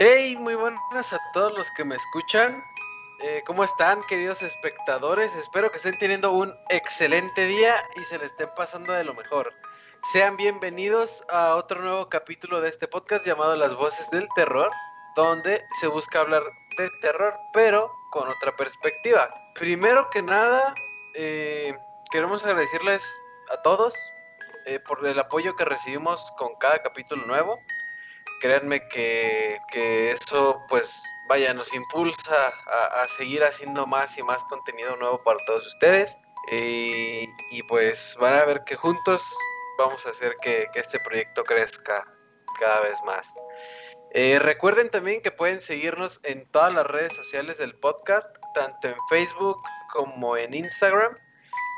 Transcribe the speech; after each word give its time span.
Hey, 0.00 0.36
muy 0.36 0.54
buenas 0.54 1.12
a 1.12 1.18
todos 1.32 1.52
los 1.58 1.68
que 1.72 1.84
me 1.84 1.96
escuchan. 1.96 2.62
Eh, 3.20 3.42
¿Cómo 3.44 3.64
están, 3.64 4.00
queridos 4.04 4.42
espectadores? 4.42 5.34
Espero 5.34 5.72
que 5.72 5.78
estén 5.78 5.98
teniendo 5.98 6.30
un 6.30 6.54
excelente 6.68 7.46
día 7.46 7.74
y 7.96 8.04
se 8.04 8.16
le 8.16 8.26
estén 8.26 8.48
pasando 8.56 8.92
de 8.92 9.02
lo 9.02 9.12
mejor. 9.14 9.52
Sean 10.12 10.36
bienvenidos 10.36 11.24
a 11.30 11.56
otro 11.56 11.82
nuevo 11.82 12.08
capítulo 12.08 12.60
de 12.60 12.68
este 12.68 12.86
podcast 12.86 13.26
llamado 13.26 13.56
Las 13.56 13.74
Voces 13.74 14.08
del 14.10 14.28
Terror, 14.36 14.70
donde 15.16 15.64
se 15.80 15.88
busca 15.88 16.20
hablar 16.20 16.44
de 16.76 16.88
terror, 17.00 17.34
pero 17.52 17.90
con 18.12 18.28
otra 18.28 18.56
perspectiva. 18.56 19.28
Primero 19.56 20.08
que 20.10 20.22
nada, 20.22 20.74
eh, 21.14 21.76
queremos 22.12 22.44
agradecerles 22.44 23.04
a 23.50 23.60
todos 23.62 23.96
eh, 24.66 24.78
por 24.78 25.04
el 25.04 25.18
apoyo 25.18 25.56
que 25.56 25.64
recibimos 25.64 26.30
con 26.38 26.54
cada 26.60 26.80
capítulo 26.82 27.26
nuevo 27.26 27.58
créanme 28.40 28.86
que, 28.88 29.58
eso 30.12 30.62
pues 30.68 31.02
vaya, 31.28 31.52
nos 31.54 31.72
impulsa 31.74 32.48
a, 32.48 33.06
seguir 33.16 33.44
haciendo 33.44 33.86
más 33.86 34.16
y 34.18 34.22
más 34.22 34.42
contenido 34.44 34.96
nuevo 34.96 35.22
para 35.22 35.38
todos 35.46 35.66
ustedes. 35.66 36.16
Y, 36.50 37.62
pues 37.64 38.16
van 38.18 38.34
a 38.34 38.44
ver 38.44 38.62
que 38.64 38.76
juntos 38.76 39.22
vamos 39.78 40.04
a 40.06 40.10
hacer 40.10 40.34
que, 40.42 40.66
este 40.74 40.98
proyecto 41.00 41.44
crezca 41.44 42.04
cada 42.58 42.80
vez 42.80 42.98
más. 43.04 43.32
Eh, 44.12 44.38
recuerden 44.38 44.90
también 44.90 45.20
que 45.20 45.30
pueden 45.30 45.60
seguirnos 45.60 46.20
en 46.22 46.50
todas 46.50 46.72
las 46.72 46.86
redes 46.86 47.14
sociales 47.14 47.58
del 47.58 47.74
podcast, 47.78 48.34
tanto 48.54 48.88
en 48.88 48.96
Facebook 49.10 49.60
como 49.92 50.36
en 50.36 50.54
Instagram. 50.54 51.14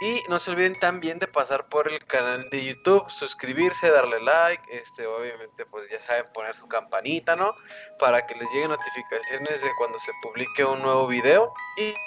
Y 0.02 0.24
no 0.30 0.40
se 0.40 0.50
olviden 0.52 0.78
también 0.80 1.18
de 1.18 1.26
pasar 1.26 1.68
por 1.68 1.86
el 1.86 2.02
canal 2.06 2.48
de 2.48 2.64
YouTube, 2.64 3.04
suscribirse, 3.10 3.90
darle 3.90 4.18
like, 4.20 4.62
este, 4.74 5.06
obviamente 5.06 5.66
pues 5.66 5.90
ya 5.90 6.02
saben 6.06 6.24
poner 6.32 6.56
su 6.56 6.66
campanita, 6.66 7.36
¿no? 7.36 7.54
Para 7.98 8.26
que 8.26 8.34
les 8.34 8.50
lleguen 8.50 8.70
notificaciones 8.70 9.60
de 9.60 9.68
cuando 9.76 9.98
se 9.98 10.10
publique 10.22 10.64
un 10.64 10.80
nuevo 10.80 11.06
video. 11.06 11.52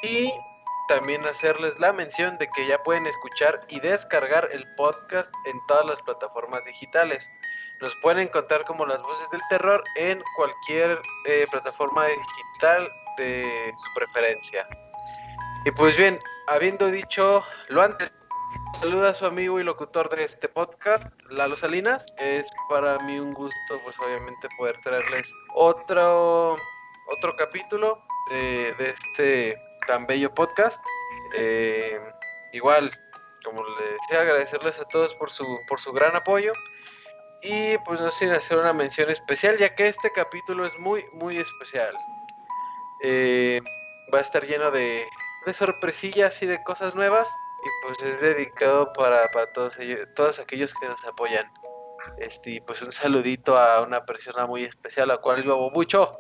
Y, 0.02 0.34
también 0.90 1.26
hacerles 1.26 1.80
la 1.80 1.94
mención 1.94 2.38
de 2.40 2.50
que 2.50 2.68
ya 2.68 2.82
pueden 2.84 3.08
escuchar 3.08 3.62
y 3.70 3.80
descargar 3.80 4.50
el 4.52 4.66
podcast 4.76 5.34
en 5.46 5.58
todas 5.68 5.86
las 5.86 6.02
plataformas 6.02 6.66
digitales. 6.66 7.30
Nos 7.80 7.96
pueden 8.02 8.28
encontrar 8.28 8.66
como 8.66 8.86
las 8.86 9.02
voces 9.02 9.30
del 9.30 9.42
terror 9.50 9.82
en 9.96 10.22
cualquier 10.36 11.00
eh, 11.26 11.46
plataforma 11.50 12.06
digital 12.08 12.90
de 13.18 13.72
su 13.82 13.94
preferencia. 13.94 14.68
Y 15.66 15.72
pues 15.72 15.96
bien, 15.96 16.20
habiendo 16.48 16.88
dicho 16.88 17.44
lo 17.70 17.82
antes, 17.82 18.12
saluda 18.80 19.10
a 19.10 19.16
su 19.16 19.26
amigo 19.26 19.60
y 19.60 19.64
locutor 19.64 20.14
de 20.16 20.24
este 20.24 20.50
podcast, 20.50 21.08
Lalo 21.30 21.56
Salinas. 21.56 22.06
Es 22.18 22.48
para 22.70 22.98
mí 23.00 23.20
un 23.20 23.34
gusto, 23.34 23.78
pues 23.84 23.98
obviamente, 24.00 24.48
poder 24.58 24.80
traerles 24.82 25.32
otro, 25.56 26.58
otro 27.18 27.36
capítulo 27.38 28.04
de, 28.30 28.90
este 28.90 29.56
tan 29.88 30.06
bello 30.06 30.34
podcast. 30.34 30.84
Eh, 31.38 32.00
igual, 32.52 32.92
como 33.44 33.64
les 33.80 34.02
decía, 34.02 34.22
agradecerles 34.22 34.80
a 34.80 34.86
todos 34.86 35.14
por 35.16 35.32
su, 35.32 35.46
por 35.68 35.80
su 35.80 35.92
gran 35.92 36.16
apoyo. 36.16 36.52
Y 37.42 37.78
pues 37.80 38.00
no 38.00 38.10
sin 38.10 38.32
hacer 38.32 38.58
una 38.58 38.72
mención 38.72 39.10
especial, 39.10 39.58
ya 39.58 39.76
que 39.76 39.88
este 39.88 40.10
capítulo 40.12 40.66
es 40.66 40.78
muy, 40.80 41.04
muy 41.12 41.38
especial. 41.38 41.94
Eh, 43.04 43.62
va 44.14 44.20
a 44.20 44.22
estar 44.22 44.46
lleno 44.46 44.72
de, 44.72 45.06
de 45.46 45.54
sorpresillas 45.54 46.42
y 46.42 46.46
de 46.46 46.62
cosas 46.64 46.96
nuevas. 46.96 47.30
Y 47.66 47.88
pues 47.88 48.02
es 48.04 48.22
dedicado 48.22 48.92
para, 48.94 49.28
para 49.30 49.52
todos 49.54 49.80
ellos, 49.80 50.08
todos 50.16 50.40
aquellos 50.40 50.74
que 50.74 50.88
nos 50.88 51.04
apoyan. 51.06 51.50
Este, 52.18 52.62
pues 52.68 52.82
un 52.82 52.92
saludito 52.92 53.58
a 53.58 53.82
una 53.82 54.06
persona 54.06 54.46
muy 54.46 54.66
especial, 54.66 55.10
a 55.12 55.16
la 55.16 55.22
cual 55.22 55.44
yo 55.44 55.54
amo 55.54 55.70
mucho, 55.70 56.12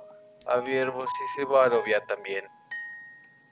a 0.47 0.57
mi 0.61 0.75
hermosísima 0.75 1.67
novia 1.69 2.03
también. 2.05 2.47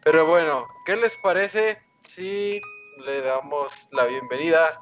Pero 0.03 0.25
bueno, 0.25 0.65
¿qué 0.85 0.95
les 0.95 1.15
parece 1.17 1.81
si 2.03 2.59
le 3.05 3.21
damos 3.21 3.73
la 3.91 4.05
bienvenida 4.05 4.81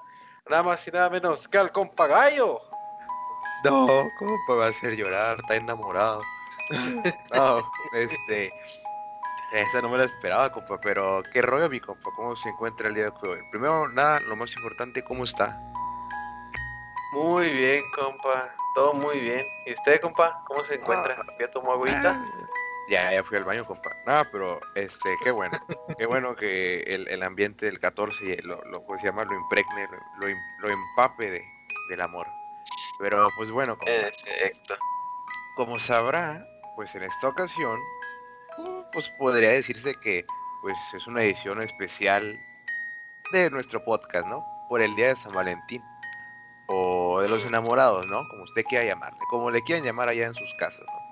nada 0.50 0.64
más 0.64 0.88
y 0.88 0.92
nada 0.92 1.10
menos 1.10 1.48
que 1.48 1.58
al 1.58 1.72
compagayo? 1.72 2.62
No, 3.64 4.08
¿cómo 4.18 4.58
va 4.58 4.68
a 4.68 4.70
hacer 4.70 4.96
llorar? 4.96 5.38
Está 5.42 5.56
enamorado. 5.56 6.22
no, 7.36 7.72
este, 7.94 8.50
esa 9.52 9.82
no 9.82 9.90
me 9.90 9.98
la 9.98 10.06
esperaba, 10.06 10.52
compa, 10.52 10.80
pero 10.80 11.24
qué 11.34 11.42
rollo, 11.42 11.70
mi 11.70 11.80
compa, 11.80 12.10
¿cómo 12.16 12.36
se 12.36 12.50
encuentra 12.50 12.88
el 12.88 12.94
día 12.94 13.06
de 13.06 13.30
hoy? 13.30 13.40
Primero, 13.52 13.88
nada, 13.90 14.20
lo 14.22 14.36
más 14.36 14.52
importante, 14.52 15.04
¿cómo 15.04 15.24
está? 15.24 15.60
Muy 17.14 17.50
bien, 17.52 17.84
compa, 17.96 18.54
todo 18.76 18.94
muy 18.94 19.20
bien. 19.20 19.44
¿Y 19.66 19.74
usted, 19.74 20.00
compa, 20.02 20.40
cómo 20.46 20.64
se 20.66 20.76
encuentra? 20.76 21.18
Ah, 21.20 21.26
¿Ya 21.40 21.50
tomó 21.50 21.74
agüita? 21.74 22.12
Ah, 22.12 22.48
ya, 22.88 23.12
ya 23.12 23.24
fui 23.24 23.38
al 23.38 23.44
baño, 23.44 23.66
compa. 23.66 23.90
Nada, 24.06 24.24
pero, 24.32 24.60
este, 24.76 25.16
qué 25.24 25.32
bueno. 25.32 25.58
qué 25.98 26.06
bueno 26.06 26.36
que 26.36 26.82
el, 26.82 27.24
ambiente 27.24 27.66
del 27.66 27.80
14 27.80 28.44
lo, 28.44 28.62
lo, 28.66 28.84
pues, 28.84 29.02
se 29.02 29.08
llama, 29.08 29.24
lo 29.24 29.34
impregne, 29.34 29.88
lo, 30.22 30.28
lo, 30.60 30.70
empape 30.70 31.32
de, 31.32 31.44
del 31.90 32.02
amor. 32.02 32.28
Pero, 33.00 33.28
pues 33.36 33.50
bueno, 33.50 33.76
compa. 33.76 34.12
Como 35.56 35.80
sabrá, 35.80 36.46
pues 36.76 36.94
en 36.94 37.04
esta 37.04 37.28
ocasión 37.28 37.80
pues 38.94 39.10
podría 39.18 39.52
decirse 39.52 39.96
que 40.02 40.26
pues 40.62 40.78
es 40.94 41.08
una 41.08 41.24
edición 41.24 41.62
especial 41.62 42.40
de 43.32 43.50
nuestro 43.50 43.84
podcast, 43.84 44.28
¿no? 44.28 44.44
Por 44.68 44.82
el 44.82 44.96
día 44.96 45.10
de 45.10 45.16
San 45.16 45.32
Valentín 45.32 45.84
o 46.68 47.22
de 47.22 47.30
los 47.30 47.46
enamorados, 47.46 48.06
¿no? 48.08 48.28
Como 48.30 48.44
usted 48.44 48.64
quiera 48.64 48.86
llamarle, 48.86 49.20
como 49.30 49.52
le 49.52 49.64
quieran 49.64 49.86
llamar 49.86 50.10
allá 50.10 50.28
en 50.28 50.36
sus 50.36 50.54
casas, 50.56 50.82
¿no? 50.82 51.10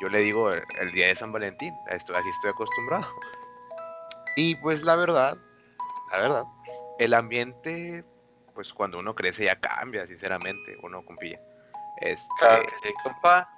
Yo 0.00 0.08
le 0.08 0.18
digo 0.20 0.50
el, 0.50 0.92
día 0.92 1.06
de 1.06 1.14
San 1.14 1.32
Valentín, 1.32 1.74
esto, 1.88 2.14
así 2.14 2.28
estoy 2.28 2.50
acostumbrado. 2.50 3.06
Y 4.36 4.56
pues 4.56 4.82
la 4.82 4.96
verdad, 4.96 5.36
la 6.10 6.18
verdad, 6.18 6.44
el 6.98 7.14
ambiente, 7.14 8.04
pues 8.54 8.72
cuando 8.72 8.98
uno 8.98 9.14
crece 9.14 9.44
ya 9.44 9.60
cambia, 9.60 10.06
sinceramente, 10.06 10.76
uno 10.82 11.04
compilla. 11.04 11.38
Este, 12.00 12.26
claro 12.38 12.64
que 12.64 12.88
sí, 12.88 12.94
compa. 13.04 13.48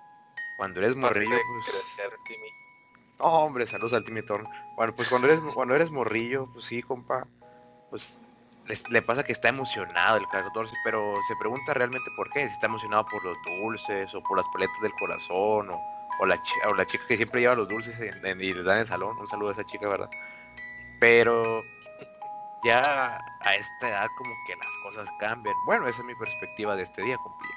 Cuando 0.59 0.81
eres 0.81 0.95
morrillo, 0.97 1.31
pues, 1.31 1.85
hombre, 3.19 3.67
saludos 3.67 3.93
al 3.93 4.05
Timmy 4.05 4.23
Bueno, 4.77 4.95
pues 4.95 5.09
cuando 5.09 5.29
eres, 5.29 5.41
cuando 5.55 5.75
eres 5.75 5.91
morrillo, 5.91 6.49
pues 6.53 6.65
sí, 6.67 6.83
compa, 6.83 7.27
pues 7.91 8.19
le, 8.91 9.03
pasa 9.03 9.25
que 9.25 9.33
está 9.33 9.49
emocionado 9.49 10.17
el 10.17 10.27
14, 10.27 10.73
pero 10.85 10.99
se 11.29 11.37
pregunta 11.37 11.75
realmente 11.75 12.11
por 12.17 12.31
qué, 12.31 12.47
si 12.47 12.53
está 12.53 12.67
emocionado 12.67 13.05
por 13.05 13.25
los 13.25 13.37
dulces 13.45 14.15
o 14.15 14.23
por 14.23 14.39
las 14.39 14.47
paletas 14.53 14.81
del 14.81 14.93
corazón 14.93 15.71
o, 15.71 15.81
o, 16.21 16.27
la, 16.27 16.41
o 16.67 16.75
la 16.75 16.87
chica 16.87 17.05
que 17.07 17.17
siempre 17.17 17.41
lleva 17.41 17.55
los 17.55 17.69
dulces 17.69 17.95
y 17.99 18.03
le 18.03 18.63
dan 18.63 18.77
en 18.77 18.81
el 18.81 18.87
salón, 18.87 19.19
un 19.19 19.29
saludo 19.29 19.51
a 19.51 19.53
esa 19.53 19.65
chica, 19.65 19.89
¿verdad? 19.89 20.11
Pero 20.99 21.63
ya 22.65 23.19
a 23.41 23.55
esta 23.55 23.89
edad 23.89 24.07
como 24.17 24.35
que 24.47 24.57
las 24.57 24.69
cosas 24.83 25.09
cambian. 25.21 25.55
Bueno, 25.67 25.87
esa 25.87 25.99
es 25.99 26.05
mi 26.05 26.15
perspectiva 26.15 26.75
de 26.75 26.85
este 26.85 27.03
día, 27.03 27.17
compa 27.19 27.54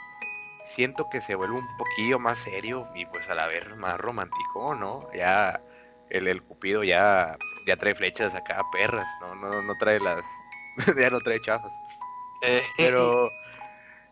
siento 0.76 1.10
que 1.10 1.22
se 1.22 1.36
vuelve 1.36 1.56
un 1.56 1.78
poquillo 1.78 2.20
más 2.20 2.38
serio 2.40 2.88
y 2.96 3.06
pues 3.06 3.28
a 3.30 3.36
la 3.36 3.48
vez 3.48 3.66
más 3.78 3.98
romántico, 3.98 4.76
¿no? 4.76 5.00
Ya 5.14 5.60
el, 6.10 6.28
el 6.28 6.44
Cupido 6.44 6.84
ya, 6.84 7.38
ya 7.66 7.76
trae 7.78 7.96
flechas 7.96 8.34
acá, 8.34 8.62
perras, 8.72 9.08
¿no? 9.22 9.36
No, 9.36 9.62
no 9.62 9.78
trae 9.78 10.00
las... 10.00 10.24
ya 10.98 11.10
no 11.10 11.20
trae 11.20 11.42
chafas. 11.42 11.72
Eh. 12.44 12.64
Pero, 12.78 13.30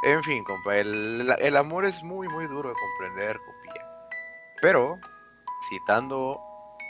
en 0.03 0.23
fin, 0.23 0.43
compa, 0.43 0.77
el, 0.77 1.33
el, 1.39 1.57
amor 1.57 1.85
es 1.85 2.01
muy, 2.03 2.27
muy 2.29 2.47
duro 2.47 2.69
de 2.69 2.75
comprender, 2.75 3.37
copia. 3.39 3.85
Pero, 4.61 4.97
citando, 5.69 6.40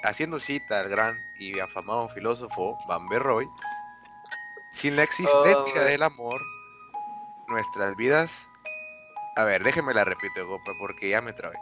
haciendo 0.03 0.39
cita 0.39 0.79
al 0.79 0.89
gran 0.89 1.17
y 1.39 1.59
afamado 1.59 2.07
filósofo 2.09 2.77
Van 2.88 3.06
Berroy, 3.07 3.47
sin 4.71 4.95
la 4.95 5.03
existencia 5.03 5.81
oh, 5.81 5.85
del 5.85 6.03
amor, 6.03 6.39
nuestras 7.47 7.95
vidas 7.95 8.31
a 9.35 9.43
ver, 9.43 9.63
déjeme 9.63 9.93
la 9.93 10.05
repito, 10.05 10.47
compa, 10.47 10.71
porque 10.79 11.09
ya 11.09 11.21
me 11.21 11.33
trabé. 11.33 11.57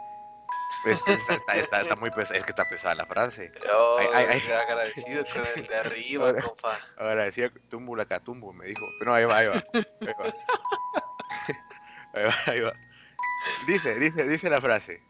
está, 1.54 1.96
muy 1.96 2.10
pesada, 2.10 2.38
es 2.38 2.44
que 2.44 2.50
está 2.50 2.68
pesada 2.68 2.94
la 2.94 3.06
frase. 3.06 3.52
Oh, 3.74 3.98
agradecido 3.98 5.24
con 5.32 5.46
el 5.56 5.66
de 5.66 5.76
arriba, 5.76 6.26
ahora, 6.28 6.42
compa. 6.42 6.78
Agradecido, 6.96 7.50
tumbo 7.68 7.96
la 7.96 8.06
catumbo, 8.06 8.52
me 8.52 8.66
dijo. 8.66 8.86
Pero 8.98 9.10
no, 9.10 9.16
ahí 9.16 9.24
va, 9.24 9.38
ahí 9.38 9.46
va. 9.48 9.62
Ahí 12.16 12.22
va, 12.22 12.34
ahí 12.46 12.60
va, 12.60 12.72
Dice, 13.66 13.98
dice, 13.98 14.28
dice 14.28 14.48
la 14.48 14.60
frase. 14.60 15.02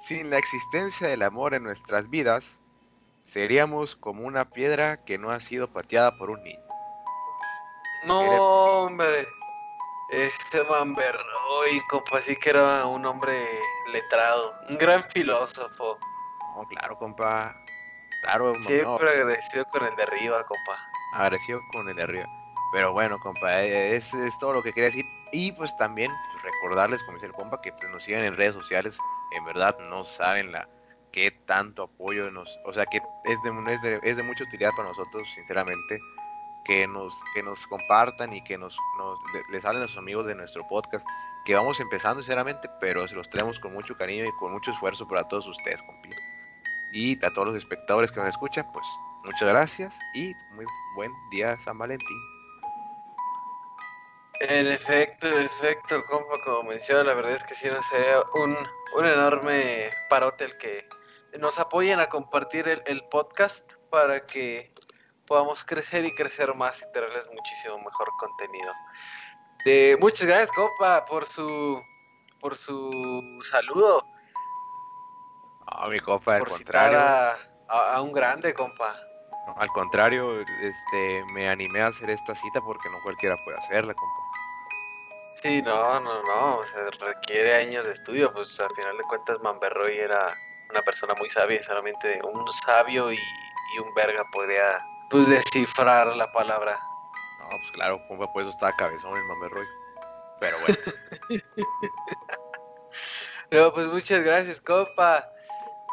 Sin 0.00 0.30
la 0.30 0.38
existencia 0.38 1.06
del 1.06 1.20
amor 1.20 1.52
en 1.52 1.64
nuestras 1.64 2.08
vidas, 2.08 2.56
seríamos 3.24 3.94
como 3.94 4.24
una 4.24 4.48
piedra 4.48 5.04
que 5.04 5.18
no 5.18 5.30
ha 5.30 5.42
sido 5.42 5.70
pateada 5.70 6.16
por 6.16 6.30
un 6.30 6.42
niño. 6.42 6.64
No, 8.06 8.20
hombre. 8.20 9.26
Este 10.14 10.62
Manberroy, 10.62 11.80
compa, 11.88 12.20
sí 12.20 12.36
que 12.36 12.50
era 12.50 12.86
un 12.86 13.04
hombre 13.04 13.58
letrado, 13.92 14.54
un 14.68 14.78
gran 14.78 15.02
filósofo. 15.10 15.98
No, 16.54 16.64
claro, 16.68 16.96
compa. 16.96 17.56
Claro, 18.22 18.54
Siempre 18.54 19.10
agradecido 19.10 19.64
con 19.66 19.84
el 19.84 19.96
de 19.96 20.04
arriba, 20.04 20.44
compa. 20.44 20.78
Agradecido 21.14 21.60
con 21.72 21.88
el 21.88 21.96
de 21.96 22.02
arriba. 22.04 22.26
Pero 22.72 22.92
bueno, 22.92 23.18
compa, 23.18 23.64
eh, 23.64 23.96
es, 23.96 24.14
es 24.14 24.38
todo 24.38 24.52
lo 24.54 24.62
que 24.62 24.72
quería 24.72 24.90
decir. 24.90 25.04
Y 25.32 25.50
pues 25.50 25.76
también 25.78 26.12
pues, 26.32 26.44
recordarles, 26.44 27.02
como 27.02 27.16
dice 27.16 27.26
el 27.26 27.32
compa, 27.32 27.60
que 27.60 27.72
pues, 27.72 27.90
nos 27.90 28.04
sigan 28.04 28.24
en 28.24 28.36
redes 28.36 28.54
sociales, 28.54 28.96
en 29.32 29.44
verdad 29.44 29.76
no 29.90 30.04
saben 30.04 30.52
la 30.52 30.68
qué 31.10 31.32
tanto 31.46 31.84
apoyo 31.84 32.30
nos, 32.30 32.48
o 32.64 32.72
sea, 32.72 32.84
que 32.86 32.98
es 32.98 33.02
de, 33.42 34.00
es 34.02 34.16
de, 34.16 34.22
mucha 34.22 34.44
utilidad 34.44 34.70
para 34.76 34.88
nosotros, 34.88 35.22
sinceramente, 35.34 36.00
que 36.64 36.86
nos, 36.86 37.14
que 37.34 37.42
nos 37.42 37.66
compartan 37.66 38.32
y 38.32 38.42
que 38.42 38.58
nos, 38.58 38.76
nos 38.98 39.18
les 39.50 39.64
hablen 39.64 39.82
a 39.82 39.88
sus 39.88 39.98
amigos 39.98 40.26
de 40.26 40.34
nuestro 40.34 40.66
podcast, 40.68 41.06
que 41.44 41.54
vamos 41.54 41.78
empezando 41.80 42.22
sinceramente, 42.22 42.68
pero 42.80 43.06
se 43.06 43.14
los 43.14 43.28
traemos 43.30 43.58
con 43.60 43.72
mucho 43.72 43.96
cariño 43.96 44.24
y 44.24 44.32
con 44.32 44.52
mucho 44.52 44.70
esfuerzo 44.72 45.06
para 45.06 45.28
todos 45.28 45.46
ustedes, 45.46 45.82
compi. 45.82 46.10
Y 46.92 47.24
a 47.24 47.30
todos 47.30 47.48
los 47.48 47.56
espectadores 47.56 48.10
que 48.10 48.20
nos 48.20 48.28
escuchan, 48.28 48.66
pues 48.72 48.86
muchas 49.24 49.48
gracias 49.48 49.94
y 50.14 50.32
muy 50.54 50.64
buen 50.96 51.12
día 51.30 51.58
San 51.60 51.76
Valentín. 51.78 52.18
En 54.40 54.66
efecto, 54.66 55.28
en 55.28 55.46
efecto, 55.46 56.04
compa, 56.04 56.34
como 56.44 56.70
menciona, 56.70 57.02
la 57.04 57.14
verdad 57.14 57.32
es 57.32 57.44
que 57.44 57.54
sí 57.54 57.68
nos 57.68 57.86
sería 57.86 58.20
un, 58.34 58.56
un 58.96 59.04
enorme 59.06 59.90
parote 60.08 60.44
el 60.44 60.58
que 60.58 60.86
nos 61.38 61.58
apoyen 61.58 62.00
a 62.00 62.08
compartir 62.08 62.68
el, 62.68 63.02
podcast 63.10 63.74
para 63.90 64.26
que 64.26 64.73
podamos 65.26 65.64
crecer 65.64 66.04
y 66.04 66.14
crecer 66.14 66.54
más 66.54 66.82
y 66.82 66.92
tenerles 66.92 67.28
muchísimo 67.32 67.78
mejor 67.78 68.08
contenido. 68.18 68.72
De, 69.64 69.96
muchas 70.00 70.26
gracias, 70.26 70.50
compa, 70.52 71.04
por 71.06 71.26
su 71.26 71.80
por 72.40 72.56
su 72.56 73.40
saludo. 73.50 74.06
A 75.66 75.88
mi 75.88 75.98
compa, 76.00 76.36
al 76.36 76.44
contrario. 76.44 76.98
A, 77.68 78.02
un 78.02 78.12
grande, 78.12 78.52
compa. 78.52 78.94
al 79.56 79.68
contrario, 79.68 80.40
este, 80.40 81.24
me 81.32 81.48
animé 81.48 81.80
a 81.80 81.86
hacer 81.86 82.10
esta 82.10 82.34
cita 82.34 82.60
porque 82.60 82.90
no 82.90 83.00
cualquiera 83.02 83.34
puede 83.44 83.58
hacerla, 83.58 83.94
compa. 83.94 84.24
Sí, 85.42 85.60
no, 85.62 86.00
no, 86.00 86.22
no, 86.22 86.56
o 86.56 86.62
requiere 87.00 87.54
años 87.54 87.86
de 87.86 87.92
estudio, 87.92 88.32
pues 88.32 88.58
al 88.60 88.74
final 88.74 88.96
de 88.96 89.02
cuentas 89.04 89.40
Manberroy 89.40 89.98
era 89.98 90.34
una 90.70 90.82
persona 90.82 91.14
muy 91.18 91.28
sabia, 91.28 91.62
solamente 91.62 92.20
un 92.22 92.50
sabio 92.66 93.12
y, 93.12 93.18
un 93.78 93.92
verga 93.94 94.24
podría 94.32 94.78
pues 95.14 95.28
descifrar 95.28 96.16
la 96.16 96.32
palabra. 96.32 96.76
No, 97.38 97.48
pues 97.50 97.70
claro, 97.74 98.04
compa, 98.08 98.32
pues 98.32 98.48
eso 98.48 98.50
estaba 98.50 98.72
cabezón 98.72 99.16
el 99.16 99.22
Manberroy. 99.22 99.64
Pero 100.40 100.56
bueno. 100.58 100.76
no, 103.52 103.72
pues 103.72 103.86
muchas 103.86 104.24
gracias, 104.24 104.60
compa. 104.60 105.24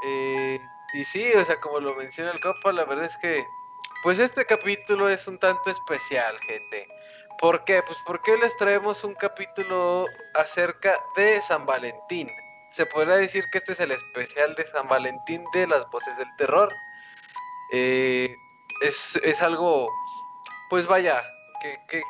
Eh, 0.07 0.59
y 0.95 1.05
sí, 1.05 1.31
o 1.33 1.45
sea, 1.45 1.59
como 1.59 1.79
lo 1.79 1.93
menciona 1.97 2.31
el 2.31 2.39
compa, 2.39 2.71
la 2.71 2.83
verdad 2.83 3.05
es 3.05 3.17
que 3.17 3.45
pues 4.01 4.17
este 4.17 4.43
capítulo 4.43 5.07
es 5.07 5.27
un 5.27 5.37
tanto 5.37 5.69
especial, 5.69 6.35
gente. 6.39 6.87
¿Por 7.39 7.63
qué? 7.63 7.83
Pues 7.83 7.99
porque 8.07 8.35
les 8.37 8.57
traemos 8.57 9.03
un 9.03 9.13
capítulo 9.13 10.05
acerca 10.33 10.97
de 11.15 11.39
San 11.43 11.67
Valentín. 11.67 12.27
Se 12.71 12.87
podría 12.87 13.17
decir 13.17 13.45
que 13.51 13.59
este 13.59 13.73
es 13.73 13.81
el 13.81 13.91
especial 13.91 14.55
de 14.55 14.65
San 14.65 14.87
Valentín 14.87 15.43
de 15.53 15.67
las 15.67 15.87
voces 15.91 16.17
del 16.17 16.35
terror. 16.37 16.73
Eh, 17.71 18.35
es, 18.81 19.41
algo, 19.41 19.87
pues 20.69 20.87
vaya, 20.87 21.23
que, 21.61 22.01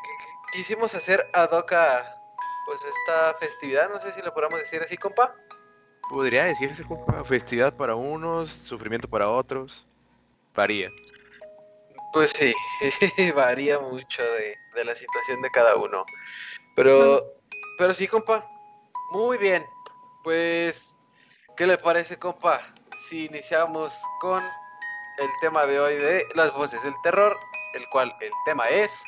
quisimos 0.53 0.95
hacer 0.95 1.29
ad 1.33 1.51
hoc 1.51 1.71
a 1.73 2.15
pues 2.65 2.81
esta 2.83 3.33
festividad. 3.39 3.89
No 3.89 3.99
sé 3.99 4.11
si 4.13 4.21
lo 4.21 4.33
podemos 4.33 4.59
decir 4.59 4.81
así, 4.81 4.97
compa. 4.97 5.35
Podría 6.09 6.45
decirse, 6.45 6.83
compa, 6.83 7.23
festividad 7.23 7.73
para 7.73 7.95
unos, 7.95 8.51
sufrimiento 8.51 9.07
para 9.07 9.29
otros. 9.29 9.85
Varía. 10.55 10.89
Pues 12.13 12.31
sí, 12.31 12.53
varía 13.35 13.79
mucho 13.79 14.21
de, 14.21 14.83
la 14.83 14.95
situación 14.95 15.41
de 15.41 15.49
cada 15.51 15.75
uno. 15.75 16.03
Pero, 16.75 17.21
pero 17.77 17.93
sí, 17.93 18.07
compa. 18.07 18.45
Muy 19.11 19.37
bien. 19.37 19.65
Pues, 20.23 20.95
¿qué 21.55 21.65
le 21.65 21.77
parece, 21.77 22.17
compa? 22.17 22.61
Si 23.09 23.25
iniciamos 23.25 23.99
con 24.19 24.43
el 25.17 25.29
tema 25.41 25.65
de 25.65 25.79
hoy 25.79 25.95
de 25.95 26.25
las 26.35 26.53
voces 26.53 26.83
del 26.83 26.93
terror, 27.03 27.37
el 27.73 27.85
cual 27.91 28.13
el 28.21 28.31
tema 28.45 28.65
es... 28.67 29.03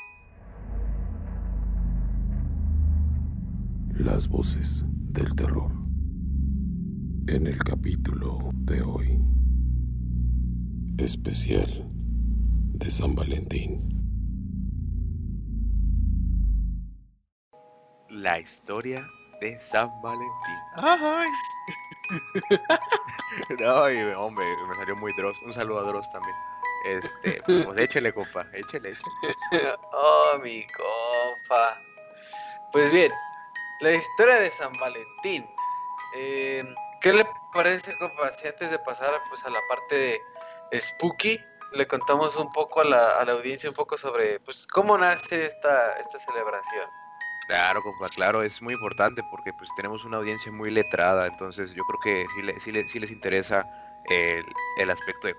Las 3.92 4.28
voces 4.28 4.84
del 4.88 5.36
terror. 5.36 5.72
En 7.28 7.48
el 7.48 7.58
capítulo 7.64 8.50
de 8.54 8.82
hoy. 8.82 9.20
Especial 10.98 11.90
de 12.74 12.92
San 12.92 13.16
Valentín. 13.16 13.90
La 18.10 18.40
historia 18.40 19.04
de 19.42 19.60
San 19.62 19.90
Valentín. 20.02 20.60
¡Ay! 20.76 21.30
no, 23.60 23.84
hombre, 24.20 24.46
me 24.70 24.76
salió 24.76 24.96
muy 24.96 25.14
Dross. 25.14 25.38
Un 25.42 25.54
saludo 25.54 25.80
a 25.80 25.84
Dross 25.84 26.12
también. 26.12 26.36
Este, 26.86 27.42
pues 27.64 27.80
échele, 27.80 28.14
compa, 28.14 28.46
échele, 28.54 28.90
échele. 28.90 29.76
oh, 29.94 30.40
mi 30.44 30.66
compa. 30.68 31.82
Pues 32.72 32.92
bien, 32.92 33.12
la 33.80 33.92
historia 33.92 34.36
de 34.36 34.52
San 34.52 34.74
Valentín. 34.80 35.50
Eh, 36.16 36.64
¿Qué 37.02 37.14
le 37.14 37.26
parece, 37.54 37.98
compa? 37.98 38.32
Si 38.34 38.48
antes 38.48 38.72
de 38.72 38.80
pasar 38.80 39.12
pues, 39.30 39.44
a 39.46 39.50
la 39.50 39.60
parte 39.70 40.22
de 40.72 40.82
Spooky, 40.82 41.40
le 41.74 41.88
contamos 41.88 42.36
un 42.36 42.50
poco 42.52 42.82
a 42.82 42.84
la, 42.86 43.18
a 43.18 43.26
la 43.26 43.34
audiencia, 43.34 43.70
un 43.70 43.76
poco 43.76 43.98
sobre 43.98 44.40
pues 44.42 44.68
cómo 44.68 44.98
nace 44.98 45.48
esta, 45.48 45.94
esta 45.98 46.20
celebración. 46.20 46.90
Claro, 47.48 47.82
compa, 47.84 48.10
claro, 48.10 48.42
es 48.42 48.62
muy 48.62 48.74
importante 48.74 49.22
porque 49.30 49.52
pues 49.54 49.70
tenemos 49.76 50.06
una 50.06 50.18
audiencia 50.18 50.52
muy 50.52 50.72
letrada, 50.72 51.28
entonces 51.28 51.72
yo 51.74 51.84
creo 51.84 52.00
que 52.00 52.60
sí, 52.60 52.72
sí, 52.90 53.00
les 53.00 53.12
interesa 53.12 53.66
el, 54.10 54.46
el, 54.78 54.90
aspecto 54.90 55.28
de 55.28 55.36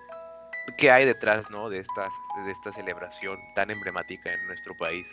qué 0.77 0.91
hay 0.91 1.07
detrás, 1.07 1.51
¿no? 1.51 1.71
De, 1.71 1.79
estas, 1.79 2.13
de 2.45 2.53
esta 2.53 2.73
celebración 2.73 3.39
tan 3.55 3.71
emblemática 3.71 4.33
en 4.33 4.47
nuestro 4.47 4.77
país. 4.77 5.07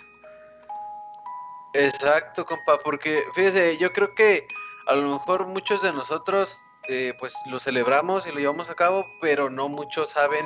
Exacto, 1.74 2.46
compa, 2.46 2.78
porque 2.80 3.24
fíjese, 3.34 3.78
yo 3.78 3.94
creo 3.94 4.14
que 4.14 4.46
a 4.88 4.96
lo 4.96 5.14
mejor 5.14 5.48
muchos 5.48 5.82
de 5.82 5.94
nosotros 5.94 6.62
eh, 6.90 7.14
pues 7.20 7.34
lo 7.46 7.60
celebramos 7.60 8.26
y 8.26 8.32
lo 8.32 8.40
llevamos 8.40 8.70
a 8.70 8.76
cabo, 8.76 9.06
pero 9.22 9.50
no 9.50 9.70
muchos 9.70 10.10
saben 10.10 10.46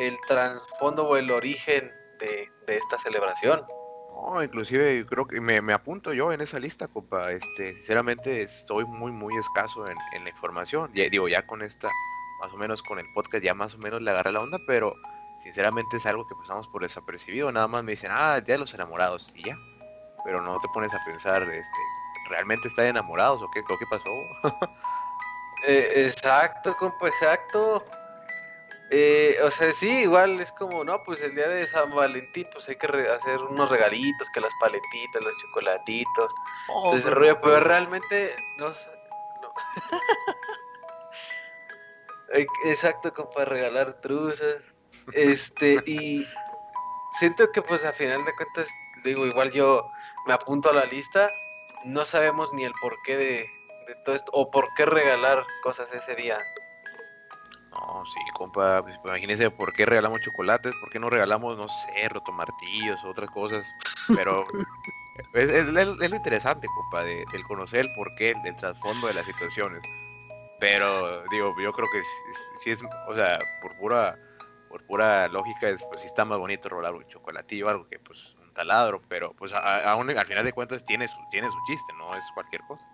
el 0.00 0.18
trasfondo 0.26 1.06
o 1.06 1.16
el 1.16 1.30
origen 1.30 1.92
de, 2.18 2.48
esta 2.66 2.98
celebración. 2.98 3.64
Inclusive 4.42 5.06
creo 5.06 5.26
que 5.26 5.40
me, 5.40 5.72
apunto 5.72 6.12
yo 6.12 6.32
en 6.32 6.40
esa 6.40 6.58
lista, 6.58 6.88
compa. 6.88 7.32
Este, 7.32 7.74
sinceramente 7.76 8.42
estoy 8.42 8.84
muy, 8.84 9.10
muy 9.10 9.36
escaso 9.36 9.86
en, 9.88 10.24
la 10.24 10.30
información. 10.30 10.90
Ya, 10.94 11.08
digo, 11.08 11.28
ya 11.28 11.46
con 11.46 11.62
esta, 11.62 11.88
más 12.40 12.52
o 12.52 12.56
menos 12.56 12.82
con 12.82 12.98
el 12.98 13.06
podcast, 13.14 13.42
ya 13.42 13.54
más 13.54 13.74
o 13.74 13.78
menos 13.78 14.02
le 14.02 14.10
agarré 14.10 14.32
la 14.32 14.40
onda, 14.40 14.58
pero 14.66 14.94
sinceramente 15.42 15.96
es 15.96 16.06
algo 16.06 16.26
que 16.26 16.34
pasamos 16.34 16.66
por 16.68 16.82
desapercibido. 16.82 17.50
Nada 17.52 17.68
más 17.68 17.84
me 17.84 17.92
dicen, 17.92 18.10
ah, 18.12 18.40
Día 18.40 18.54
de 18.54 18.58
los 18.58 18.74
Enamorados, 18.74 19.32
y 19.34 19.44
ya. 19.44 19.56
Pero 20.24 20.42
no 20.42 20.58
te 20.60 20.68
pones 20.74 20.92
a 20.92 21.04
pensar, 21.04 21.42
este, 21.42 21.78
¿realmente 22.28 22.68
están 22.68 22.86
enamorados 22.86 23.40
o 23.40 23.50
qué, 23.52 23.62
qué 23.62 23.86
pasó? 23.90 24.10
Eh, 25.66 26.06
exacto, 26.06 26.76
compa, 26.76 27.08
exacto. 27.08 27.84
Eh, 28.90 29.36
o 29.44 29.50
sea, 29.50 29.70
sí, 29.72 30.00
igual 30.00 30.40
es 30.40 30.50
como, 30.52 30.82
no, 30.82 31.02
pues 31.02 31.20
el 31.20 31.34
día 31.34 31.46
de 31.46 31.66
San 31.66 31.94
Valentín, 31.94 32.46
pues 32.52 32.68
hay 32.68 32.76
que 32.76 32.86
hacer 32.86 33.38
unos 33.40 33.68
regalitos, 33.68 34.28
que 34.32 34.40
las 34.40 34.52
paletitas, 34.60 35.22
los 35.22 35.36
chocolatitos, 35.38 36.32
oh, 36.68 36.92
pero, 36.92 37.40
pero 37.40 37.60
realmente 37.60 38.34
no, 38.56 38.70
no. 38.70 39.52
Exacto, 42.64 43.12
como 43.12 43.30
para 43.30 43.46
regalar 43.46 44.00
truzas. 44.00 44.62
Este, 45.12 45.82
y 45.86 46.24
siento 47.18 47.50
que 47.52 47.62
pues 47.62 47.84
a 47.84 47.92
final 47.92 48.24
de 48.24 48.34
cuentas, 48.34 48.68
digo, 49.04 49.26
igual 49.26 49.50
yo 49.50 49.90
me 50.26 50.32
apunto 50.32 50.70
a 50.70 50.74
la 50.74 50.84
lista, 50.86 51.30
no 51.84 52.06
sabemos 52.06 52.52
ni 52.52 52.64
el 52.64 52.72
porqué 52.80 53.16
de, 53.16 53.50
de 53.86 53.94
todo 54.04 54.14
esto, 54.14 54.30
o 54.32 54.50
por 54.50 54.68
qué 54.76 54.86
regalar 54.86 55.44
cosas 55.62 55.90
ese 55.92 56.14
día. 56.14 56.38
No, 57.88 58.04
sí, 58.04 58.20
compa, 58.34 58.82
pues, 58.82 59.00
imagínese 59.02 59.50
por 59.50 59.72
qué 59.72 59.86
regalamos 59.86 60.20
chocolates, 60.20 60.74
por 60.78 60.90
qué 60.90 60.98
no 60.98 61.08
regalamos, 61.08 61.56
no 61.56 61.68
sé, 61.68 62.08
rotomartillos 62.10 63.02
o 63.02 63.08
otras 63.08 63.30
cosas. 63.30 63.66
Pero 64.14 64.46
es, 65.32 65.64
lo 65.64 66.16
interesante, 66.16 66.66
compa, 66.66 67.02
de, 67.02 67.24
del 67.32 67.42
conocer 67.44 67.86
el 67.86 67.94
porqué, 67.94 68.34
del 68.44 68.56
trasfondo 68.56 69.06
de 69.06 69.14
las 69.14 69.24
situaciones. 69.24 69.82
Pero, 70.60 71.24
digo, 71.30 71.54
yo 71.62 71.72
creo 71.72 71.88
que 71.90 72.02
si, 72.62 72.72
es, 72.72 72.80
o 73.08 73.14
sea, 73.14 73.38
por 73.62 73.74
pura, 73.78 74.18
por 74.68 74.84
pura 74.86 75.26
lógica, 75.28 75.70
es, 75.70 75.82
pues 75.90 76.02
sí 76.02 76.06
está 76.06 76.26
más 76.26 76.38
bonito 76.38 76.68
rolar 76.68 76.94
un 76.94 77.06
chocolatillo, 77.06 77.70
algo 77.70 77.88
que 77.88 77.98
pues 78.00 78.18
un 78.42 78.52
taladro, 78.52 79.00
pero 79.08 79.32
pues 79.32 79.50
aún 79.54 80.10
al 80.10 80.26
final 80.26 80.44
de 80.44 80.52
cuentas 80.52 80.84
tiene 80.84 81.08
su, 81.08 81.16
tiene 81.30 81.48
su 81.48 81.56
chiste, 81.66 81.92
no 81.96 82.14
es 82.14 82.24
cualquier 82.34 82.60
cosa. 82.62 82.84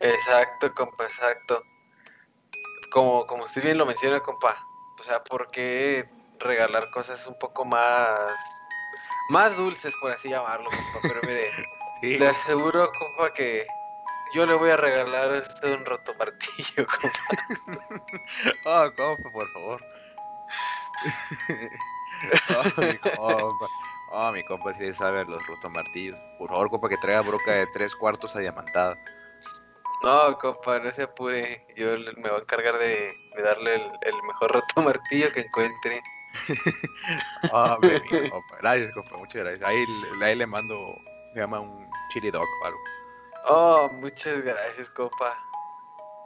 Exacto, 0.00 0.72
compa, 0.74 1.04
exacto 1.04 1.62
como, 2.90 3.26
como 3.26 3.44
usted 3.44 3.62
bien 3.62 3.78
lo 3.78 3.86
menciona, 3.86 4.20
compa, 4.20 4.66
o 4.98 5.02
sea, 5.02 5.22
¿por 5.22 5.50
qué 5.50 6.08
regalar 6.38 6.90
cosas 6.90 7.26
un 7.26 7.38
poco 7.38 7.64
más, 7.64 8.18
más 9.30 9.56
dulces, 9.56 9.94
por 10.00 10.10
así 10.10 10.28
llamarlo, 10.28 10.68
compa? 10.70 11.08
Pero 11.08 11.20
mire, 11.22 11.50
le 12.18 12.28
aseguro, 12.28 12.90
compa, 12.98 13.32
que 13.32 13.66
yo 14.34 14.46
le 14.46 14.54
voy 14.54 14.70
a 14.70 14.76
regalar 14.76 15.34
a 15.34 15.38
usted 15.38 15.72
un 15.72 15.84
roto 15.84 16.14
martillo, 16.18 16.86
compa. 17.00 17.80
oh, 18.66 18.90
compa, 18.96 19.30
por 19.30 19.48
favor. 19.52 19.80
oh, 22.56 22.80
mi 22.80 22.98
compa. 22.98 23.66
Oh, 24.12 24.32
mi 24.32 24.42
compa 24.42 24.74
sí 24.74 24.92
sabe 24.94 25.24
los 25.24 25.46
rotomartillos. 25.46 26.16
Por 26.36 26.48
favor, 26.48 26.68
compa, 26.68 26.88
que 26.88 26.96
traiga 26.96 27.20
broca 27.22 27.52
de 27.52 27.66
tres 27.68 27.94
cuartos 27.94 28.34
a 28.34 28.40
diamantada. 28.40 28.96
No, 30.02 30.38
compa, 30.38 30.78
no 30.78 30.92
se 30.92 31.02
apure. 31.02 31.66
Yo 31.76 31.96
me 32.16 32.30
voy 32.30 32.38
a 32.38 32.42
encargar 32.42 32.78
de, 32.78 33.14
darle 33.42 33.74
el, 33.74 34.22
mejor 34.26 34.52
roto 34.52 34.82
martillo 34.82 35.30
que 35.32 35.40
encuentre. 35.40 36.00
oh, 37.52 37.76
mi 37.82 38.30
compa. 38.30 38.56
Gracias, 38.60 38.94
compa, 38.94 39.16
muchas 39.18 39.42
gracias. 39.42 39.68
Ahí, 39.68 39.84
ahí 40.22 40.36
le 40.36 40.46
mando, 40.46 40.96
me 41.34 41.40
llama 41.42 41.60
un 41.60 41.88
chili 42.12 42.30
dog 42.30 42.46
o 42.62 42.66
algo. 42.66 42.78
Oh, 43.48 43.88
muchas 44.00 44.42
gracias, 44.42 44.88
compa. 44.90 45.36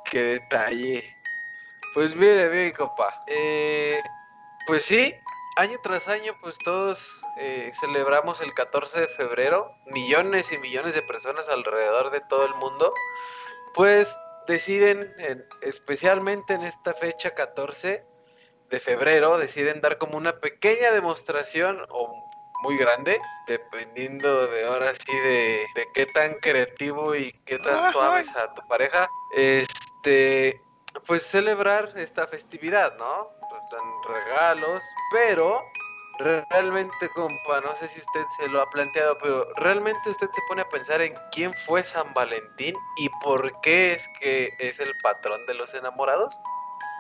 Qué 0.05 0.23
detalle. 0.23 1.17
Pues 1.95 2.15
mire, 2.15 2.49
bien, 2.51 2.73
compa. 2.73 3.23
Eh, 3.27 4.01
pues 4.67 4.85
sí, 4.85 5.15
año 5.57 5.79
tras 5.83 6.09
año, 6.09 6.35
pues 6.41 6.59
todos 6.59 7.21
eh, 7.39 7.73
celebramos 7.81 8.41
el 8.41 8.53
14 8.53 9.03
de 9.03 9.09
febrero. 9.09 9.75
Millones 9.87 10.51
y 10.53 10.59
millones 10.59 10.95
de 10.95 11.03
personas 11.03 11.49
alrededor 11.49 12.11
de 12.11 12.21
todo 12.21 12.47
el 12.47 12.55
mundo, 12.55 12.93
pues 13.75 14.17
deciden, 14.47 15.15
especialmente 15.63 16.55
en 16.55 16.63
esta 16.63 16.95
fecha 16.95 17.35
14 17.35 18.05
de 18.71 18.81
febrero, 18.81 19.39
deciden 19.39 19.81
dar 19.81 19.99
como 19.99 20.17
una 20.17 20.39
pequeña 20.41 20.93
demostración 20.93 21.85
o 21.91 22.25
muy 22.63 22.79
grande, 22.79 23.19
dependiendo 23.47 24.47
de 24.47 24.65
ahora 24.65 24.95
sí 24.95 25.13
de, 25.13 25.67
de 25.75 25.87
qué 25.93 26.07
tan 26.07 26.35
creativo 26.35 27.15
y 27.15 27.33
qué 27.45 27.59
tanto 27.59 28.01
ames 28.01 28.31
a 28.31 28.55
tu 28.55 28.67
pareja, 28.67 29.09
este, 29.37 30.63
pues 31.07 31.25
celebrar 31.25 31.93
esta 31.97 32.27
festividad, 32.27 32.97
¿no? 32.97 33.29
Pues 33.51 33.63
dan 33.71 34.25
regalos, 34.25 34.83
pero 35.13 35.63
realmente, 36.19 37.09
compa, 37.15 37.61
no 37.61 37.77
sé 37.77 37.89
si 37.89 38.01
usted 38.01 38.25
se 38.39 38.49
lo 38.49 38.61
ha 38.61 38.71
planteado, 38.71 39.17
pero 39.19 39.47
realmente 39.57 40.11
usted 40.11 40.29
se 40.33 40.41
pone 40.49 40.63
a 40.63 40.69
pensar 40.69 41.01
en 41.03 41.13
quién 41.33 41.53
fue 41.53 41.85
San 41.85 42.13
Valentín 42.15 42.75
y 42.97 43.09
por 43.23 43.51
qué 43.63 43.93
es 43.93 44.09
que 44.21 44.51
es 44.59 44.79
el 44.81 44.93
patrón 45.03 45.45
de 45.47 45.55
los 45.55 45.75
enamorados. 45.75 46.41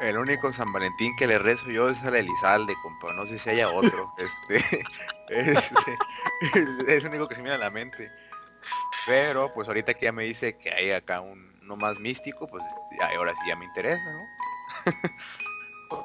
El 0.00 0.18
único 0.18 0.52
San 0.52 0.72
Valentín 0.72 1.14
que 1.16 1.26
le 1.26 1.38
rezo 1.38 1.66
yo 1.66 1.88
es 1.88 2.02
al 2.02 2.16
Elizalde, 2.16 2.74
compa. 2.82 3.12
No 3.12 3.26
sé 3.26 3.38
si 3.38 3.50
haya 3.50 3.70
otro. 3.70 4.06
este, 4.18 4.82
es, 6.88 7.04
el 7.04 7.06
único 7.06 7.28
que 7.28 7.36
se 7.36 7.42
me 7.42 7.50
viene 7.50 7.62
a 7.62 7.66
la 7.66 7.70
mente. 7.70 8.10
Pero, 9.06 9.52
pues 9.54 9.68
ahorita 9.68 9.94
que 9.94 10.06
ya 10.06 10.12
me 10.12 10.24
dice 10.24 10.56
que 10.56 10.72
hay 10.72 10.90
acá 10.90 11.20
un, 11.20 11.54
uno 11.62 11.76
más 11.76 12.00
místico, 12.00 12.46
pues 12.48 12.64
ahora 13.14 13.32
sí 13.34 13.48
ya 13.48 13.56
me 13.56 13.66
interesa, 13.66 14.02
¿no? 14.02 14.90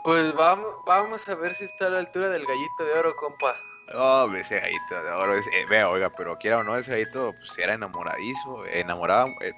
Pues 0.04 0.34
vamos, 0.34 0.76
vamos 0.86 1.28
a 1.28 1.36
ver 1.36 1.56
si 1.56 1.66
está 1.66 1.88
a 1.88 1.90
la 1.90 2.00
altura 2.00 2.30
del 2.30 2.46
gallito 2.46 2.86
de 2.86 2.94
oro, 2.94 3.16
compa. 3.16 3.56
Oh, 3.96 4.30
ese 4.36 4.60
gallito 4.60 5.04
de 5.04 5.12
oro, 5.12 5.36
eh, 5.36 5.66
vea, 5.70 5.90
oiga, 5.90 6.12
pero 6.16 6.38
quiera 6.38 6.60
o 6.60 6.64
no, 6.64 6.76
ese 6.78 6.92
gallito 6.92 7.34
pues 7.34 7.58
era 7.58 7.74
enamoradizo, 7.74 8.66
enamorado, 8.68 9.28
eh, 9.42 9.54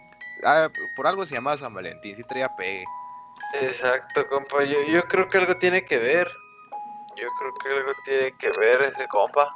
ah, 0.45 0.69
por 0.95 1.07
algo 1.07 1.25
se 1.25 1.35
llamaba 1.35 1.57
San 1.57 1.73
Valentín, 1.73 2.15
sí 2.15 2.23
traía 2.23 2.49
pegue. 2.55 2.85
Exacto, 3.53 4.25
compa. 4.27 4.63
Yo, 4.63 5.03
creo 5.07 5.27
que 5.29 5.37
algo 5.37 5.57
tiene 5.57 5.83
que 5.83 5.97
ver. 5.97 6.31
Yo 7.17 7.27
creo 7.39 7.53
que 7.61 7.69
algo 7.69 7.91
tiene 8.05 8.37
que 8.37 8.51
ver 8.57 8.81
ese 8.83 9.07
compa. 9.07 9.49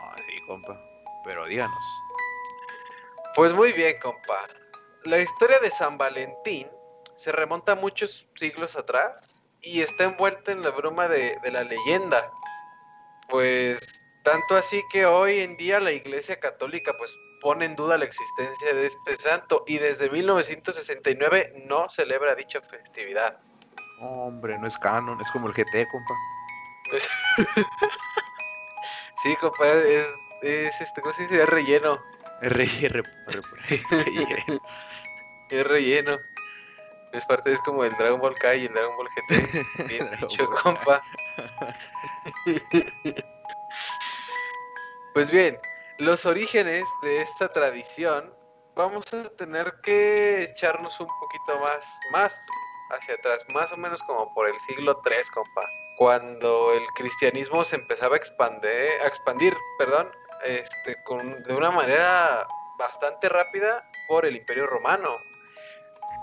Ah, 0.00 0.14
sí, 0.26 0.40
compa. 0.46 0.78
Pero 1.24 1.46
díganos. 1.46 1.78
Pues 3.34 3.52
muy 3.54 3.72
bien, 3.72 3.98
compa. 4.00 4.46
La 5.04 5.18
historia 5.18 5.58
de 5.60 5.70
San 5.70 5.96
Valentín 5.96 6.68
se 7.16 7.32
remonta 7.32 7.74
muchos 7.74 8.28
siglos 8.34 8.76
atrás 8.76 9.33
y 9.66 9.80
está 9.80 10.04
envuelta 10.04 10.52
en 10.52 10.62
la 10.62 10.70
bruma 10.70 11.08
de, 11.08 11.36
de 11.42 11.52
la 11.52 11.64
leyenda. 11.64 12.30
Pues 13.28 13.80
tanto 14.22 14.56
así 14.56 14.82
que 14.90 15.06
hoy 15.06 15.40
en 15.40 15.56
día 15.56 15.80
la 15.80 15.92
Iglesia 15.92 16.38
Católica 16.40 16.92
pues 16.96 17.14
pone 17.40 17.64
en 17.66 17.76
duda 17.76 17.98
la 17.98 18.06
existencia 18.06 18.72
de 18.72 18.86
este 18.86 19.16
santo 19.16 19.64
y 19.66 19.76
desde 19.78 20.08
1969 20.08 21.64
no 21.66 21.90
celebra 21.90 22.34
dicha 22.34 22.62
festividad. 22.62 23.38
Hombre, 24.00 24.58
no 24.58 24.66
es 24.66 24.78
canon, 24.78 25.20
es 25.20 25.30
como 25.30 25.48
el 25.48 25.52
GT, 25.52 25.86
compa. 25.90 26.14
sí, 29.22 29.36
compa, 29.36 29.66
es, 29.66 30.06
es 30.42 30.80
este, 30.80 31.02
¿cómo 31.02 31.14
se 31.14 31.22
dice? 31.22 31.42
Es 31.42 31.48
relleno. 31.48 32.02
Es 32.40 32.50
relleno. 32.50 33.02
es 37.14 37.24
parte, 37.26 37.52
es 37.52 37.60
como 37.60 37.84
el 37.84 37.96
Dragon 37.96 38.20
Ball 38.20 38.36
Kai 38.36 38.62
y 38.62 38.66
el 38.66 38.74
Dragon 38.74 38.96
Ball 38.96 39.08
GT. 39.08 39.66
Bien 39.88 40.10
dicho, 40.20 40.50
compa. 40.62 41.02
pues 45.14 45.30
bien, 45.30 45.58
los 45.98 46.26
orígenes 46.26 46.84
de 47.02 47.22
esta 47.22 47.48
tradición, 47.48 48.34
vamos 48.74 49.12
a 49.14 49.28
tener 49.36 49.72
que 49.82 50.42
echarnos 50.42 50.98
un 50.98 51.06
poquito 51.20 51.60
más, 51.60 51.98
más 52.10 52.36
hacia 52.90 53.14
atrás, 53.14 53.44
más 53.54 53.70
o 53.72 53.76
menos 53.76 54.02
como 54.02 54.32
por 54.34 54.48
el 54.48 54.58
siglo 54.60 55.00
III, 55.04 55.16
compa, 55.32 55.62
cuando 55.98 56.72
el 56.72 56.84
cristianismo 56.96 57.64
se 57.64 57.76
empezaba 57.76 58.16
a 58.16 58.18
expandir, 58.18 58.90
a 59.02 59.06
expandir 59.06 59.56
perdón, 59.78 60.10
este, 60.44 60.96
con, 61.04 61.42
de 61.44 61.54
una 61.54 61.70
manera 61.70 62.46
bastante 62.78 63.28
rápida 63.28 63.88
por 64.08 64.26
el 64.26 64.36
Imperio 64.36 64.66
Romano. 64.66 65.16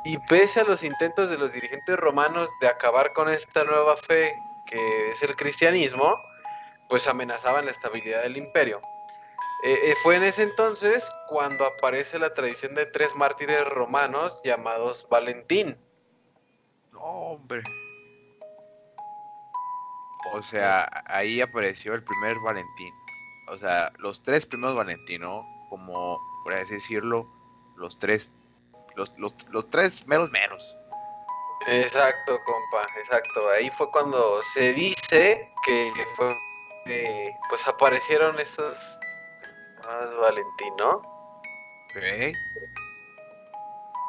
Y 0.04 0.18
pese 0.18 0.62
a 0.62 0.64
los 0.64 0.84
intentos 0.84 1.30
de 1.30 1.38
los 1.38 1.54
dirigentes 1.54 1.96
romanos 1.98 2.50
de 2.60 2.68
acabar 2.68 3.14
con 3.14 3.30
esta 3.30 3.64
nueva 3.64 3.96
fe 3.98 4.34
que 4.66 5.12
es 5.12 5.22
el 5.22 5.36
cristianismo, 5.36 6.18
pues 6.90 7.08
amenazaban 7.08 7.66
la 7.66 7.72
estabilidad 7.72 8.24
del 8.24 8.38
imperio. 8.38 8.82
Eh, 9.64 9.92
eh, 9.92 9.96
fue 10.02 10.16
en 10.16 10.24
ese 10.24 10.44
entonces 10.44 11.12
cuando 11.28 11.66
aparece 11.66 12.18
la 12.18 12.34
tradición 12.34 12.74
de 12.74 12.88
tres 12.88 13.16
mártires 13.16 13.68
romanos 13.68 14.42
llamados 14.44 15.08
Valentín. 15.10 15.78
hombre. 16.96 17.62
O 20.34 20.42
sea, 20.42 20.90
ahí 21.06 21.42
apareció 21.42 21.94
el 21.94 22.04
primer 22.04 22.40
Valentín. 22.40 22.94
O 23.50 23.58
sea, 23.58 23.92
los 23.98 24.24
tres 24.24 24.46
primeros 24.46 24.76
Valentín, 24.76 25.22
¿no? 25.22 25.46
Como, 25.70 26.20
por 26.44 26.54
así 26.54 26.76
decirlo, 26.76 27.28
los 27.76 28.00
tres, 28.00 28.32
los, 28.96 29.12
los, 29.18 29.70
tres 29.70 30.06
meros 30.08 30.30
menos. 30.32 30.78
Exacto, 31.68 32.40
compa, 32.46 32.86
exacto. 33.00 33.50
Ahí 33.50 33.70
fue 33.72 33.90
cuando 33.92 34.42
se 34.44 34.74
dice 34.74 35.50
que 35.66 35.92
fue, 36.16 36.36
eh, 36.88 37.32
pues 37.50 37.68
aparecieron 37.68 38.40
estos 38.40 38.78
más 39.86 40.16
Valentino. 40.18 41.02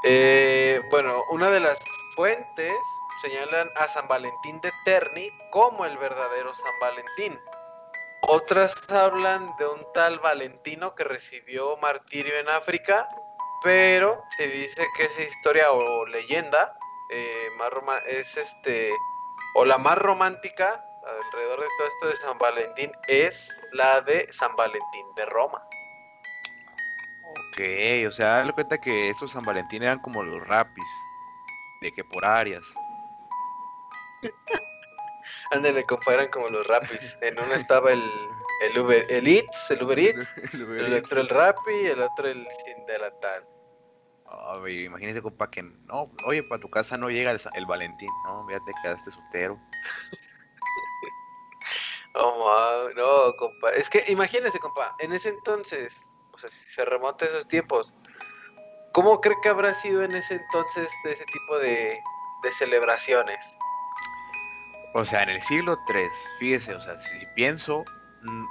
Eh, 0.05 0.81
bueno, 0.91 1.23
una 1.31 1.51
de 1.51 1.61
las 1.61 1.79
fuentes 2.17 2.75
señalan 3.23 3.69
a 3.77 3.89
San 3.89 4.09
Valentín 4.09 4.61
de 4.61 4.73
Terni 4.85 5.31
como 5.51 5.85
el 5.85 5.97
verdadero 5.97 6.55
San 6.55 6.73
Valentín. 6.81 7.39
Otras 8.23 8.73
hablan 8.89 9.55
de 9.59 9.67
un 9.67 9.81
tal 9.95 10.21
Valentino 10.21 10.95
que 10.95 11.05
recibió 11.05 11.77
martirio 11.79 12.37
en 12.37 12.49
África, 12.49 13.09
pero 13.63 14.23
se 14.37 14.49
dice 14.49 14.87
que 14.97 15.05
esa 15.05 15.23
historia 15.23 15.71
o 15.71 16.07
leyenda 16.07 16.75
eh, 17.11 17.49
más 17.59 17.71
es 18.07 18.37
este 18.37 18.91
o 19.55 19.65
la 19.65 19.79
más 19.79 19.99
romántica 19.99 20.83
alrededor 21.05 21.61
de 21.61 21.67
todo 21.79 21.89
esto 21.89 22.09
de 22.09 22.17
San 22.17 22.39
Valentín 22.39 22.93
es 23.09 23.61
la 23.73 24.01
de 24.03 24.27
San 24.31 24.55
Valentín 24.57 25.07
de 25.17 25.27
Roma. 25.27 25.63
Ok, 27.53 27.61
o 28.09 28.13
sea, 28.13 28.45
lo 28.45 28.55
cuenta 28.55 28.79
que 28.79 29.11
estos 29.11 29.33
San 29.33 29.43
Valentín 29.43 29.83
eran 29.83 29.99
como 29.99 30.23
los 30.23 30.47
rapis, 30.47 30.89
de 31.81 31.93
que 31.93 32.05
por 32.05 32.25
áreas. 32.25 32.65
Ándale, 35.51 35.85
compa, 35.85 36.15
eran 36.15 36.29
como 36.29 36.49
los 36.49 36.67
rapis. 36.67 37.19
En 37.21 37.39
uno 37.39 37.53
estaba 37.55 37.93
el, 37.93 38.03
el 38.63 38.79
Uber 38.79 39.07
el 39.11 39.27
Eats, 39.27 39.71
el 39.71 39.83
Uber 39.83 39.99
Eats, 39.99 40.33
el, 40.55 40.95
otro 40.95 41.21
el 41.21 41.29
Rappi 41.29 41.73
y 41.83 41.87
el 41.87 42.01
otro 42.01 42.29
el 42.29 42.47
Sindelatal. 42.93 43.47
Oh, 44.27 44.67
imagínese, 44.67 45.21
compa, 45.21 45.51
que 45.51 45.63
no, 45.63 46.11
oye, 46.27 46.43
para 46.43 46.61
tu 46.61 46.71
casa 46.71 46.97
no 46.97 47.11
llega 47.11 47.31
el, 47.31 47.41
el 47.55 47.67
Valentín, 47.67 48.09
no, 48.25 48.49
ya 48.51 48.59
te 48.65 48.73
quedaste 48.83 49.11
soltero. 49.11 49.59
Oh, 52.15 52.91
no, 52.95 53.35
compa. 53.37 53.71
Es 53.71 53.89
que 53.89 54.05
imagínese, 54.09 54.59
compa, 54.59 54.95
en 54.99 55.15
ese 55.15 55.31
entonces, 55.31 56.11
o 56.33 56.39
sea, 56.39 56.51
si 56.51 56.69
se 56.69 56.85
remonta 56.85 57.25
a 57.25 57.29
esos 57.29 57.49
tiempos, 57.49 57.95
¿cómo 58.93 59.19
cree 59.23 59.37
que 59.43 59.49
habrá 59.49 59.75
sido 59.75 60.03
en 60.03 60.15
ese 60.15 60.35
entonces 60.35 60.91
de 61.05 61.13
ese 61.13 61.25
tipo 61.25 61.59
de, 61.59 61.99
celebraciones? 62.53 63.57
O 64.93 65.07
sea, 65.07 65.23
en 65.23 65.31
el 65.31 65.43
siglo 65.43 65.79
III, 65.89 66.05
fíjese, 66.39 66.75
o 66.75 66.83
sea, 66.83 66.99
si, 66.99 67.25
pienso, 67.35 67.83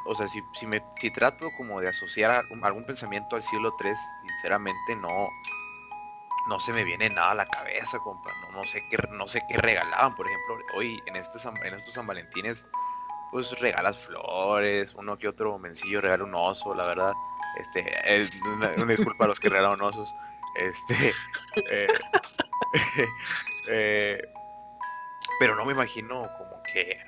o 0.06 0.16
sea, 0.16 0.28
si, 0.28 0.44
si, 0.54 0.68
me, 0.68 0.84
si 1.00 1.12
trato 1.12 1.50
como 1.58 1.80
de 1.80 1.90
asociar 1.90 2.44
algún, 2.62 2.84
pensamiento 2.86 3.36
al 3.36 3.44
siglo 3.44 3.74
III, 3.82 3.94
sinceramente 4.28 4.96
no, 4.96 5.30
no 6.50 6.60
se 6.60 6.74
me 6.74 6.84
viene 6.84 7.10
nada 7.10 7.32
a 7.32 7.36
la 7.36 7.46
cabeza, 7.48 8.00
compa. 8.00 8.32
No, 8.42 8.58
no 8.58 8.64
sé 8.64 8.84
qué, 8.90 8.98
no 9.12 9.28
sé 9.28 9.42
qué 9.48 9.58
regalaban, 9.58 10.16
por 10.16 10.28
ejemplo, 10.28 10.58
hoy 10.76 11.02
en 11.06 11.16
estos, 11.16 11.46
en 11.46 11.74
estos 11.74 11.94
San 11.94 12.08
Valentines, 12.08 12.66
pues 13.32 13.50
regalas 13.60 13.98
flores, 14.00 14.92
uno 14.96 15.18
que 15.18 15.28
otro 15.28 15.58
mencillo 15.58 16.02
regala 16.02 16.26
un 16.26 16.36
oso, 16.36 16.76
la 16.76 16.86
verdad. 16.86 17.14
Este, 17.58 18.22
es 18.22 18.30
una, 18.46 18.70
disculpa 18.86 19.26
a 19.26 19.30
los 19.30 19.40
que 19.40 19.50
regalaron 19.50 19.82
osos. 19.82 20.14
Este, 20.56 21.14
eh, 21.70 21.88
eh, 23.70 24.22
pero 25.40 25.56
no 25.56 25.66
me 25.66 25.72
imagino 25.72 26.22
como 26.38 26.62
que 26.64 27.00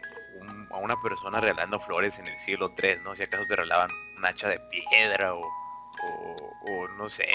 a 0.72 0.78
una 0.78 0.96
persona 1.02 1.40
regalando 1.40 1.80
flores 1.80 2.18
en 2.20 2.28
el 2.28 2.40
siglo 2.40 2.74
III, 2.82 2.98
¿no? 3.04 3.16
Si 3.16 3.24
acaso 3.24 3.46
te 3.48 3.56
regalaban 3.56 3.90
un 4.18 4.26
hacha 4.26 4.50
de 4.50 4.60
piedra 4.60 5.34
o, 5.34 5.42
o, 5.42 6.88
no 6.98 7.10
sé, 7.10 7.28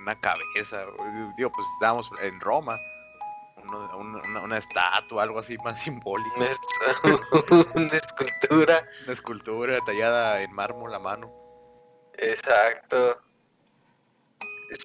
una 0.00 0.20
cabeza. 0.20 0.84
Digo, 1.36 1.50
pues 1.50 1.66
estábamos 1.74 2.10
en 2.22 2.40
Roma. 2.40 2.76
una, 3.94 4.40
una, 4.40 4.58
estatua, 4.58 5.22
algo 5.22 5.38
así 5.38 5.56
más 5.58 5.80
simbólico. 5.80 6.34
Una, 7.74 7.96
escultura. 7.96 8.82
Una 9.04 9.12
escultura 9.12 9.78
tallada 9.86 10.42
en 10.42 10.52
mármol 10.52 10.94
a 10.94 10.98
mano. 10.98 11.30
Exacto. 12.18 13.20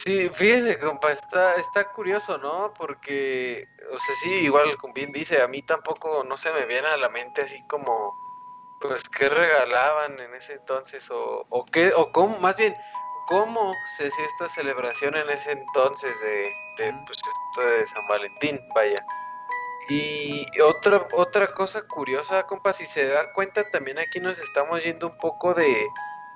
Sí, 0.04 0.30
fíjese, 0.34 0.80
compa, 0.80 1.12
está, 1.12 1.56
está 1.56 1.92
curioso, 1.92 2.38
¿no? 2.38 2.74
Porque, 2.78 3.64
o 3.92 4.00
sea, 4.00 4.16
sí, 4.16 4.30
igual 4.40 4.76
como 4.78 4.94
bien 4.94 5.12
dice, 5.12 5.42
a 5.42 5.48
mí 5.48 5.62
tampoco 5.62 6.24
no 6.24 6.38
se 6.38 6.52
me 6.52 6.66
viene 6.66 6.88
a 6.88 6.98
la 6.98 7.10
mente 7.10 7.44
así 7.44 7.66
como, 7.68 8.18
pues, 8.82 9.04
qué 9.08 9.30
regalaban 9.30 10.20
en 10.20 10.34
ese 10.36 10.54
entonces, 10.54 11.10
o, 11.12 11.46
o 11.50 11.66
qué, 11.66 11.94
o 11.96 12.12
cómo, 12.12 12.38
más 12.40 12.58
bien, 12.58 12.76
cómo 13.28 13.72
se 13.98 14.08
hacía 14.08 14.26
esta 14.26 14.50
celebración 14.50 15.16
en 15.16 15.30
ese 15.30 15.52
entonces 15.52 16.20
de, 16.22 16.52
de, 16.78 16.94
pues, 17.06 17.18
esto 17.18 17.70
de 17.70 17.86
San 17.88 18.08
Valentín, 18.08 18.60
vaya. 18.76 19.06
Y 19.90 20.46
otra, 20.62 21.08
otra 21.14 21.48
cosa 21.48 21.82
curiosa, 21.88 22.44
compa, 22.44 22.74
si 22.74 22.86
se 22.86 23.08
da 23.08 23.32
cuenta, 23.32 23.64
también 23.72 24.00
aquí 24.00 24.20
nos 24.20 24.38
estamos 24.38 24.84
yendo 24.84 25.08
un 25.08 25.18
poco 25.18 25.54
de, 25.54 25.88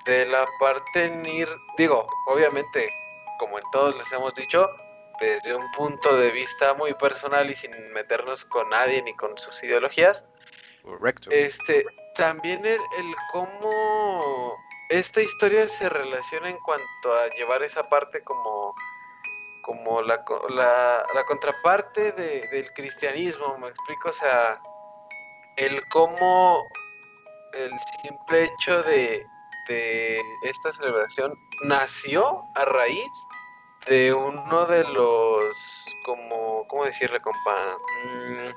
de 0.06 0.26
la 0.28 0.46
parte 0.60 1.04
en 1.04 1.26
ir, 1.26 1.50
digo, 1.78 2.08
obviamente 2.28 2.90
como 3.42 3.58
en 3.58 3.64
todos 3.72 3.98
les 3.98 4.12
hemos 4.12 4.36
dicho, 4.36 4.70
desde 5.20 5.56
un 5.56 5.72
punto 5.72 6.16
de 6.16 6.30
vista 6.30 6.76
muy 6.76 6.94
personal 6.94 7.50
y 7.50 7.56
sin 7.56 7.72
meternos 7.92 8.46
con 8.46 8.70
nadie 8.70 9.02
ni 9.02 9.16
con 9.16 9.36
sus 9.40 9.64
ideologías. 9.64 10.24
Correcto. 10.84 11.32
Este, 11.32 11.84
también 12.14 12.64
el, 12.64 13.16
cómo 13.32 14.56
esta 14.90 15.22
historia 15.22 15.68
se 15.68 15.90
relaciona 15.90 16.52
en 16.52 16.58
cuanto 16.60 17.16
a 17.16 17.30
llevar 17.36 17.64
esa 17.64 17.82
parte 17.82 18.24
como, 18.24 18.76
como 19.64 20.04
la, 20.04 20.24
la, 20.50 21.24
contraparte 21.28 22.12
del 22.12 22.72
cristianismo, 22.76 23.58
me 23.58 23.70
explico, 23.70 24.10
o 24.10 24.14
sea, 24.14 24.62
el 25.58 25.82
cómo 25.90 26.64
el 27.54 27.72
simple 28.04 28.44
hecho 28.44 28.84
de, 28.84 29.26
de 29.68 30.22
esta 30.44 30.72
celebración 30.72 31.34
nació 31.64 32.44
a 32.54 32.66
raíz 32.66 33.12
de 33.88 34.14
uno 34.14 34.66
de 34.66 34.84
los, 34.86 35.86
como, 36.06 36.68
¿cómo 36.68 36.86
decirle, 36.86 37.20
compa? 37.20 37.78
Mm, 38.06 38.52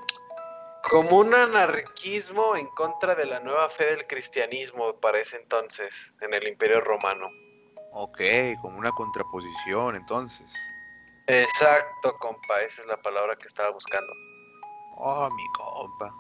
como 0.90 1.18
un 1.18 1.34
anarquismo 1.34 2.56
en 2.56 2.66
contra 2.68 3.14
de 3.14 3.26
la 3.26 3.40
nueva 3.40 3.68
fe 3.70 3.86
del 3.86 4.06
cristianismo 4.06 4.94
para 5.00 5.18
ese 5.18 5.36
entonces, 5.36 6.14
en 6.20 6.34
el 6.34 6.46
Imperio 6.46 6.80
Romano. 6.80 7.30
Ok, 7.92 8.20
como 8.60 8.78
una 8.78 8.90
contraposición 8.92 9.96
entonces. 9.96 10.46
Exacto, 11.26 12.16
compa, 12.18 12.60
esa 12.60 12.82
es 12.82 12.88
la 12.88 12.98
palabra 12.98 13.34
que 13.36 13.46
estaba 13.46 13.70
buscando. 13.70 14.12
Oh, 14.96 15.28
mi 15.30 15.46
compa. 15.56 16.14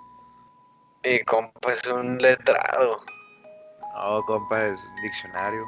Mi 1.04 1.22
compa 1.24 1.72
es 1.72 1.86
un 1.86 2.16
letrado. 2.18 3.02
No, 3.94 4.22
compa, 4.22 4.66
es 4.66 4.80
un 4.82 5.02
diccionario. 5.02 5.64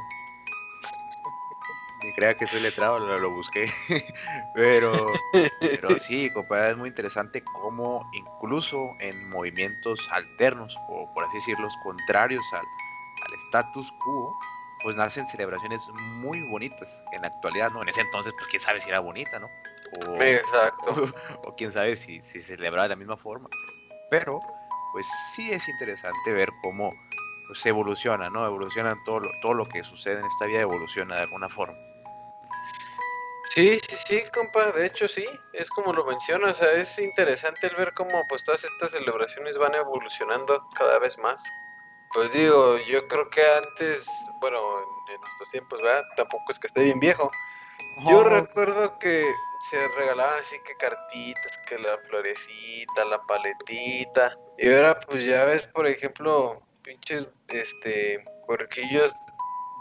Ni 2.06 2.12
crea 2.12 2.34
que 2.34 2.46
soy 2.46 2.60
letrado, 2.60 3.00
lo, 3.00 3.18
lo 3.18 3.30
busqué. 3.30 3.68
pero, 4.54 5.12
pero 5.60 5.98
sí, 6.06 6.30
compa, 6.30 6.68
es 6.68 6.76
muy 6.76 6.88
interesante 6.88 7.42
cómo 7.42 8.08
incluso 8.12 8.94
en 9.00 9.28
movimientos 9.28 9.98
alternos, 10.12 10.72
o 10.88 11.12
por 11.12 11.24
así 11.24 11.38
decirlo, 11.38 11.68
contrarios 11.82 12.44
al, 12.52 12.60
al 12.60 13.34
status 13.46 13.90
quo, 14.04 14.38
pues 14.84 14.94
nacen 14.94 15.28
celebraciones 15.28 15.80
muy 16.20 16.40
bonitas 16.48 17.00
en 17.10 17.22
la 17.22 17.28
actualidad, 17.28 17.70
¿no? 17.72 17.82
En 17.82 17.88
ese 17.88 18.02
entonces, 18.02 18.32
pues 18.38 18.46
quién 18.50 18.62
sabe 18.62 18.80
si 18.80 18.88
era 18.88 19.00
bonita, 19.00 19.40
¿no? 19.40 19.48
O, 20.08 20.22
Exacto. 20.22 21.10
O, 21.44 21.56
quién 21.56 21.72
sabe 21.72 21.96
si, 21.96 22.20
si 22.20 22.40
se 22.40 22.56
celebraba 22.56 22.84
de 22.84 22.90
la 22.90 22.96
misma 22.96 23.16
forma. 23.16 23.48
Pero, 24.10 24.38
pues 24.92 25.08
sí 25.34 25.50
es 25.50 25.68
interesante 25.68 26.32
ver 26.32 26.50
cómo 26.62 26.94
pues 27.48 27.66
evoluciona, 27.66 28.30
¿no? 28.30 28.46
Evoluciona 28.46 28.96
todo 29.04 29.20
lo, 29.20 29.30
todo 29.40 29.54
lo 29.54 29.66
que 29.66 29.82
sucede 29.82 30.20
en 30.20 30.26
esta 30.26 30.46
vida, 30.46 30.60
evoluciona 30.60 31.16
de 31.16 31.22
alguna 31.22 31.48
forma. 31.48 31.76
Sí, 33.56 33.78
sí, 33.88 33.96
sí, 34.06 34.22
compa, 34.34 34.70
de 34.70 34.84
hecho 34.84 35.08
sí, 35.08 35.24
es 35.54 35.70
como 35.70 35.90
lo 35.94 36.04
menciona, 36.04 36.50
o 36.50 36.54
sea, 36.54 36.70
es 36.72 36.98
interesante 36.98 37.68
el 37.68 37.74
ver 37.74 37.94
cómo 37.94 38.22
pues 38.28 38.44
todas 38.44 38.62
estas 38.62 38.90
celebraciones 38.90 39.56
van 39.56 39.74
evolucionando 39.74 40.62
cada 40.74 40.98
vez 40.98 41.16
más. 41.16 41.42
Pues 42.12 42.34
digo, 42.34 42.76
yo 42.86 43.08
creo 43.08 43.30
que 43.30 43.40
antes, 43.40 44.06
bueno, 44.42 44.58
en, 45.08 45.20
nuestros 45.22 45.50
tiempos, 45.52 45.80
¿verdad? 45.80 46.02
Tampoco 46.18 46.44
es 46.50 46.58
que 46.58 46.66
esté 46.66 46.84
bien 46.84 47.00
viejo. 47.00 47.30
Yo 48.06 48.24
recuerdo 48.24 48.98
que 48.98 49.24
se 49.70 49.88
regalaban 49.96 50.38
así 50.38 50.56
que 50.62 50.74
cartitas, 50.74 51.58
que 51.66 51.78
la 51.78 51.96
florecita, 52.10 53.06
la 53.06 53.22
paletita. 53.22 54.36
Y 54.58 54.70
ahora 54.70 55.00
pues 55.00 55.24
ya 55.24 55.46
ves, 55.46 55.66
por 55.68 55.86
ejemplo, 55.86 56.60
pinches 56.82 57.26
este 57.48 58.22
puerquillos 58.46 59.14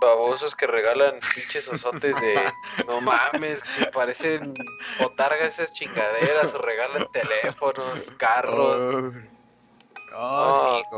babosos 0.06 0.56
que 0.56 0.68
regalan 0.68 1.14
pinches 1.34 1.68
osotes 1.68 2.16
de 2.22 2.54
no 2.88 3.02
mames, 3.02 3.64
que 3.78 3.86
parecen 3.88 4.54
botargas 5.00 5.60
esas 5.60 5.74
chingaderas 5.74 6.54
o 6.54 6.58
regalan 6.60 7.08
teléfonos, 7.12 8.12
carros. 8.18 9.14
Oh, 10.18 10.82
sí, 10.82 10.98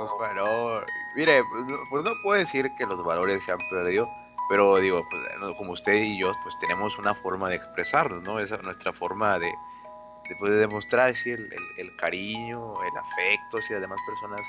Mire, 1.16 1.44
pues, 1.44 1.80
pues 1.90 2.04
no 2.04 2.12
puedo 2.22 2.40
decir 2.40 2.70
que 2.78 2.86
los 2.86 3.04
valores 3.04 3.44
se 3.44 3.52
han 3.52 3.58
perdido, 3.72 4.08
pero 4.50 4.76
digo, 4.78 5.04
pues, 5.10 5.56
como 5.58 5.72
usted 5.72 5.94
y 5.94 6.20
yo, 6.20 6.32
pues 6.44 6.56
tenemos 6.60 6.96
una 7.00 7.16
forma 7.16 7.50
de 7.50 7.56
expresarnos, 7.56 8.22
¿no? 8.24 8.40
Esa 8.40 8.56
es 8.56 8.64
nuestra 8.64 8.94
forma 8.94 9.40
de, 9.40 9.48
de, 9.48 10.36
pues, 10.40 10.52
demostrar 10.52 11.16
si 11.16 11.32
el, 11.32 11.50
el, 11.78 11.96
cariño, 11.96 12.74
el 12.84 12.98
afecto 12.98 13.58
hacia 13.58 13.78
las 13.78 13.82
demás 13.82 14.00
personas 14.06 14.42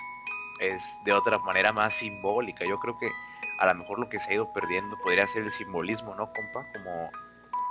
es 0.61 0.83
de 1.05 1.13
otra 1.15 1.39
manera 1.39 1.73
más 1.73 1.95
simbólica. 1.95 2.67
Yo 2.67 2.79
creo 2.79 2.99
que 2.99 3.11
a 3.59 3.67
lo 3.67 3.75
mejor 3.75 3.99
lo 3.99 4.09
que 4.09 4.21
se 4.21 4.31
ha 4.31 4.35
ido 4.35 4.53
perdiendo 4.53 4.97
podría 4.99 5.27
ser 5.27 5.43
el 5.43 5.51
simbolismo, 5.51 6.15
¿no, 6.15 6.33
compa? 6.33 6.65
Como 6.73 7.11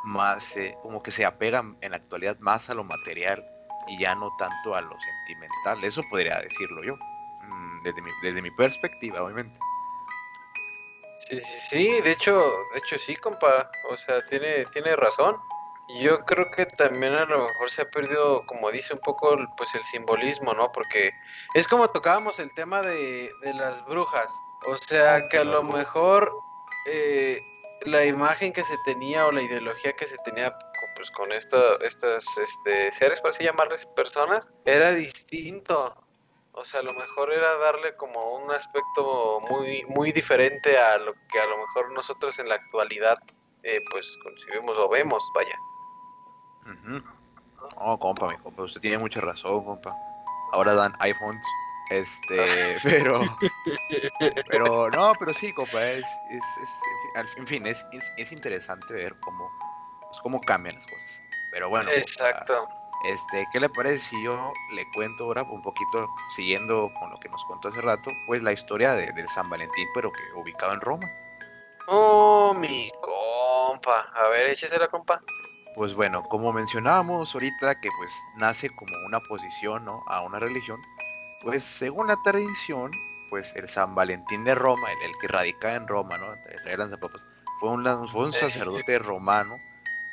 más, 0.03 0.55
eh, 0.57 0.77
como 0.81 1.01
que 1.01 1.11
se 1.11 1.25
apegan 1.25 1.77
en 1.81 1.91
la 1.91 1.97
actualidad 1.97 2.37
más 2.39 2.69
a 2.69 2.73
lo 2.73 2.83
material 2.83 3.43
y 3.87 3.99
ya 3.99 4.15
no 4.15 4.29
tanto 4.37 4.75
a 4.75 4.81
lo 4.81 4.95
sentimental. 4.99 5.83
Eso 5.83 6.01
podría 6.09 6.39
decirlo 6.41 6.83
yo, 6.83 6.95
mm, 6.95 7.83
desde 7.83 8.01
mi, 8.01 8.11
desde 8.21 8.41
mi 8.41 8.51
perspectiva, 8.51 9.23
obviamente. 9.23 9.57
Sí, 11.29 11.41
sí, 11.41 11.57
sí, 11.69 12.01
de 12.01 12.11
hecho, 12.11 12.53
de 12.73 12.79
hecho 12.79 12.99
sí, 12.99 13.15
compa, 13.15 13.69
o 13.89 13.97
sea, 13.97 14.21
tiene, 14.29 14.65
tiene 14.67 14.95
razón. 14.95 15.37
Yo 16.01 16.19
creo 16.25 16.45
que 16.55 16.65
también 16.65 17.13
a 17.13 17.25
lo 17.25 17.47
mejor 17.47 17.71
se 17.71 17.81
ha 17.81 17.89
perdido, 17.89 18.45
como 18.45 18.71
dice 18.71 18.93
un 18.93 18.99
poco, 18.99 19.37
pues 19.57 19.73
el 19.73 19.83
simbolismo, 19.85 20.53
¿no? 20.53 20.69
Porque 20.73 21.11
es 21.53 21.65
como 21.65 21.89
tocábamos 21.89 22.39
el 22.39 22.53
tema 22.53 22.81
de, 22.81 23.31
de 23.41 23.53
las 23.53 23.85
brujas. 23.85 24.27
O 24.67 24.75
sea, 24.75 25.27
que 25.29 25.37
a 25.37 25.43
lo 25.45 25.63
mejor 25.63 26.31
eh, 26.85 27.41
la 27.85 28.05
imagen 28.05 28.51
que 28.51 28.63
se 28.63 28.75
tenía 28.85 29.25
o 29.25 29.31
la 29.31 29.41
ideología 29.41 29.93
que 29.93 30.05
se 30.05 30.17
tenía 30.25 30.53
pues 30.95 31.09
con 31.11 31.31
esto, 31.31 31.79
estos 31.81 32.25
este, 32.37 32.91
seres, 32.91 33.21
por 33.21 33.29
así 33.29 33.43
llamarles 33.43 33.85
personas, 33.85 34.49
era 34.65 34.91
distinto. 34.91 35.95
O 36.51 36.65
sea, 36.65 36.81
a 36.81 36.83
lo 36.83 36.91
mejor 36.93 37.31
era 37.31 37.55
darle 37.59 37.95
como 37.95 38.19
un 38.35 38.51
aspecto 38.51 39.39
muy, 39.49 39.85
muy 39.85 40.11
diferente 40.11 40.77
a 40.77 40.97
lo 40.97 41.13
que 41.31 41.39
a 41.39 41.45
lo 41.45 41.57
mejor 41.59 41.91
nosotros 41.93 42.37
en 42.39 42.49
la 42.49 42.55
actualidad 42.55 43.17
eh, 43.63 43.79
pues 43.91 44.17
concibimos 44.23 44.77
o 44.77 44.89
vemos, 44.89 45.23
vaya. 45.33 45.55
Oh, 47.75 47.97
compa, 47.97 48.29
mi 48.29 48.37
compa, 48.39 48.63
usted 48.63 48.81
tiene 48.81 48.97
mucha 48.97 49.21
razón, 49.21 49.63
compa. 49.63 49.95
Ahora 50.51 50.73
dan 50.73 50.93
iPhones. 50.99 51.45
Este, 51.89 52.77
pero. 52.83 53.19
Pero, 54.49 54.89
no, 54.89 55.13
pero 55.19 55.33
sí, 55.33 55.53
compa, 55.53 55.83
es. 55.85 56.05
es, 56.29 56.43
en 57.37 57.47
fin, 57.47 57.65
es, 57.65 57.85
es, 58.17 58.31
interesante 58.31 58.93
ver 58.93 59.15
cómo, 59.21 59.49
pues, 60.01 60.19
cómo 60.21 60.41
cambian 60.41 60.75
las 60.75 60.85
cosas. 60.85 61.19
Pero 61.51 61.69
bueno. 61.69 61.89
Exacto. 61.91 62.67
este, 63.05 63.47
¿qué 63.53 63.59
le 63.59 63.69
parece 63.69 63.99
si 63.99 64.23
yo 64.23 64.51
le 64.73 64.85
cuento 64.93 65.25
ahora 65.25 65.43
un 65.43 65.61
poquito, 65.61 66.07
siguiendo 66.35 66.91
con 66.99 67.09
lo 67.09 67.19
que 67.19 67.29
nos 67.29 67.43
contó 67.45 67.69
hace 67.69 67.81
rato, 67.81 68.11
pues 68.27 68.43
la 68.43 68.51
historia 68.51 68.93
de, 68.93 69.11
del 69.13 69.27
San 69.29 69.49
Valentín, 69.49 69.87
pero 69.93 70.11
que 70.11 70.39
ubicado 70.39 70.73
en 70.73 70.81
Roma? 70.81 71.07
Oh, 71.87 72.53
mi 72.53 72.91
compa. 73.01 74.11
A 74.13 74.27
ver, 74.27 74.49
échese 74.49 74.77
la 74.77 74.89
compa. 74.89 75.21
pues 75.75 75.93
bueno, 75.93 76.21
como 76.23 76.51
mencionábamos 76.51 77.33
ahorita 77.33 77.79
que 77.79 77.89
pues 77.97 78.13
nace 78.35 78.69
como 78.75 78.91
una 79.05 79.21
posición, 79.21 79.85
¿no? 79.85 80.03
A 80.07 80.21
una 80.21 80.39
religión, 80.39 80.81
pues 81.41 81.63
según 81.63 82.07
la 82.07 82.17
tradición, 82.23 82.91
pues 83.29 83.51
el 83.55 83.67
San 83.67 83.95
Valentín 83.95 84.43
de 84.43 84.55
Roma, 84.55 84.87
el, 85.03 85.11
que 85.19 85.27
radica 85.27 85.75
en 85.75 85.87
Roma, 85.87 86.17
¿no? 86.17 86.27
Fue 87.59 87.69
un, 87.69 88.09
fue 88.09 88.25
un 88.25 88.33
sacerdote 88.33 88.99
romano 88.99 89.57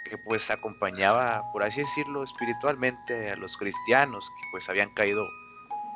que 0.05 0.19
pues 0.19 0.51
acompañaba, 0.51 1.43
por 1.53 1.63
así 1.63 1.81
decirlo, 1.81 2.25
espiritualmente 2.25 3.31
a 3.31 3.37
los 3.37 3.57
cristianos 3.57 4.25
que 4.29 4.49
pues 4.53 4.69
habían 4.69 4.93
caído, 4.95 5.27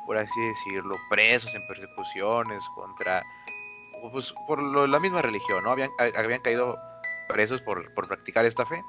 por 0.05 0.17
así 0.17 0.39
decirlo, 0.41 0.95
presos 1.09 1.53
en 1.53 1.65
persecuciones 1.67 2.63
contra, 2.75 3.23
pues 4.11 4.33
por 4.47 4.61
la 4.61 4.99
misma 4.99 5.21
religión, 5.21 5.63
¿no? 5.63 5.71
Habían, 5.71 5.91
habían 6.15 6.41
caído 6.41 6.77
presos 7.27 7.61
por, 7.61 7.93
por 7.93 8.07
practicar 8.07 8.45
esta 8.45 8.65
fe. 8.65 8.83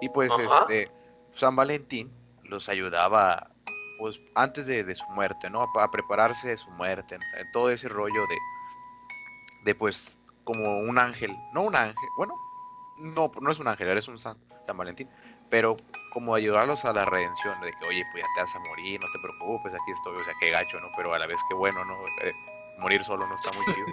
Y 0.00 0.08
pues 0.08 0.30
este 0.60 0.90
San 1.36 1.56
Valentín 1.56 2.12
los 2.42 2.68
ayudaba 2.68 3.50
pues 3.98 4.20
antes 4.34 4.66
de, 4.66 4.94
su 4.94 5.04
muerte, 5.10 5.50
¿no? 5.50 5.62
A, 5.62 5.90
prepararse 5.90 6.48
de 6.48 6.56
su 6.56 6.70
muerte, 6.70 7.16
en, 7.16 7.52
todo 7.52 7.70
ese 7.70 7.88
rollo 7.88 8.26
de, 8.26 8.38
de 9.64 9.74
pues 9.74 10.16
como 10.44 10.78
un 10.78 10.98
ángel, 10.98 11.36
no 11.52 11.62
un 11.62 11.76
ángel, 11.76 12.08
bueno, 12.16 12.34
no, 12.98 13.30
no 13.40 13.50
es 13.50 13.58
un 13.58 13.68
ángel, 13.68 13.88
eres 13.88 14.08
un 14.08 14.18
San, 14.18 14.36
San 14.66 14.76
Valentín, 14.76 15.08
pero 15.50 15.76
como 16.12 16.34
ayudarlos 16.34 16.84
a 16.84 16.92
la 16.92 17.04
redención, 17.04 17.60
de 17.60 17.72
que, 17.72 17.88
oye, 17.88 18.04
pues 18.12 18.24
ya 18.24 18.28
te 18.34 18.40
vas 18.42 18.54
a 18.54 18.68
morir, 18.68 19.00
no 19.00 19.06
te 19.12 19.18
preocupes, 19.20 19.74
aquí 19.74 19.92
estoy, 19.92 20.16
o 20.16 20.24
sea, 20.24 20.34
qué 20.40 20.50
gacho, 20.50 20.80
¿no? 20.80 20.88
Pero 20.96 21.12
a 21.12 21.18
la 21.18 21.26
vez 21.26 21.38
que 21.48 21.54
bueno, 21.54 21.84
¿no? 21.84 21.94
Eh, 22.22 22.32
morir 22.78 23.04
solo 23.04 23.26
no 23.26 23.34
está 23.36 23.50
muy 23.52 23.74
chido. 23.74 23.86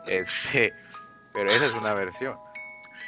este, 0.06 0.72
pero 1.32 1.50
esa 1.50 1.66
es 1.66 1.74
una 1.74 1.94
versión. 1.94 2.38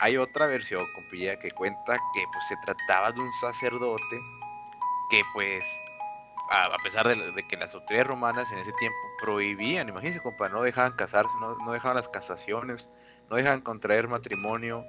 Hay 0.01 0.17
otra 0.17 0.47
versión, 0.47 0.83
compilla, 0.95 1.39
que 1.39 1.51
cuenta 1.53 1.97
que 2.15 2.25
pues 2.33 2.47
se 2.49 2.57
trataba 2.65 3.13
de 3.13 3.21
un 3.21 3.33
sacerdote 3.35 4.21
que 5.11 5.23
pues 5.33 5.65
a, 6.55 6.77
pesar 6.83 7.09
de, 7.09 7.43
que 7.49 7.57
las 7.57 7.75
autoridades 7.75 8.07
romanas 8.07 8.51
en 8.53 8.59
ese 8.59 8.73
tiempo 8.73 8.97
prohibían, 9.21 9.89
imagínense, 9.89 10.21
compa, 10.21 10.49
no 10.49 10.63
dejaban 10.63 10.93
casarse, 10.93 11.33
no, 11.41 11.73
dejaban 11.73 11.97
las 11.97 12.09
casaciones, 12.09 12.89
no 13.31 13.37
dejaban 13.37 13.61
contraer 13.61 14.09
matrimonio 14.09 14.85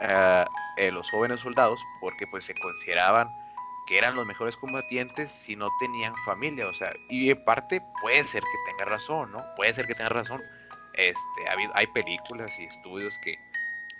eh, 0.00 0.44
eh, 0.76 0.90
los 0.92 1.10
jóvenes 1.10 1.40
soldados 1.40 1.80
porque 2.00 2.26
pues 2.30 2.44
se 2.44 2.54
consideraban 2.54 3.28
que 3.86 3.98
eran 3.98 4.14
los 4.14 4.26
mejores 4.26 4.56
combatientes 4.56 5.32
si 5.32 5.56
no 5.56 5.68
tenían 5.80 6.14
familia, 6.26 6.68
o 6.68 6.74
sea, 6.74 6.92
y 7.08 7.30
en 7.30 7.42
parte 7.44 7.82
puede 8.02 8.22
ser 8.24 8.42
que 8.42 8.70
tenga 8.70 8.84
razón, 8.84 9.32
¿no? 9.32 9.42
Puede 9.56 9.74
ser 9.74 9.86
que 9.86 9.94
tenga 9.94 10.10
razón. 10.10 10.42
Este, 10.92 11.48
hay, 11.48 11.68
hay 11.74 11.86
películas 11.86 12.50
y 12.58 12.64
estudios 12.64 13.16
que, 13.24 13.38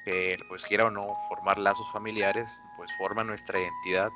que, 0.04 0.38
pues 0.48 0.62
quiera 0.64 0.86
o 0.86 0.90
no 0.90 1.06
formar 1.28 1.58
lazos 1.58 1.90
familiares, 1.92 2.48
pues 2.76 2.90
forman 2.98 3.28
nuestra 3.28 3.58
identidad 3.58 4.10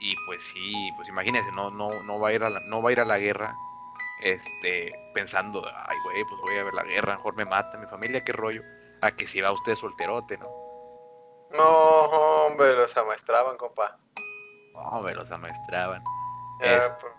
y 0.00 0.16
pues 0.26 0.42
sí, 0.42 0.90
pues 0.96 1.08
imagínense, 1.08 1.52
no, 1.52 1.70
no, 1.70 2.02
no 2.02 2.18
va 2.18 2.30
a 2.30 2.32
ir 2.32 2.42
a 2.42 2.50
la, 2.50 2.60
no 2.60 2.82
va 2.82 2.88
a 2.88 2.92
ir 2.92 3.00
a 3.00 3.04
la 3.04 3.18
guerra, 3.18 3.54
este, 4.22 4.90
pensando, 5.14 5.62
ay 5.66 5.96
güey, 6.04 6.24
pues 6.24 6.40
voy 6.40 6.56
a 6.56 6.64
ver 6.64 6.74
la 6.74 6.84
guerra, 6.84 7.16
mejor 7.16 7.36
me 7.36 7.44
mata 7.44 7.78
mi 7.78 7.86
familia, 7.86 8.24
qué 8.24 8.32
rollo, 8.32 8.62
a 9.02 9.10
que 9.12 9.28
si 9.28 9.40
va 9.40 9.52
usted 9.52 9.76
solterote, 9.76 10.38
¿no? 10.38 10.46
No, 11.52 11.66
hombre, 11.66 12.74
los 12.74 12.96
amaestraban, 12.96 13.56
compa. 13.56 13.98
Hombre, 14.74 15.14
los 15.14 15.30
amaestraban. 15.30 16.02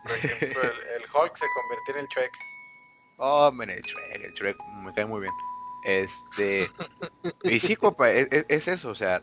por, 0.04 0.12
ejemplo, 0.12 0.62
el, 0.64 1.04
Hulk 1.14 1.36
se 1.36 1.46
convirtió 1.54 1.96
en 1.96 2.00
el 2.00 2.08
Shrek. 2.08 2.32
Hombre, 3.18 3.76
el 3.76 3.82
Shrek, 3.82 4.24
el 4.24 4.34
Shrek 4.34 4.58
me 4.84 4.94
cae 4.94 5.06
muy 5.06 5.22
bien. 5.22 5.34
Este, 5.84 6.72
y 7.44 7.60
sí, 7.60 7.76
compa, 7.76 8.10
es, 8.10 8.28
es 8.48 8.68
eso, 8.68 8.90
o 8.90 8.96
sea, 8.96 9.22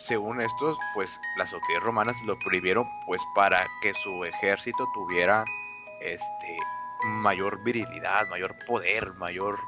según 0.00 0.40
estos, 0.40 0.78
pues 0.94 1.20
las 1.36 1.52
autoridades 1.52 1.84
romanas 1.84 2.16
lo 2.24 2.38
prohibieron 2.38 2.88
pues 3.06 3.20
para 3.34 3.66
que 3.82 3.92
su 3.94 4.24
ejército 4.24 4.88
tuviera 4.94 5.44
este 6.00 6.56
mayor 7.04 7.62
virilidad, 7.62 8.28
mayor 8.28 8.56
poder, 8.66 9.12
mayor 9.14 9.58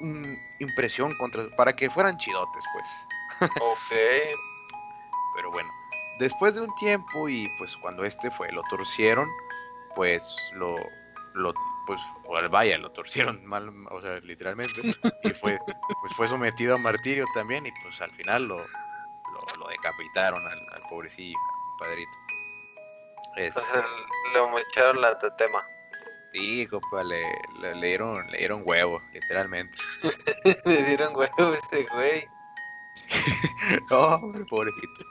mm, 0.00 0.34
impresión 0.60 1.10
contra 1.18 1.48
para 1.56 1.74
que 1.74 1.90
fueran 1.90 2.18
chidotes, 2.18 2.64
pues. 2.72 3.50
Ok. 3.60 3.90
Pero 5.36 5.50
bueno, 5.52 5.70
después 6.18 6.54
de 6.54 6.62
un 6.62 6.74
tiempo 6.76 7.28
y 7.28 7.48
pues 7.58 7.76
cuando 7.76 8.04
este 8.04 8.30
fue, 8.32 8.50
lo 8.52 8.62
torcieron, 8.70 9.28
pues 9.94 10.22
lo 10.54 10.74
lo 11.34 11.54
pues 11.86 12.00
vaya, 12.50 12.76
lo 12.78 12.90
torcieron 12.90 13.44
mal, 13.46 13.70
o 13.90 14.00
sea, 14.00 14.18
literalmente, 14.20 14.80
y 15.22 15.30
fue 15.40 15.58
pues 15.66 16.12
fue 16.16 16.28
sometido 16.28 16.74
a 16.74 16.78
martirio 16.78 17.24
también 17.34 17.66
y 17.66 17.70
pues 17.82 18.00
al 18.00 18.10
final 18.12 18.48
lo 18.48 18.56
lo, 18.56 18.87
decapitaron 19.88 20.46
al, 20.46 20.66
al, 20.72 20.82
pobrecillo, 20.88 21.38
padrito. 21.78 22.10
Este, 23.36 23.60
le 24.34 24.60
echaron 24.62 25.00
la 25.00 25.18
tetema. 25.18 25.62
Sí, 26.32 26.66
compa, 26.66 27.02
le, 27.04 27.22
le, 27.60 27.74
dieron, 27.74 28.14
le 28.30 28.38
dieron 28.38 28.62
huevo, 28.64 29.00
literalmente. 29.12 29.76
le 30.64 30.82
dieron 30.84 31.16
huevo 31.16 31.54
ese 31.54 31.86
güey. 31.92 32.28
no, 33.90 34.20
pobrecito. 34.48 35.04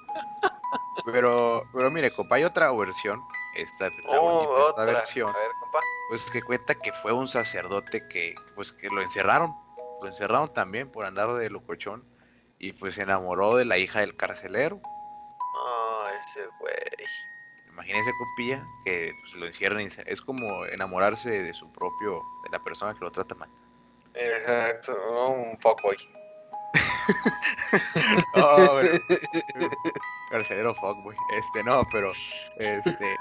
Pero, 1.05 1.63
pero 1.73 1.89
mire, 1.89 2.11
compa, 2.11 2.35
hay 2.35 2.43
otra 2.43 2.71
versión. 2.71 3.21
Esta, 3.55 3.89
oh, 4.07 4.69
otra. 4.69 4.85
versión. 4.85 5.29
A 5.29 5.33
ver, 5.39 5.51
compa. 5.59 5.79
Pues 6.09 6.29
que 6.29 6.41
cuenta 6.43 6.75
que 6.75 6.91
fue 7.01 7.11
un 7.11 7.27
sacerdote 7.27 8.07
que, 8.07 8.35
pues 8.55 8.71
que 8.73 8.87
lo 8.89 9.01
encerraron. 9.01 9.55
Lo 10.01 10.07
encerraron 10.07 10.53
también 10.53 10.91
por 10.91 11.05
andar 11.05 11.33
de 11.33 11.49
locochón 11.49 12.03
y 12.59 12.73
pues 12.73 12.95
se 12.95 13.03
enamoró 13.03 13.55
de 13.55 13.65
la 13.65 13.77
hija 13.77 13.99
del 14.01 14.15
carcelero. 14.15 14.79
Ah, 15.55 16.07
ese 16.19 16.47
güey. 16.59 16.73
Imagínese, 17.69 18.11
copilla, 18.17 18.65
que 18.85 19.13
pues, 19.21 19.33
lo 19.33 19.45
encierran 19.45 19.81
y 19.81 19.89
es 20.05 20.21
como 20.21 20.65
enamorarse 20.65 21.29
de 21.29 21.53
su 21.53 21.71
propio, 21.71 22.23
de 22.43 22.49
la 22.51 22.63
persona 22.63 22.93
que 22.93 23.05
lo 23.05 23.11
trata 23.11 23.35
mal. 23.35 23.49
Exacto, 24.15 24.97
un 25.29 25.59
fuckboy. 25.59 25.95
oh, 28.35 28.81
carcelero 30.31 30.73
fuckboy. 30.73 31.15
Este 31.37 31.63
no, 31.63 31.83
pero 31.91 32.11
este 32.57 33.15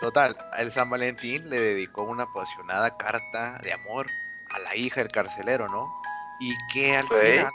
total, 0.00 0.36
el 0.56 0.70
San 0.70 0.88
Valentín 0.88 1.50
le 1.50 1.60
dedicó 1.60 2.02
una 2.02 2.22
apasionada 2.22 2.96
carta 2.96 3.58
de 3.62 3.72
amor 3.72 4.06
a 4.54 4.60
la 4.60 4.76
hija 4.76 5.00
del 5.00 5.10
carcelero, 5.10 5.66
¿no? 5.68 5.92
Y 6.38 6.54
que 6.72 6.96
al 6.96 7.08
final 7.08 7.50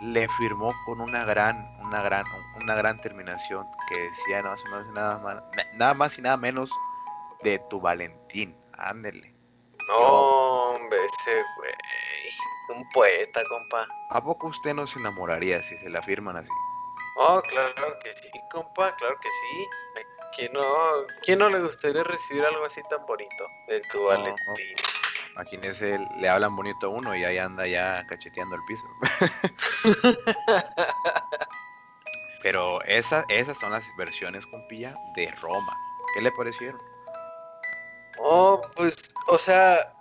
le 0.00 0.28
firmó 0.36 0.74
con 0.84 1.00
una 1.00 1.24
gran, 1.24 1.56
una 1.80 2.02
gran, 2.02 2.24
una 2.62 2.74
gran 2.74 2.98
terminación 2.98 3.66
que 3.88 3.98
decía 3.98 4.42
nada 4.42 4.56
más, 4.70 4.86
nada 4.88 5.18
más, 5.18 5.42
nada 5.74 5.94
más 5.94 6.18
y 6.18 6.22
nada 6.22 6.36
menos 6.36 6.70
de 7.42 7.58
tu 7.70 7.80
Valentín. 7.80 8.56
Ándele. 8.78 9.32
No, 9.88 9.94
hombre, 9.94 10.98
ese 10.98 11.42
güey. 11.56 11.72
Un 12.68 12.88
poeta, 12.90 13.42
compa. 13.48 13.86
¿A 14.10 14.22
poco 14.22 14.48
usted 14.48 14.74
no 14.74 14.86
se 14.86 14.98
enamoraría 14.98 15.62
si 15.62 15.76
se 15.78 15.88
la 15.88 16.02
firman 16.02 16.36
así? 16.36 16.50
Oh, 17.18 17.40
claro 17.42 17.98
que 18.02 18.12
sí, 18.14 18.28
compa, 18.50 18.94
claro 18.96 19.16
que 19.22 19.28
sí. 19.28 19.68
¿Quién 20.36 20.52
no, 20.52 20.62
quién 21.22 21.38
no 21.38 21.48
le 21.48 21.60
gustaría 21.60 22.02
recibir 22.02 22.44
algo 22.44 22.66
así 22.66 22.82
tan 22.90 23.06
bonito 23.06 23.48
de 23.68 23.80
tu 23.92 24.04
Valentín? 24.04 24.76
Imagínese, 25.36 25.98
le 26.18 26.28
hablan 26.30 26.56
bonito 26.56 26.86
a 26.86 26.88
uno 26.88 27.14
y 27.14 27.22
ahí 27.22 27.36
anda 27.36 27.66
ya 27.66 28.06
cacheteando 28.08 28.56
el 28.56 28.62
piso. 28.64 28.82
Pero 32.42 32.82
esa, 32.84 33.26
esas 33.28 33.58
son 33.58 33.72
las 33.72 33.84
versiones, 33.98 34.46
compilla, 34.46 34.94
de 35.14 35.30
Roma. 35.42 35.76
¿Qué 36.14 36.22
le 36.22 36.32
parecieron? 36.32 36.80
Oh, 38.18 38.62
pues, 38.74 38.96
o 39.26 39.38
sea, 39.38 39.92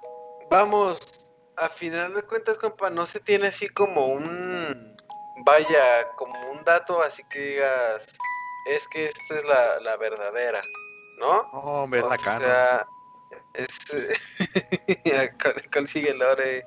vamos, 0.50 1.28
a 1.58 1.68
final 1.68 2.14
de 2.14 2.24
cuentas, 2.24 2.58
compa, 2.58 2.90
no 2.90 3.06
se 3.06 3.20
tiene 3.20 3.48
así 3.48 3.68
como 3.68 4.06
un, 4.08 4.96
vaya, 5.46 6.08
como 6.16 6.52
un 6.52 6.64
dato 6.64 7.04
así 7.04 7.24
que 7.26 7.40
digas, 7.40 8.08
es 8.68 8.88
que 8.88 9.08
esta 9.08 9.38
es 9.38 9.44
la, 9.44 9.80
la 9.82 9.98
verdadera, 9.98 10.62
¿no? 11.20 11.42
Oh, 11.52 11.84
hombre, 11.84 12.00
es 12.00 12.06
la 12.06 12.18
cara. 12.18 12.88
Es. 13.58 13.78
consigue 15.74 16.10
el 16.12 16.20
lore. 16.20 16.66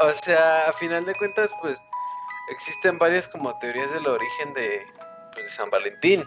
o 0.00 0.12
sea, 0.12 0.68
a 0.68 0.72
final 0.72 1.04
de 1.04 1.14
cuentas, 1.14 1.50
pues 1.60 1.80
existen 2.48 2.98
varias 2.98 3.28
como 3.28 3.56
teorías 3.58 3.90
del 3.92 4.06
origen 4.06 4.52
de, 4.54 4.86
pues, 5.32 5.46
de 5.46 5.50
San 5.50 5.70
Valentín. 5.70 6.20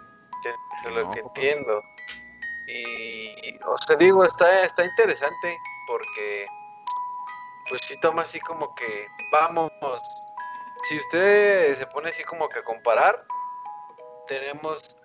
Eso 0.43 0.89
es 0.89 0.95
lo 0.95 1.11
que 1.11 1.19
entiendo. 1.19 1.83
Y, 2.67 3.57
o 3.65 3.77
sea, 3.77 3.95
digo, 3.95 4.25
está, 4.25 4.63
está 4.63 4.83
interesante 4.83 5.57
porque, 5.87 6.47
pues 7.69 7.81
sí 7.85 7.99
toma 8.01 8.23
así 8.23 8.39
como 8.41 8.73
que, 8.75 9.07
vamos, 9.31 9.71
si 10.87 10.97
usted 10.97 11.77
se 11.77 11.87
pone 11.87 12.09
así 12.09 12.23
como 12.23 12.47
que 12.49 12.59
a 12.59 12.63
comparar, 12.63 13.25
tenemos 14.27 14.97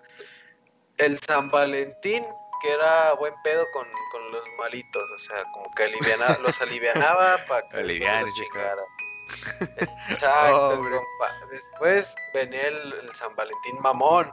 el 0.97 1.17
San 1.19 1.49
Valentín 1.49 2.25
que 2.63 2.71
era 2.71 3.13
buen 3.15 3.33
pedo 3.43 3.69
con, 3.71 3.85
con 4.11 4.31
los 4.31 4.43
malitos, 4.57 5.03
o 5.11 5.17
sea, 5.17 5.43
como 5.51 5.69
que 5.71 5.83
aliviana, 5.83 6.37
los 6.41 6.59
alivianaba 6.61 7.37
para 7.47 7.67
que 7.67 7.83
los 7.83 8.33
chingara. 8.33 8.81
Exacto, 10.09 10.79
compa. 10.79 11.47
Después 11.51 12.15
venía 12.33 12.67
el, 12.67 13.13
San 13.13 13.35
Valentín 13.35 13.79
mamón, 13.81 14.31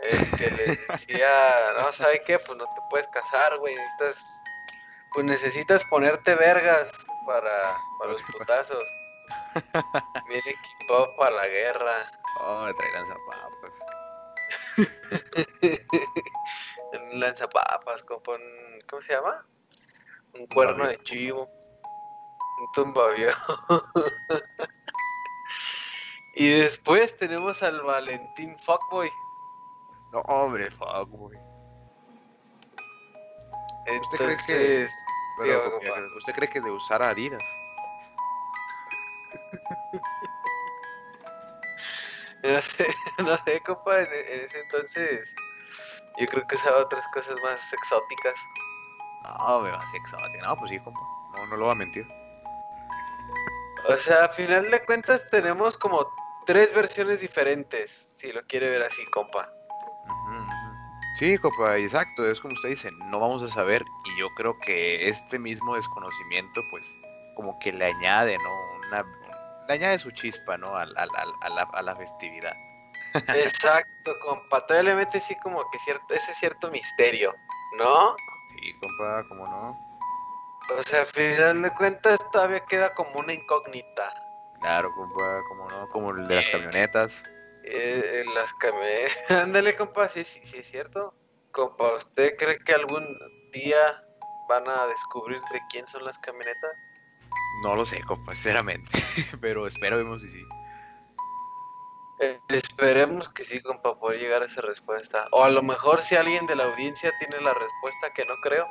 el 0.00 0.30
que 0.36 0.50
les 0.52 0.86
decía, 0.86 1.28
no, 1.76 1.92
¿sabes 1.92 2.20
qué? 2.24 2.38
Pues 2.38 2.56
no 2.56 2.64
te 2.64 2.80
puedes 2.88 3.08
casar, 3.08 3.58
güey, 3.58 3.74
necesitas, 3.74 4.24
pues 5.12 5.26
necesitas 5.26 5.84
ponerte 5.90 6.36
vergas 6.36 6.92
para, 7.26 7.76
para 7.98 8.12
los 8.12 8.22
putazos. 8.22 8.84
Viene 10.28 10.50
equipo 10.50 11.16
para 11.16 11.32
la 11.32 11.48
guerra. 11.48 12.10
Oh, 12.40 12.68
trae 12.76 12.92
lanzapapas. 17.20 17.20
lanzapapas, 17.20 18.02
compa, 18.02 18.32
¿cómo 18.88 19.02
se 19.02 19.12
llama? 19.12 19.46
Un 20.34 20.46
cuerno 20.46 20.86
de 20.86 21.02
chivo. 21.04 21.48
Un 22.58 22.72
tumbavío. 22.72 23.30
y 26.36 26.48
después 26.48 27.16
tenemos 27.16 27.62
al 27.62 27.80
Valentín 27.82 28.58
Fuckboy. 28.58 29.10
No, 30.12 30.20
hombre, 30.20 30.70
Fuckboy. 30.72 31.38
¿Usted 34.00 34.18
cree 34.18 34.36
que, 34.46 34.86
¿Usted 36.18 36.34
cree 36.34 36.48
que 36.48 36.60
de 36.60 36.70
usar 36.70 37.02
harinas? 37.02 37.42
no 42.42 42.60
sé, 42.60 42.86
no 43.18 43.36
sé, 43.44 43.60
compa, 43.60 44.00
en, 44.00 44.08
ese 44.12 44.60
entonces 44.60 45.34
yo 46.18 46.26
creo 46.26 46.46
que 46.46 46.56
usaba 46.56 46.78
otras 46.78 47.04
cosas 47.12 47.36
más 47.42 47.72
exóticas. 47.72 48.34
No, 49.24 49.60
más 49.60 49.94
exóticas. 49.94 50.42
No, 50.42 50.56
pues 50.56 50.70
sí, 50.70 50.78
compa. 50.80 51.00
No, 51.36 51.46
no 51.46 51.56
lo 51.56 51.66
va 51.66 51.72
a 51.72 51.76
mentir. 51.76 52.06
O 53.88 53.96
sea, 53.96 54.26
a 54.26 54.28
final 54.28 54.70
de 54.70 54.84
cuentas 54.84 55.28
tenemos 55.30 55.76
como 55.76 56.06
tres 56.46 56.74
versiones 56.74 57.20
diferentes, 57.20 57.90
si 57.90 58.32
lo 58.32 58.42
quiere 58.42 58.68
ver 58.70 58.82
así, 58.82 59.04
compa. 59.06 59.48
Sí, 61.18 61.38
compa, 61.38 61.76
exacto, 61.76 62.28
es 62.28 62.40
como 62.40 62.54
usted 62.54 62.70
dice, 62.70 62.90
no 63.10 63.20
vamos 63.20 63.42
a 63.42 63.54
saber 63.54 63.84
y 64.06 64.18
yo 64.18 64.28
creo 64.34 64.58
que 64.58 65.08
este 65.08 65.38
mismo 65.38 65.76
desconocimiento 65.76 66.62
pues 66.70 66.84
como 67.36 67.58
que 67.60 67.72
le 67.72 67.84
añade, 67.84 68.36
¿no? 68.38 68.88
Una, 68.88 69.04
le 69.68 69.74
añade 69.74 69.98
su 69.98 70.10
chispa, 70.10 70.56
¿no? 70.56 70.74
A, 70.74 70.82
a, 70.82 71.82
la, 71.82 71.96
festividad. 71.96 72.54
Exacto, 73.14 74.18
compa, 74.20 74.66
todavía 74.66 74.90
le 74.90 74.96
mete 74.96 75.18
así 75.18 75.34
como 75.36 75.68
que 75.70 75.78
cierto, 75.80 76.14
ese 76.14 76.34
cierto 76.34 76.70
misterio, 76.70 77.34
¿no? 77.78 78.16
Sí, 78.50 78.72
compa, 78.80 79.24
¿cómo 79.28 79.46
no? 79.46 79.92
O 80.78 80.82
sea, 80.82 81.00
al 81.00 81.06
final 81.06 81.62
de 81.62 81.70
cuentas 81.74 82.18
todavía 82.32 82.60
queda 82.60 82.94
como 82.94 83.18
una 83.18 83.32
incógnita. 83.32 84.12
Claro, 84.60 84.92
compa, 84.94 85.40
como 85.48 85.68
no, 85.68 85.88
como 85.88 86.10
el 86.12 86.26
de 86.28 86.36
las 86.36 86.46
camionetas. 86.50 87.22
Eh, 87.64 88.24
las 88.34 88.52
camionetas. 88.54 89.18
Ándale, 89.42 89.76
compa, 89.76 90.08
sí, 90.08 90.24
sí, 90.24 90.40
sí, 90.44 90.58
es 90.58 90.70
cierto. 90.70 91.14
Compa, 91.50 91.96
¿usted 91.96 92.36
cree 92.36 92.58
que 92.58 92.72
algún 92.72 93.06
día 93.52 94.02
van 94.48 94.68
a 94.68 94.86
descubrir 94.86 95.40
de 95.52 95.60
quién 95.70 95.86
son 95.86 96.04
las 96.04 96.18
camionetas? 96.18 96.70
No 97.62 97.76
lo 97.76 97.84
sé, 97.84 98.00
compa, 98.02 98.32
sinceramente. 98.34 99.04
Pero 99.40 99.66
esperemos 99.66 100.22
y 100.24 100.30
sí. 100.30 100.42
Eh, 102.22 102.40
esperemos 102.50 103.28
que 103.30 103.44
sí, 103.44 103.60
compa, 103.60 103.98
poder 103.98 104.20
llegar 104.20 104.42
a 104.42 104.46
esa 104.46 104.60
respuesta. 104.60 105.26
O 105.32 105.42
a 105.42 105.50
lo 105.50 105.60
mejor 105.60 106.00
si 106.02 106.14
alguien 106.14 106.46
de 106.46 106.54
la 106.54 106.64
audiencia 106.64 107.12
tiene 107.18 107.40
la 107.40 107.52
respuesta, 107.52 108.12
que 108.14 108.24
no 108.24 108.34
creo. 108.44 108.64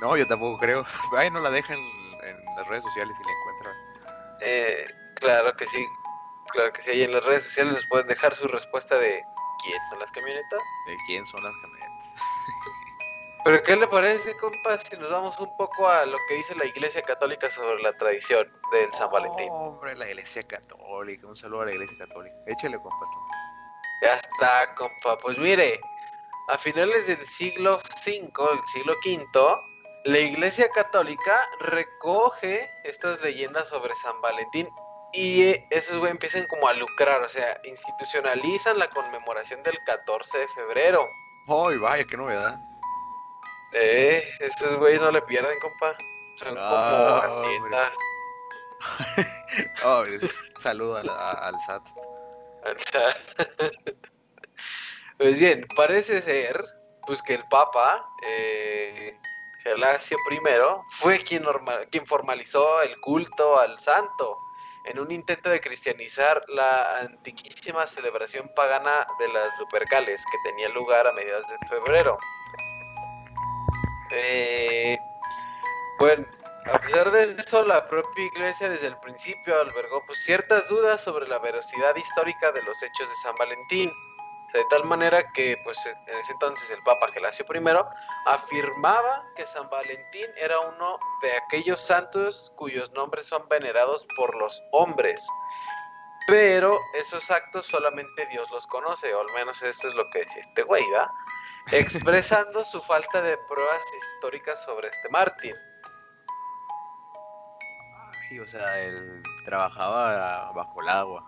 No, 0.00 0.16
yo 0.16 0.26
tampoco 0.26 0.58
creo. 0.58 0.84
Ay, 1.16 1.30
no 1.30 1.38
la 1.40 1.50
dejan 1.50 1.78
en 1.78 2.44
las 2.56 2.66
redes 2.66 2.82
sociales 2.84 3.16
y 3.20 3.24
la 3.24 3.32
encuentran. 3.32 3.76
Eh, 4.40 4.84
claro 5.14 5.56
que 5.56 5.64
sí. 5.68 5.86
Claro 6.48 6.72
que 6.72 6.82
sí. 6.82 6.90
Ahí 6.90 7.02
en 7.04 7.12
las 7.12 7.24
redes 7.24 7.44
sociales 7.44 7.74
nos 7.74 7.86
pueden 7.86 8.08
dejar 8.08 8.34
su 8.34 8.48
respuesta 8.48 8.98
de 8.98 9.22
quién 9.64 9.78
son 9.88 10.00
las 10.00 10.10
camionetas. 10.10 10.60
De 10.88 10.96
quién 11.06 11.24
son 11.26 11.44
las 11.44 11.54
camionetas. 11.62 11.85
Pero 13.46 13.62
¿qué 13.62 13.76
le 13.76 13.86
parece, 13.86 14.36
compa, 14.38 14.76
si 14.80 14.96
nos 14.96 15.08
vamos 15.08 15.38
un 15.38 15.56
poco 15.56 15.88
a 15.88 16.04
lo 16.04 16.18
que 16.28 16.34
dice 16.34 16.56
la 16.56 16.64
Iglesia 16.64 17.00
Católica 17.02 17.48
sobre 17.48 17.80
la 17.80 17.92
tradición 17.92 18.50
del 18.72 18.92
San 18.92 19.08
Valentín? 19.08 19.46
Hombre, 19.52 19.94
la 19.94 20.08
Iglesia 20.08 20.42
Católica. 20.42 21.28
Un 21.28 21.36
saludo 21.36 21.60
a 21.60 21.66
la 21.66 21.70
Iglesia 21.70 21.96
Católica. 21.96 22.34
Échale, 22.48 22.76
compa. 22.76 23.06
Ya 24.02 24.14
está, 24.14 24.74
compa. 24.74 25.16
Pues 25.18 25.38
mire, 25.38 25.78
a 26.48 26.58
finales 26.58 27.06
del 27.06 27.24
siglo 27.24 27.80
V, 28.04 28.16
el 28.16 28.60
siglo 28.72 28.94
V, 29.04 29.56
la 30.06 30.18
Iglesia 30.18 30.68
Católica 30.70 31.48
recoge 31.60 32.68
estas 32.82 33.22
leyendas 33.22 33.68
sobre 33.68 33.94
San 34.02 34.20
Valentín 34.22 34.68
y 35.12 35.54
esos 35.70 35.98
güey 35.98 36.10
empiezan 36.10 36.48
como 36.48 36.66
a 36.66 36.72
lucrar, 36.72 37.22
o 37.22 37.28
sea, 37.28 37.60
institucionalizan 37.62 38.76
la 38.76 38.88
conmemoración 38.88 39.62
del 39.62 39.78
14 39.84 40.36
de 40.36 40.48
febrero. 40.48 41.06
¡Ay, 41.46 41.76
vaya, 41.76 42.04
qué 42.10 42.16
novedad! 42.16 42.58
Eh, 43.78 44.26
esos 44.40 44.76
güeyes 44.76 45.00
no 45.02 45.10
le 45.10 45.20
pierden, 45.22 45.58
compa. 45.60 45.94
Son 46.36 46.54
como 46.54 47.16
hacienda. 47.22 47.92
oh, 49.84 50.02
saludo 50.62 50.96
al, 50.96 51.10
al 51.10 51.54
SAT. 51.66 51.82
Al 52.64 52.80
SAT. 52.80 53.16
pues 55.18 55.38
bien, 55.38 55.66
parece 55.76 56.22
ser 56.22 56.64
pues 57.06 57.20
que 57.22 57.34
el 57.34 57.44
Papa 57.50 58.08
eh, 58.26 59.18
Gelasio 59.62 60.16
I 60.30 60.40
fue 60.88 61.18
quien, 61.18 61.44
quien 61.90 62.06
formalizó 62.06 62.80
el 62.82 62.98
culto 63.00 63.58
al 63.58 63.78
santo 63.78 64.38
en 64.86 64.98
un 64.98 65.10
intento 65.10 65.50
de 65.50 65.60
cristianizar 65.60 66.42
la 66.48 67.00
antiquísima 67.00 67.86
celebración 67.86 68.50
pagana 68.54 69.06
de 69.18 69.28
las 69.28 69.58
Lupercales 69.58 70.24
que 70.30 70.50
tenía 70.50 70.68
lugar 70.70 71.06
a 71.06 71.12
mediados 71.12 71.46
de 71.48 71.56
febrero. 71.68 72.16
Eh, 74.18 74.98
bueno, 75.98 76.26
a 76.72 76.78
pesar 76.78 77.10
de 77.10 77.36
eso, 77.38 77.62
la 77.64 77.86
propia 77.86 78.24
iglesia 78.24 78.68
desde 78.68 78.86
el 78.86 78.96
principio 78.98 79.60
albergó 79.60 80.02
pues, 80.06 80.18
ciertas 80.24 80.66
dudas 80.68 81.02
sobre 81.02 81.28
la 81.28 81.38
veracidad 81.38 81.94
histórica 81.94 82.50
de 82.52 82.62
los 82.62 82.82
hechos 82.82 83.08
de 83.08 83.14
San 83.22 83.34
Valentín 83.36 83.92
de 84.56 84.64
tal 84.70 84.84
manera 84.84 85.22
que, 85.32 85.58
pues, 85.64 85.78
en 85.86 86.18
ese 86.18 86.32
entonces 86.32 86.70
el 86.70 86.82
Papa 86.82 87.08
Gelasio 87.12 87.44
I 87.52 87.60
afirmaba 88.26 89.24
que 89.36 89.46
San 89.46 89.68
Valentín 89.68 90.26
era 90.36 90.58
uno 90.60 90.98
de 91.22 91.32
aquellos 91.36 91.80
santos 91.80 92.52
cuyos 92.56 92.90
nombres 92.92 93.26
son 93.26 93.46
venerados 93.48 94.06
por 94.16 94.34
los 94.36 94.62
hombres. 94.72 95.26
Pero 96.28 96.78
esos 96.94 97.30
actos 97.30 97.66
solamente 97.66 98.26
Dios 98.26 98.50
los 98.50 98.66
conoce, 98.66 99.14
o 99.14 99.20
al 99.20 99.32
menos 99.34 99.62
eso 99.62 99.88
es 99.88 99.94
lo 99.94 100.08
que 100.10 100.20
decía 100.20 100.40
este 100.40 100.62
güey, 100.62 100.84
¿va? 100.90 101.10
Expresando 101.72 102.64
su 102.64 102.80
falta 102.80 103.22
de 103.22 103.36
pruebas 103.48 103.80
históricas 103.98 104.62
sobre 104.64 104.88
este 104.88 105.08
mártir. 105.10 105.56
Sí, 108.28 108.38
o 108.38 108.46
sea, 108.46 108.80
él 108.80 109.22
trabajaba 109.44 110.52
bajo 110.52 110.82
el 110.82 110.88
agua. 110.88 111.26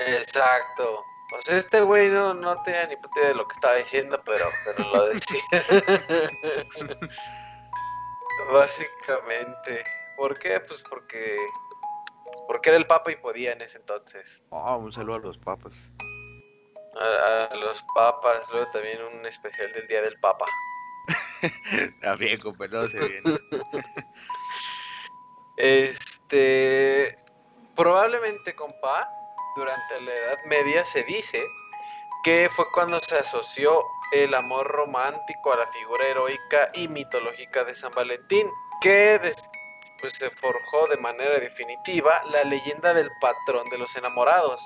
Exacto. 0.00 1.04
O 1.36 1.42
sea, 1.42 1.56
este 1.56 1.80
güey 1.80 2.08
no, 2.08 2.34
no 2.34 2.62
tenía 2.62 2.86
ni 2.86 2.96
puta 2.96 3.20
idea 3.20 3.28
de 3.30 3.34
lo 3.34 3.46
que 3.46 3.52
estaba 3.54 3.74
diciendo, 3.74 4.20
pero, 4.24 4.46
pero 4.64 4.88
lo 4.94 5.08
decía. 5.08 5.40
Básicamente. 8.52 9.84
¿Por 10.16 10.38
qué? 10.38 10.60
Pues 10.60 10.82
porque. 10.88 11.36
Porque 12.46 12.70
era 12.70 12.78
el 12.78 12.86
papa 12.86 13.10
y 13.12 13.16
podía 13.16 13.52
en 13.52 13.62
ese 13.62 13.78
entonces. 13.78 14.44
Ah, 14.50 14.76
un 14.76 14.92
saludo 14.92 15.16
a 15.16 15.18
los 15.18 15.38
papas. 15.38 15.72
A, 17.00 17.54
los 17.54 17.82
papas, 17.94 18.48
luego 18.50 18.70
también 18.72 19.00
un 19.02 19.26
especial 19.26 19.72
del 19.72 19.86
Día 19.86 20.02
del 20.02 20.18
Papa. 20.20 20.46
También, 22.00 22.38
compa, 22.38 22.66
no 22.66 22.88
se 22.88 22.98
bien. 22.98 23.22
este. 25.56 27.16
Probablemente, 27.76 28.54
compa, 28.56 29.08
durante 29.54 30.00
la 30.00 30.12
Edad 30.12 30.38
Media 30.46 30.84
se 30.84 31.04
dice 31.04 31.40
que 32.24 32.48
fue 32.48 32.64
cuando 32.72 32.98
se 33.00 33.16
asoció 33.16 33.84
el 34.12 34.34
amor 34.34 34.66
romántico 34.66 35.52
a 35.52 35.58
la 35.58 35.66
figura 35.68 36.06
heroica 36.06 36.70
y 36.74 36.88
mitológica 36.88 37.64
de 37.64 37.74
San 37.74 37.92
Valentín, 37.92 38.48
que 38.80 39.34
pues, 40.00 40.12
se 40.14 40.30
forjó 40.30 40.86
de 40.88 40.96
manera 40.98 41.38
definitiva 41.38 42.22
la 42.32 42.44
leyenda 42.44 42.94
del 42.94 43.10
patrón 43.20 43.68
de 43.70 43.78
los 43.78 43.94
enamorados. 43.96 44.62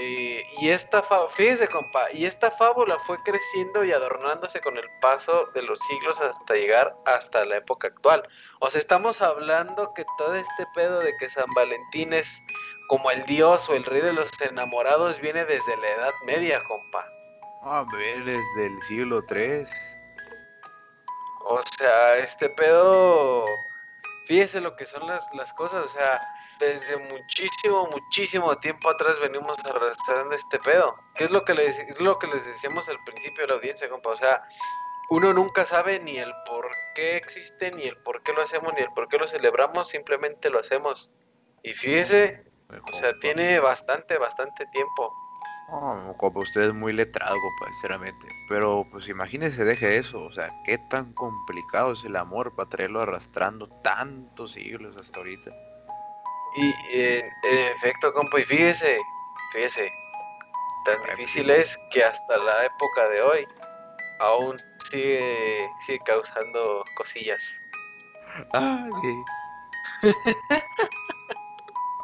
Eh, 0.00 0.46
y 0.60 0.68
esta 0.68 1.02
fíjese 1.30 1.66
compa, 1.66 2.06
y 2.12 2.24
esta 2.24 2.52
fábula 2.52 2.98
fue 3.00 3.20
creciendo 3.24 3.84
y 3.84 3.90
adornándose 3.90 4.60
con 4.60 4.76
el 4.76 4.88
paso 5.00 5.46
de 5.54 5.62
los 5.62 5.80
siglos 5.80 6.20
hasta 6.20 6.54
llegar 6.54 6.96
hasta 7.04 7.44
la 7.44 7.56
época 7.56 7.88
actual. 7.88 8.22
O 8.60 8.70
sea, 8.70 8.80
estamos 8.80 9.20
hablando 9.20 9.92
que 9.94 10.04
todo 10.16 10.36
este 10.36 10.66
pedo 10.74 11.00
de 11.00 11.16
que 11.16 11.28
San 11.28 11.52
Valentín 11.52 12.12
es 12.12 12.40
como 12.88 13.10
el 13.10 13.24
dios 13.24 13.68
o 13.68 13.74
el 13.74 13.84
rey 13.84 14.00
de 14.00 14.12
los 14.12 14.30
enamorados 14.40 15.20
viene 15.20 15.44
desde 15.44 15.76
la 15.78 15.88
Edad 15.88 16.14
Media, 16.26 16.62
compa. 16.62 17.04
A 17.62 17.84
ver, 17.92 18.24
desde 18.24 18.66
el 18.66 18.80
siglo 18.82 19.24
III. 19.28 19.66
O 21.46 21.60
sea, 21.76 22.18
este 22.18 22.50
pedo, 22.50 23.46
fíjese 24.26 24.60
lo 24.60 24.76
que 24.76 24.86
son 24.86 25.04
las, 25.08 25.26
las 25.34 25.52
cosas, 25.54 25.86
o 25.86 25.88
sea, 25.88 26.20
desde 26.58 26.96
muchísimo, 26.96 27.88
muchísimo 27.90 28.56
tiempo 28.58 28.90
atrás 28.90 29.18
venimos 29.20 29.58
arrastrando 29.64 30.34
este 30.34 30.58
pedo. 30.58 30.94
¿Qué 31.14 31.24
es 31.24 31.30
lo 31.30 31.44
que 31.44 31.54
les, 31.54 31.78
es 31.78 32.00
lo 32.00 32.18
que 32.18 32.26
les 32.26 32.44
decíamos 32.44 32.88
al 32.88 33.02
principio 33.04 33.42
de 33.42 33.48
la 33.48 33.54
audiencia, 33.54 33.88
compa? 33.88 34.10
O 34.10 34.16
sea, 34.16 34.42
uno 35.10 35.32
nunca 35.32 35.64
sabe 35.64 36.00
ni 36.00 36.18
el 36.18 36.32
por 36.46 36.68
qué 36.94 37.16
existe, 37.16 37.70
ni 37.70 37.84
el 37.84 37.96
por 37.98 38.22
qué 38.22 38.32
lo 38.32 38.42
hacemos, 38.42 38.74
ni 38.74 38.82
el 38.82 38.90
por 38.94 39.08
qué 39.08 39.18
lo 39.18 39.28
celebramos, 39.28 39.88
simplemente 39.88 40.50
lo 40.50 40.60
hacemos. 40.60 41.10
Y 41.62 41.72
fíjese, 41.74 42.44
o 42.70 42.92
sea, 42.92 43.12
tiene 43.20 43.58
bastante, 43.60 44.18
bastante 44.18 44.66
tiempo. 44.66 45.12
No, 45.70 46.14
compa, 46.16 46.40
usted 46.40 46.62
es 46.62 46.74
muy 46.74 46.92
letrado, 46.92 47.34
compa, 47.34 47.72
sinceramente. 47.72 48.26
Pero, 48.48 48.86
pues 48.90 49.08
imagínese, 49.08 49.64
deje 49.64 49.98
eso. 49.98 50.22
O 50.22 50.32
sea, 50.32 50.48
qué 50.64 50.78
tan 50.90 51.12
complicado 51.12 51.92
es 51.92 52.04
el 52.04 52.16
amor 52.16 52.54
para 52.54 52.70
traerlo 52.70 53.02
arrastrando 53.02 53.68
tantos 53.82 54.52
siglos 54.52 54.96
hasta 54.96 55.18
ahorita. 55.18 55.50
Y 56.60 56.74
en, 56.90 57.24
efecto, 57.76 58.12
compa, 58.12 58.40
y 58.40 58.44
fíjese, 58.44 58.98
fíjese, 59.52 59.88
tan 60.84 61.00
difícil 61.04 61.48
es 61.50 61.78
que 61.92 62.02
hasta 62.02 62.36
la 62.38 62.64
época 62.64 63.08
de 63.10 63.22
hoy 63.22 63.46
aún 64.18 64.58
sigue, 64.90 65.70
sigue 65.86 66.00
causando 66.04 66.84
cosillas. 66.96 67.44
Ah, 68.54 68.88
sí. 70.02 70.12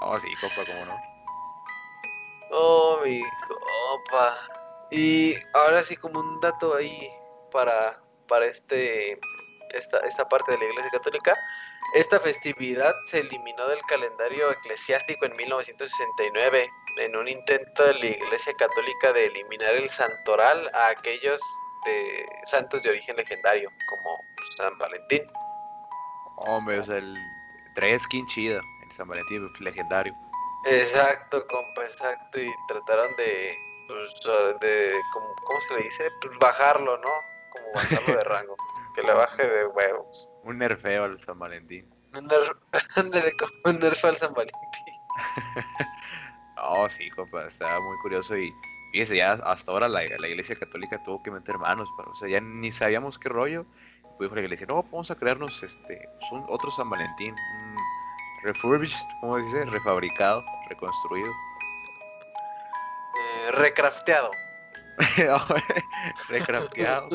oh, 0.03 0.21
sí, 0.21 0.29
compa, 0.41 0.65
cómo 0.67 0.87
no. 0.87 0.97
Oh, 2.53 3.01
mi 3.05 3.23
copa. 3.49 4.39
Y 4.93 5.35
ahora 5.55 5.83
sí 5.83 5.97
como 5.97 6.21
un 6.21 6.41
dato 6.41 6.77
ahí 6.77 7.11
para, 7.51 8.01
para 8.29 8.47
este 8.47 9.19
esta, 9.71 9.99
esta 10.01 10.29
parte 10.29 10.53
de 10.53 10.59
la 10.59 10.65
Iglesia 10.67 10.91
Católica. 10.93 11.35
Esta 11.95 12.19
festividad 12.19 12.93
se 13.07 13.21
eliminó 13.21 13.69
del 13.69 13.81
calendario 13.83 14.51
eclesiástico 14.51 15.27
en 15.27 15.37
1969 15.37 16.69
en 16.99 17.17
un 17.17 17.29
intento 17.29 17.85
de 17.85 17.95
la 17.95 18.07
Iglesia 18.07 18.53
Católica 18.55 19.13
de 19.13 19.27
eliminar 19.27 19.77
el 19.77 19.89
santoral 19.89 20.73
a 20.75 20.89
aquellos 20.89 21.41
de 21.87 22.27
santos 22.47 22.83
de 22.83 22.91
origen 22.91 23.15
legendario, 23.15 23.71
como 23.89 24.19
San 24.57 24.77
Valentín. 24.77 25.23
Hombre, 26.39 26.81
o 26.81 26.85
sea, 26.85 26.97
el 26.97 27.17
tres 27.77 28.03
skin 28.03 28.27
chida, 28.27 28.61
el 28.83 28.97
San 28.97 29.07
Valentín 29.07 29.49
legendario. 29.61 30.17
Exacto, 30.67 31.47
compa, 31.47 31.85
exacto. 31.85 32.41
Y 32.41 32.51
trataron 32.67 33.15
de, 33.15 33.57
pues, 33.87 34.21
de 34.61 35.01
¿cómo, 35.13 35.61
se 35.69 35.75
le 35.75 35.83
dice? 35.85 36.11
Pues 36.21 36.37
bajarlo, 36.41 36.99
¿no? 36.99 37.11
Como 37.51 37.73
bajarlo 37.73 38.17
de 38.17 38.25
rango. 38.25 38.57
que 38.97 39.03
le 39.03 39.13
baje 39.13 39.47
de 39.47 39.67
huevos. 39.67 40.29
Un 40.45 40.59
nerfeo 40.59 41.05
al 41.05 41.25
San 41.25 41.39
Valentín. 41.39 41.87
Un, 42.17 42.27
nerf... 42.27 42.51
un 43.65 43.79
nerfeo 43.79 44.11
al 44.11 44.17
San 44.17 44.35
Valentín. 44.35 44.69
oh, 46.63 46.89
sí, 46.91 47.11
compa, 47.11 47.47
estaba 47.47 47.81
muy 47.81 47.97
curioso 48.03 48.37
y 48.37 48.53
fíjese, 48.93 49.17
ya 49.17 49.33
hasta 49.33 49.73
ahora 49.73 49.89
la, 49.89 50.03
la, 50.19 50.29
iglesia 50.29 50.57
católica 50.57 51.03
tuvo 51.05 51.23
que 51.23 51.31
meter 51.31 51.59
manos, 51.59 51.89
para, 51.97 52.11
o 52.11 52.15
sea, 52.15 52.29
ya 52.29 52.41
ni 52.41 52.71
sabíamos 52.73 53.19
qué 53.19 53.29
rollo. 53.29 53.67
Pues 54.17 54.29
dijo 54.29 54.37
la 54.37 54.43
iglesia, 54.43 54.67
no, 54.67 54.83
vamos 54.85 55.11
a 55.11 55.17
crearnos 55.17 55.51
este, 55.63 56.09
pues, 56.31 56.45
otro 56.47 56.71
San 56.71 56.89
Valentín, 56.89 57.35
refurbished, 58.45 58.97
¿cómo 59.21 59.39
dice? 59.39 59.65
Refabricado, 59.65 60.45
reconstruido. 60.69 61.33
Eh, 63.17 63.51
recrafteado. 63.53 64.31
recrafteado. 66.29 67.09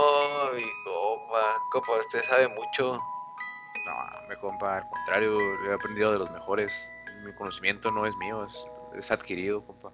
Oh, 0.00 0.50
mi 0.54 0.62
compa, 0.84 1.58
compa, 1.72 1.98
usted 1.98 2.22
sabe 2.22 2.46
mucho. 2.46 2.96
No, 3.84 4.28
me 4.28 4.36
compa, 4.36 4.76
al 4.76 4.88
contrario, 4.88 5.36
he 5.64 5.74
aprendido 5.74 6.12
de 6.12 6.18
los 6.18 6.30
mejores. 6.30 6.70
Mi 7.24 7.34
conocimiento 7.34 7.90
no 7.90 8.06
es 8.06 8.14
mío, 8.18 8.44
es, 8.44 8.64
es 8.96 9.10
adquirido, 9.10 9.66
compa. 9.66 9.90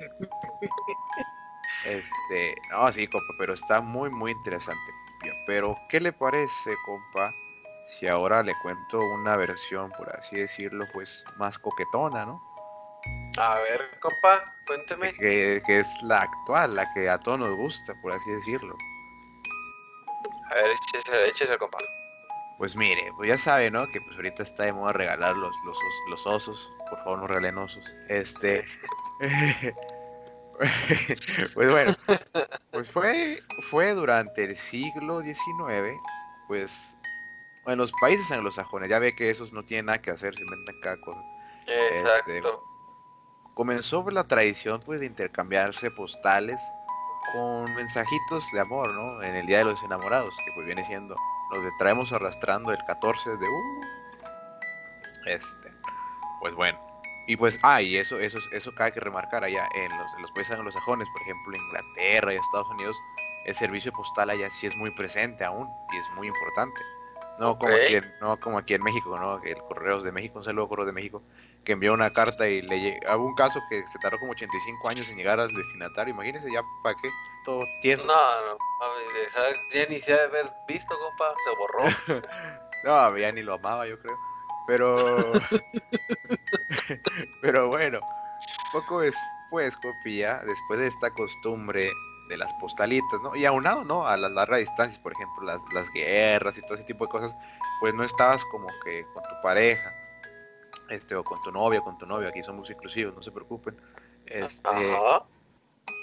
este, 1.84 2.54
no, 2.70 2.90
sí, 2.94 3.06
compa, 3.06 3.34
pero 3.38 3.52
está 3.52 3.82
muy, 3.82 4.08
muy 4.08 4.32
interesante. 4.32 4.92
Pero, 5.46 5.76
¿qué 5.90 6.00
le 6.00 6.14
parece, 6.14 6.74
compa, 6.86 7.34
si 7.86 8.06
ahora 8.06 8.42
le 8.42 8.54
cuento 8.62 8.98
una 8.98 9.36
versión, 9.36 9.90
por 9.98 10.08
así 10.16 10.36
decirlo, 10.36 10.86
pues 10.94 11.24
más 11.36 11.58
coquetona, 11.58 12.24
¿no? 12.24 12.40
A 13.38 13.58
ver, 13.60 13.90
compa, 14.00 14.54
cuénteme. 14.66 15.12
Que, 15.14 15.62
que 15.66 15.80
es 15.80 15.86
la 16.02 16.22
actual, 16.22 16.74
la 16.74 16.92
que 16.94 17.08
a 17.08 17.18
todos 17.18 17.38
nos 17.40 17.54
gusta, 17.56 17.94
por 18.02 18.12
así 18.12 18.30
decirlo. 18.30 18.76
A 20.50 20.54
ver, 20.54 20.70
échese, 20.70 21.28
échese, 21.28 21.58
compa. 21.58 21.78
Pues 22.58 22.74
mire, 22.74 23.12
pues 23.16 23.28
ya 23.28 23.36
sabe, 23.36 23.70
¿no? 23.70 23.86
Que 23.88 24.00
pues 24.00 24.16
ahorita 24.16 24.42
está 24.42 24.64
de 24.64 24.72
moda 24.72 24.92
regalar 24.92 25.36
los, 25.36 25.54
los, 25.64 25.76
los 26.08 26.26
osos. 26.26 26.70
Por 26.88 26.98
favor, 26.98 27.18
no 27.18 27.26
regalen 27.26 27.58
osos. 27.58 27.84
Este. 28.08 28.64
pues 31.54 31.70
bueno, 31.70 31.92
pues 32.70 32.90
fue, 32.90 33.42
fue 33.70 33.92
durante 33.92 34.44
el 34.44 34.56
siglo 34.56 35.20
XIX, 35.20 36.00
pues, 36.48 36.96
en 37.66 37.78
los 37.78 37.92
países 38.00 38.30
anglosajones, 38.30 38.88
ya 38.88 38.98
ve 38.98 39.14
que 39.14 39.30
esos 39.30 39.52
no 39.52 39.64
tienen 39.64 39.86
nada 39.86 40.00
que 40.00 40.12
hacer, 40.12 40.34
se 40.34 40.42
inventan 40.42 40.80
cada 40.82 40.96
cosa. 41.00 41.20
Exacto. 41.66 42.32
Este, 42.32 42.48
comenzó 43.56 44.04
la 44.10 44.24
tradición, 44.24 44.82
pues, 44.84 45.00
de 45.00 45.06
intercambiarse 45.06 45.90
postales 45.90 46.60
con 47.32 47.74
mensajitos 47.74 48.44
de 48.52 48.60
amor, 48.60 48.92
¿no? 48.92 49.22
En 49.22 49.34
el 49.34 49.46
Día 49.46 49.58
de 49.58 49.64
los 49.64 49.82
Enamorados, 49.82 50.34
que 50.44 50.52
pues 50.54 50.66
viene 50.66 50.84
siendo, 50.84 51.16
nos 51.50 51.78
traemos 51.78 52.12
arrastrando 52.12 52.70
el 52.70 52.78
14 52.86 53.30
de... 53.30 53.48
Uh, 53.48 53.80
este, 55.26 55.72
pues 56.38 56.54
bueno, 56.54 56.78
y 57.26 57.36
pues, 57.36 57.58
ah, 57.62 57.80
y 57.80 57.96
eso, 57.96 58.18
eso, 58.18 58.36
eso 58.52 58.74
cabe 58.74 58.92
que 58.92 59.00
remarcar 59.00 59.42
allá 59.42 59.66
en 59.74 59.88
los, 59.96 60.14
en 60.14 60.22
los 60.22 60.30
países 60.32 60.52
anglosajones, 60.56 61.08
por 61.14 61.22
ejemplo, 61.22 61.56
Inglaterra 61.56 62.34
y 62.34 62.36
Estados 62.36 62.68
Unidos, 62.72 62.94
el 63.46 63.54
servicio 63.56 63.90
postal 63.90 64.28
allá 64.28 64.50
sí 64.50 64.66
es 64.66 64.76
muy 64.76 64.90
presente 64.90 65.44
aún 65.44 65.66
y 65.94 65.96
es 65.96 66.04
muy 66.14 66.28
importante. 66.28 66.78
No, 67.38 67.58
como, 67.58 67.74
aquí 67.74 67.94
en, 67.94 68.04
no 68.20 68.38
como 68.38 68.58
aquí 68.58 68.74
en 68.74 68.82
México, 68.82 69.18
¿no? 69.18 69.42
El 69.42 69.58
Correos 69.62 70.04
de 70.04 70.12
México, 70.12 70.38
un 70.38 70.44
saludo 70.44 70.68
Correos 70.68 70.86
de 70.86 70.92
México, 70.92 71.22
que 71.66 71.72
envió 71.72 71.92
una 71.92 72.10
carta 72.10 72.48
y 72.48 72.62
le 72.62 72.80
llegó 72.80 73.24
un 73.24 73.34
caso 73.34 73.60
que 73.68 73.86
se 73.88 73.98
tardó 73.98 74.18
como 74.20 74.32
85 74.32 74.88
años 74.88 75.08
en 75.08 75.16
llegar 75.16 75.40
al 75.40 75.52
destinatario. 75.52 76.14
Imagínense 76.14 76.50
ya 76.50 76.62
para 76.82 76.96
qué 77.02 77.10
todo 77.44 77.66
tieso. 77.82 78.04
No, 78.04 78.14
no, 78.14 78.56
ya 79.74 79.86
ni 79.90 80.00
se 80.00 80.14
ha 80.14 80.16
de 80.16 80.22
haber 80.22 80.50
visto, 80.68 80.96
compa, 80.96 81.34
se 81.44 81.50
borró. 81.56 82.22
no, 82.84 83.18
ya 83.18 83.32
ni 83.32 83.42
lo 83.42 83.54
amaba, 83.54 83.86
yo 83.86 83.98
creo. 83.98 84.16
Pero. 84.68 85.32
pero 87.42 87.68
bueno, 87.68 87.98
poco 88.72 89.00
después, 89.00 89.76
copia, 89.76 90.40
después 90.46 90.78
de 90.78 90.86
esta 90.86 91.10
costumbre 91.10 91.90
de 92.28 92.36
las 92.36 92.52
postalitas, 92.54 93.20
¿no? 93.22 93.34
Y 93.34 93.44
aunado, 93.44 93.84
¿no? 93.84 94.06
A 94.06 94.16
las 94.16 94.30
largas 94.30 94.60
distancias, 94.60 95.00
por 95.00 95.12
ejemplo, 95.12 95.44
las, 95.44 95.60
las 95.72 95.90
guerras 95.90 96.56
y 96.58 96.62
todo 96.62 96.74
ese 96.74 96.84
tipo 96.84 97.06
de 97.06 97.10
cosas, 97.10 97.34
pues 97.80 97.94
no 97.94 98.04
estabas 98.04 98.42
como 98.50 98.66
que 98.84 99.04
con 99.12 99.22
tu 99.22 99.42
pareja, 99.42 99.92
este, 100.90 101.14
o 101.14 101.24
con 101.24 101.40
tu 101.42 101.50
novia, 101.50 101.80
con 101.80 101.98
tu 101.98 102.06
novio, 102.06 102.28
aquí 102.28 102.42
somos 102.42 102.68
inclusivos, 102.70 103.14
no 103.14 103.22
se 103.22 103.30
preocupen. 103.30 103.76
Este, 104.26 104.96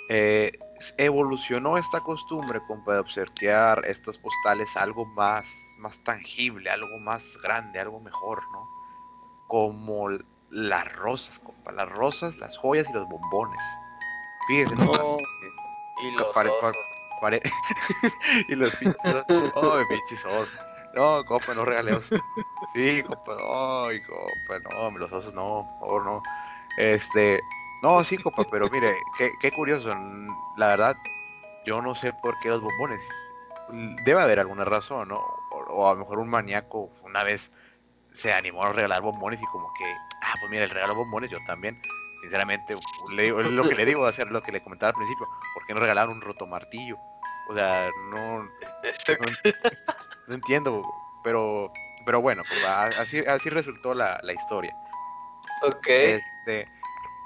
eh, 0.10 0.52
evolucionó 0.98 1.78
esta 1.78 2.02
costumbre 2.02 2.62
como 2.68 2.92
de 2.92 3.00
obsequiar 3.00 3.84
estas 3.86 4.18
postales 4.18 4.76
algo 4.76 5.06
más 5.06 5.46
más 5.84 5.98
tangible, 6.06 6.70
algo 6.70 6.98
más 7.00 7.38
grande, 7.44 7.80
algo 7.80 8.00
mejor, 8.00 8.42
¿no? 8.52 8.68
Como 9.48 10.10
las 10.50 10.92
rosas, 10.94 11.38
compa, 11.40 11.72
las 11.74 11.90
rosas, 11.90 12.36
las 12.38 12.58
joyas 12.58 12.88
y 12.90 12.94
los 12.94 13.08
bombones. 13.08 13.60
Fíjense, 14.48 14.76
¿no? 14.76 15.18
y 16.02 16.16
los 16.18 16.28
pare, 17.22 17.42
y 18.48 18.56
los 18.56 18.76
pinches 18.76 18.98
Oh, 19.56 19.78
pinches 19.90 20.26
osos. 20.26 20.50
No, 20.94 21.24
compa, 21.26 21.54
no 21.54 21.66
regalemos. 21.66 22.06
Sí, 22.76 23.04
compa, 23.04 23.36
ay, 23.86 24.02
compa, 24.02 24.70
no, 24.72 24.98
los 24.98 25.12
osos 25.12 25.34
no, 25.36 25.68
por 25.80 25.88
favor, 25.88 26.06
no. 26.06 26.24
Este, 26.78 27.40
no, 27.84 28.04
sí, 28.04 28.18
compa, 28.18 28.44
pero 28.50 28.68
mire, 28.70 28.96
qué, 29.18 29.32
qué 29.40 29.52
curioso. 29.52 29.90
La 30.58 30.70
verdad, 30.70 30.96
yo 31.68 31.84
no 31.84 31.94
sé 31.94 32.14
por 32.24 32.34
qué 32.40 32.50
los 32.50 32.62
bombones. 32.62 33.02
Debe 34.06 34.22
haber 34.22 34.40
alguna 34.40 34.66
razón, 34.66 35.10
¿no? 35.10 35.22
o 35.70 35.88
a 35.88 35.94
lo 35.94 36.00
mejor 36.00 36.20
un 36.20 36.30
maníaco 36.30 36.90
una 37.04 37.24
vez 37.24 37.52
se 38.14 38.34
animó 38.34 38.64
a 38.64 38.74
regalar 38.74 39.02
bombones 39.02 39.42
y 39.42 39.46
como 39.46 39.72
que, 39.78 39.86
ah, 40.22 40.34
pues 40.40 40.52
mira, 40.52 40.64
el 40.64 40.70
regalo 40.70 40.96
bombones 40.96 41.32
yo 41.32 41.38
también. 41.48 41.82
Sinceramente, 42.22 42.76
le, 43.14 43.28
es 43.28 43.52
lo 43.52 43.64
que 43.64 43.76
le 43.76 43.86
digo, 43.86 44.06
hacer 44.06 44.32
lo 44.32 44.42
que 44.42 44.54
le 44.54 44.64
comentaba 44.64 44.90
al 44.90 44.96
principio, 44.96 45.28
¿por 45.54 45.66
qué 45.66 45.74
no 45.74 45.82
regalar 45.82 46.08
un 46.08 46.22
roto 46.22 46.48
martillo? 46.48 46.96
O 47.50 47.54
sea, 47.54 47.90
no, 48.12 48.44
no, 48.44 48.50
entiendo, 50.28 50.84
pero, 51.24 51.72
pero 52.06 52.22
bueno, 52.22 52.44
pues, 52.48 52.66
así, 52.98 53.20
así 53.20 53.50
resultó 53.50 53.94
la, 53.94 54.20
la 54.24 54.34
historia. 54.34 54.76
Ok. 55.64 55.88
Este, 55.88 56.68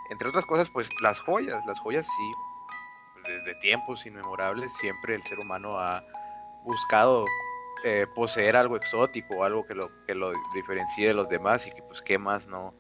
entre 0.09 0.29
otras 0.29 0.45
cosas, 0.45 0.69
pues 0.69 0.89
las 1.01 1.19
joyas, 1.19 1.65
las 1.65 1.79
joyas 1.79 2.05
sí, 2.05 2.33
desde 3.27 3.55
tiempos 3.55 4.05
inmemorables 4.05 4.71
siempre 4.75 5.15
el 5.15 5.23
ser 5.23 5.39
humano 5.39 5.77
ha 5.77 6.03
buscado 6.63 7.25
eh, 7.83 8.07
poseer 8.15 8.55
algo 8.55 8.77
exótico, 8.77 9.43
algo 9.43 9.65
que 9.65 9.75
lo, 9.75 9.89
que 10.05 10.15
lo 10.15 10.31
diferencie 10.53 11.07
de 11.07 11.13
los 11.13 11.29
demás 11.29 11.65
y 11.67 11.71
que 11.71 11.81
pues 11.83 12.01
qué 12.01 12.17
más, 12.17 12.47
¿no? 12.47 12.73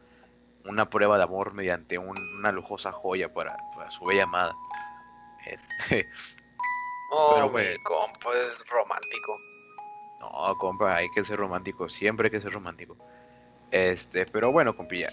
Una 0.65 0.89
prueba 0.89 1.17
de 1.17 1.23
amor 1.23 1.53
mediante 1.53 1.97
una 1.97 2.51
lujosa 2.51 2.91
joya 2.91 3.33
para, 3.33 3.55
su 3.91 4.05
bella 4.05 4.23
amada. 4.23 4.55
Este, 5.45 6.09
oh, 7.11 7.49
pero, 7.53 7.69
mi 7.69 7.77
compa, 7.83 8.29
es 8.51 8.61
romántico. 8.67 9.37
No, 10.19 10.55
compa, 10.57 10.95
hay 10.95 11.09
que 11.11 11.23
ser 11.23 11.37
romántico, 11.39 11.89
siempre 11.89 12.27
hay 12.27 12.31
que 12.31 12.41
ser 12.41 12.53
romántico. 12.53 12.97
Este, 13.71 14.25
pero 14.25 14.51
bueno, 14.51 14.75
compilla, 14.75 15.09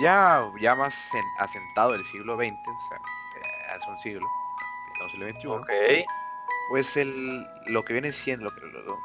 ya, 0.00 0.48
ya 0.60 0.74
más 0.74 0.94
asentado 1.38 1.94
el 1.94 2.04
siglo 2.04 2.36
XX, 2.36 2.52
o 2.52 2.88
sea, 2.88 3.74
hace 3.74 3.90
un 3.90 3.98
siglo, 3.98 4.26
estamos 4.92 5.14
en 5.14 5.22
el 5.22 5.34
XXI. 5.34 5.46
Ok. 5.48 5.70
Pues 6.68 6.96
el, 6.96 7.46
lo 7.66 7.84
que 7.84 7.92
viene 7.92 8.12
siendo, 8.12 8.50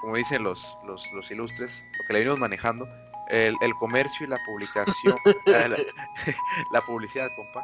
como 0.02 0.16
dicen 0.16 0.44
los, 0.44 0.76
los, 0.84 1.04
ilustres, 1.30 1.72
lo 2.00 2.08
que 2.08 2.14
le 2.14 2.20
venimos 2.20 2.40
manejando, 2.40 2.88
el, 3.30 3.56
comercio 3.80 4.26
y 4.26 4.30
la 4.30 4.40
publicación, 4.46 5.16
la, 6.72 6.82
publicidad, 6.82 7.28
compa, 7.36 7.64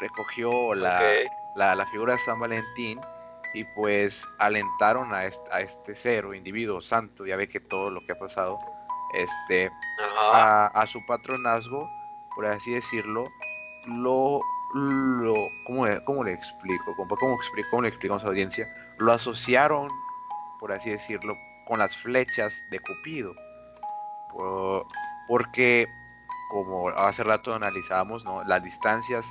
recogió 0.00 0.74
la, 0.74 1.02
la, 1.56 1.86
figura 1.86 2.14
de 2.14 2.20
San 2.20 2.38
Valentín 2.38 3.00
y 3.54 3.64
pues 3.64 4.22
alentaron 4.38 5.12
a 5.14 5.24
este, 5.24 5.52
a 5.52 5.60
este 5.60 5.94
cero, 5.94 6.34
individuo 6.34 6.80
santo, 6.80 7.26
ya 7.26 7.36
ve 7.36 7.48
que 7.48 7.60
todo 7.60 7.90
lo 7.90 8.00
que 8.06 8.12
ha 8.12 8.18
pasado, 8.18 8.58
este, 9.14 9.70
a, 10.18 10.86
su 10.90 11.04
patronazgo, 11.06 11.88
por 12.34 12.46
así 12.46 12.72
decirlo, 12.72 13.24
lo, 13.86 14.40
lo 14.74 15.34
¿cómo, 15.66 15.84
cómo 16.06 16.24
le 16.24 16.32
explico? 16.32 16.96
¿Cómo, 16.96 17.14
cómo, 17.16 17.34
explico, 17.34 17.68
¿Cómo 17.70 17.82
le 17.82 17.88
explicamos 17.88 18.22
a 18.22 18.26
la 18.26 18.30
audiencia? 18.30 18.66
Lo 18.98 19.12
asociaron, 19.12 19.88
por 20.58 20.72
así 20.72 20.90
decirlo, 20.90 21.34
con 21.66 21.78
las 21.78 21.94
flechas 21.98 22.54
de 22.70 22.80
Cupido. 22.80 23.34
porque, 25.28 25.88
como 26.50 26.88
hace 26.88 27.22
rato 27.22 27.54
analizábamos, 27.54 28.24
¿no? 28.24 28.42
las 28.44 28.62
distancias 28.62 29.26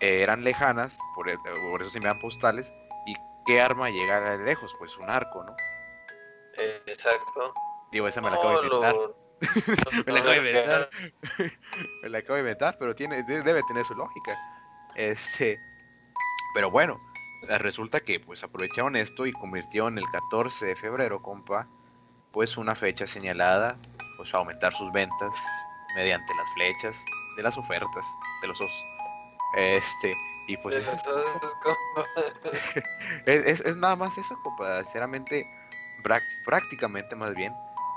eran 0.00 0.44
lejanas, 0.44 0.98
por, 1.14 1.26
por 1.70 1.80
eso 1.80 1.90
se 1.90 1.98
envían 1.98 2.18
postales, 2.20 2.70
y 2.70 2.85
qué 3.46 3.60
arma 3.60 3.90
llega 3.90 4.36
de 4.36 4.44
lejos, 4.44 4.74
pues 4.78 4.96
un 4.96 5.08
arco, 5.08 5.44
¿no? 5.44 5.54
exacto. 6.86 7.52
Digo, 7.92 8.08
esa 8.08 8.20
me 8.20 8.30
la 8.30 8.36
acabo 8.36 8.60
de 8.60 8.66
inventar. 8.66 8.96
me 10.06 10.12
la 10.12 10.20
acabo 10.20 10.32
de 10.32 10.38
inventar. 10.38 10.90
me 12.02 12.08
la 12.08 12.18
acabo 12.18 12.34
de 12.34 12.40
inventar, 12.40 12.76
pero 12.78 12.94
tiene, 12.94 13.22
debe 13.22 13.62
tener 13.68 13.84
su 13.84 13.94
lógica. 13.94 14.36
Este, 14.94 15.58
pero 16.54 16.70
bueno, 16.70 16.98
resulta 17.58 18.00
que 18.00 18.18
pues 18.18 18.42
aprovecharon 18.42 18.96
esto 18.96 19.26
y 19.26 19.32
convirtieron 19.32 19.98
el 19.98 20.04
14 20.10 20.66
de 20.66 20.76
febrero, 20.76 21.22
compa, 21.22 21.68
pues 22.32 22.56
una 22.56 22.74
fecha 22.74 23.06
señalada, 23.06 23.76
pues 24.16 24.32
a 24.34 24.38
aumentar 24.38 24.74
sus 24.74 24.90
ventas 24.92 25.34
mediante 25.94 26.34
las 26.34 26.46
flechas 26.54 26.96
de 27.36 27.42
las 27.42 27.56
ofertas 27.56 28.06
de 28.42 28.48
los 28.48 28.60
osos. 28.60 28.84
Este, 29.56 30.14
y 30.46 30.56
pues 30.58 30.76
es, 33.26 33.60
es, 33.60 33.76
nada 33.76 33.96
más 33.96 34.16
eso, 34.16 34.38
compa, 34.42 34.82
sinceramente, 34.84 35.46
prácticamente 36.44 37.16
más 37.16 37.34
bien, 37.34 37.52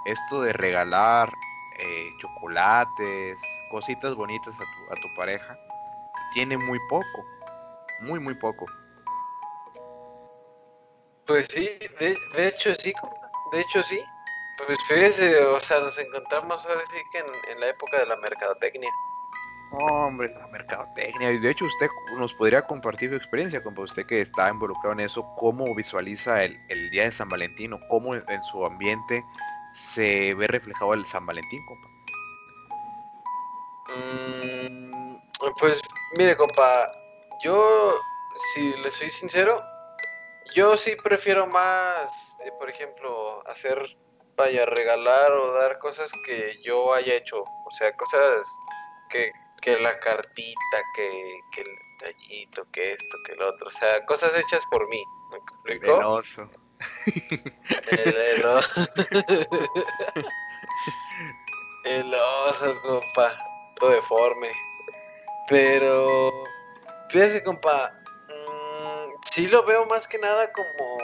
esto 0.05 0.41
de 0.41 0.53
regalar 0.53 1.29
eh, 1.79 2.09
chocolates, 2.19 3.37
cositas 3.69 4.15
bonitas 4.15 4.53
a 4.55 4.57
tu, 4.57 4.93
a 4.93 4.95
tu 4.95 5.15
pareja, 5.15 5.57
tiene 6.33 6.57
muy 6.57 6.79
poco, 6.89 7.25
muy, 8.01 8.19
muy 8.19 8.33
poco. 8.35 8.65
Pues 11.25 11.47
sí, 11.51 11.69
de, 11.99 12.17
de 12.35 12.47
hecho 12.47 12.73
sí, 12.75 12.93
de 13.51 13.61
hecho 13.61 13.83
sí. 13.83 13.99
Pues 14.65 14.77
fíjese, 14.87 15.45
o 15.45 15.59
sea, 15.59 15.79
nos 15.79 15.97
encontramos 15.97 16.65
ahora 16.65 16.81
sí 16.91 16.97
que 17.11 17.19
en, 17.19 17.59
la 17.59 17.67
época 17.67 17.99
de 17.99 18.05
la 18.07 18.17
mercadotecnia. 18.17 18.89
Hombre, 19.71 20.29
la 20.33 20.47
mercadotecnia. 20.47 21.31
Y 21.31 21.39
de 21.39 21.51
hecho 21.51 21.65
usted 21.65 21.87
nos 22.17 22.33
podría 22.33 22.61
compartir 22.63 23.09
su 23.11 23.15
experiencia, 23.15 23.61
como 23.61 23.83
usted 23.83 24.05
que 24.07 24.21
está 24.21 24.49
involucrado 24.49 24.93
en 24.93 25.01
eso, 25.01 25.21
cómo 25.37 25.63
visualiza 25.75 26.43
el, 26.43 26.57
el 26.69 26.89
día 26.89 27.03
de 27.03 27.11
San 27.11 27.29
Valentín 27.29 27.73
o 27.73 27.79
cómo 27.89 28.15
en 28.15 28.43
su 28.51 28.65
ambiente 28.65 29.23
se 29.73 30.33
ve 30.33 30.47
reflejado 30.47 30.93
el 30.93 31.05
San 31.05 31.25
Valentín, 31.25 31.61
compa? 31.67 31.87
Mm, 33.95 35.15
pues 35.59 35.81
mire, 36.17 36.35
compa, 36.35 36.87
yo, 37.43 37.95
si 38.53 38.73
le 38.77 38.91
soy 38.91 39.09
sincero, 39.09 39.63
yo 40.55 40.77
sí 40.77 40.95
prefiero 41.03 41.47
más, 41.47 42.37
eh, 42.45 42.51
por 42.59 42.69
ejemplo, 42.69 43.47
hacer, 43.47 43.97
vaya, 44.35 44.65
regalar 44.65 45.31
o 45.31 45.53
dar 45.53 45.79
cosas 45.79 46.11
que 46.25 46.57
yo 46.63 46.93
haya 46.93 47.15
hecho, 47.15 47.41
o 47.41 47.71
sea, 47.71 47.95
cosas 47.95 48.47
que, 49.09 49.31
que 49.59 49.77
la 49.79 49.99
cartita, 49.99 50.77
que, 50.95 51.41
que 51.51 51.61
el 51.61 51.67
detallito, 51.99 52.65
que 52.71 52.93
esto, 52.93 53.17
que 53.25 53.33
el 53.33 53.41
otro, 53.41 53.67
o 53.67 53.71
sea, 53.71 54.05
cosas 54.05 54.33
hechas 54.35 54.63
por 54.69 54.87
mí. 54.89 55.03
¿Me 55.31 55.37
explico? 55.37 55.97
El, 55.97 56.05
oso. 56.05 56.49
el 61.85 62.13
oso, 62.13 62.81
compa. 62.81 63.37
Todo 63.75 63.91
deforme. 63.91 64.51
Pero, 65.47 66.31
fíjese, 67.09 67.41
compa. 67.43 67.93
Mmm, 68.27 69.11
sí 69.31 69.47
lo 69.47 69.63
veo 69.63 69.85
más 69.85 70.05
que 70.07 70.17
nada 70.19 70.51
como, 70.51 70.97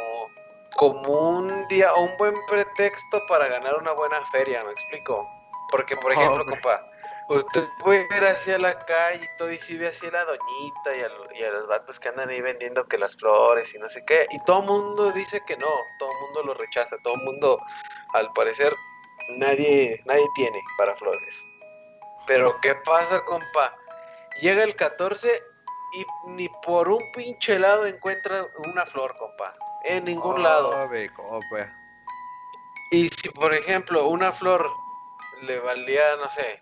como 0.76 1.30
un 1.30 1.68
día 1.68 1.94
o 1.94 2.04
un 2.04 2.18
buen 2.18 2.34
pretexto 2.48 3.22
para 3.28 3.48
ganar 3.48 3.76
una 3.76 3.94
buena 3.94 4.26
feria, 4.32 4.64
¿me 4.64 4.72
explico? 4.72 5.28
Porque, 5.72 5.96
por 5.98 6.12
ejemplo, 6.12 6.46
compa, 6.46 6.86
usted 7.30 7.68
puede 7.80 8.08
ver 8.10 8.28
hacia 8.28 8.58
la 8.60 8.74
calle 8.86 9.24
y 9.24 9.38
todo 9.38 9.52
y 9.52 9.60
si 9.60 9.78
ve 9.78 9.88
así 9.88 10.06
a 10.08 10.12
la 10.12 10.26
doñita 10.26 10.96
y 10.96 11.02
a, 11.02 11.40
y 11.40 11.44
a, 11.44 11.52
los 11.52 11.68
vatos 11.68 12.00
que 12.00 12.10
andan 12.10 12.30
ahí 12.30 12.42
vendiendo 12.42 12.86
que 12.86 12.98
las 12.98 13.16
flores 13.16 13.74
y 13.74 13.80
no 13.80 13.90
sé 13.90 14.04
qué. 14.06 14.28
Y 14.32 14.40
todo 14.46 14.62
el 14.62 14.68
mundo 14.68 15.12
dice 15.12 15.42
que 15.46 15.58
no, 15.58 15.70
todo 16.00 16.12
el 16.12 16.18
mundo 16.22 16.44
lo 16.44 16.54
rechaza, 16.54 16.96
todo 17.04 17.16
el 17.16 17.24
mundo, 17.24 17.58
al 18.14 18.32
parecer, 18.34 18.74
nadie, 19.38 20.02
nadie 20.06 20.26
tiene 20.36 20.62
para 20.78 20.96
flores. 20.96 21.46
Pero 22.28 22.60
¿qué 22.62 22.76
pasa, 22.86 23.24
compa? 23.26 23.76
Llega 24.42 24.64
el 24.64 24.76
14 24.76 25.42
y 25.94 26.30
ni 26.32 26.50
por 26.64 26.90
un 26.90 27.02
pinche 27.14 27.58
lado 27.58 27.86
encuentra 27.86 28.46
una 28.66 28.86
flor, 28.86 29.16
compa. 29.18 29.52
En 29.84 30.06
ningún 30.06 30.42
lado. 30.42 30.72
Y 32.92 33.08
si, 33.10 33.30
por 33.30 33.54
ejemplo, 33.54 34.08
una 34.08 34.32
flor 34.32 34.70
le 35.44 35.60
valía, 35.60 36.16
no 36.18 36.30
sé, 36.32 36.62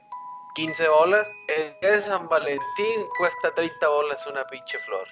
15 0.55 0.87
bolas. 0.89 1.31
El 1.47 1.75
día 1.81 1.91
de 1.91 1.99
San 2.01 2.27
Valentín 2.27 3.05
cuesta 3.17 3.53
30 3.53 3.87
bolas 3.87 4.25
una 4.27 4.45
pinche 4.45 4.77
flor. 4.79 5.07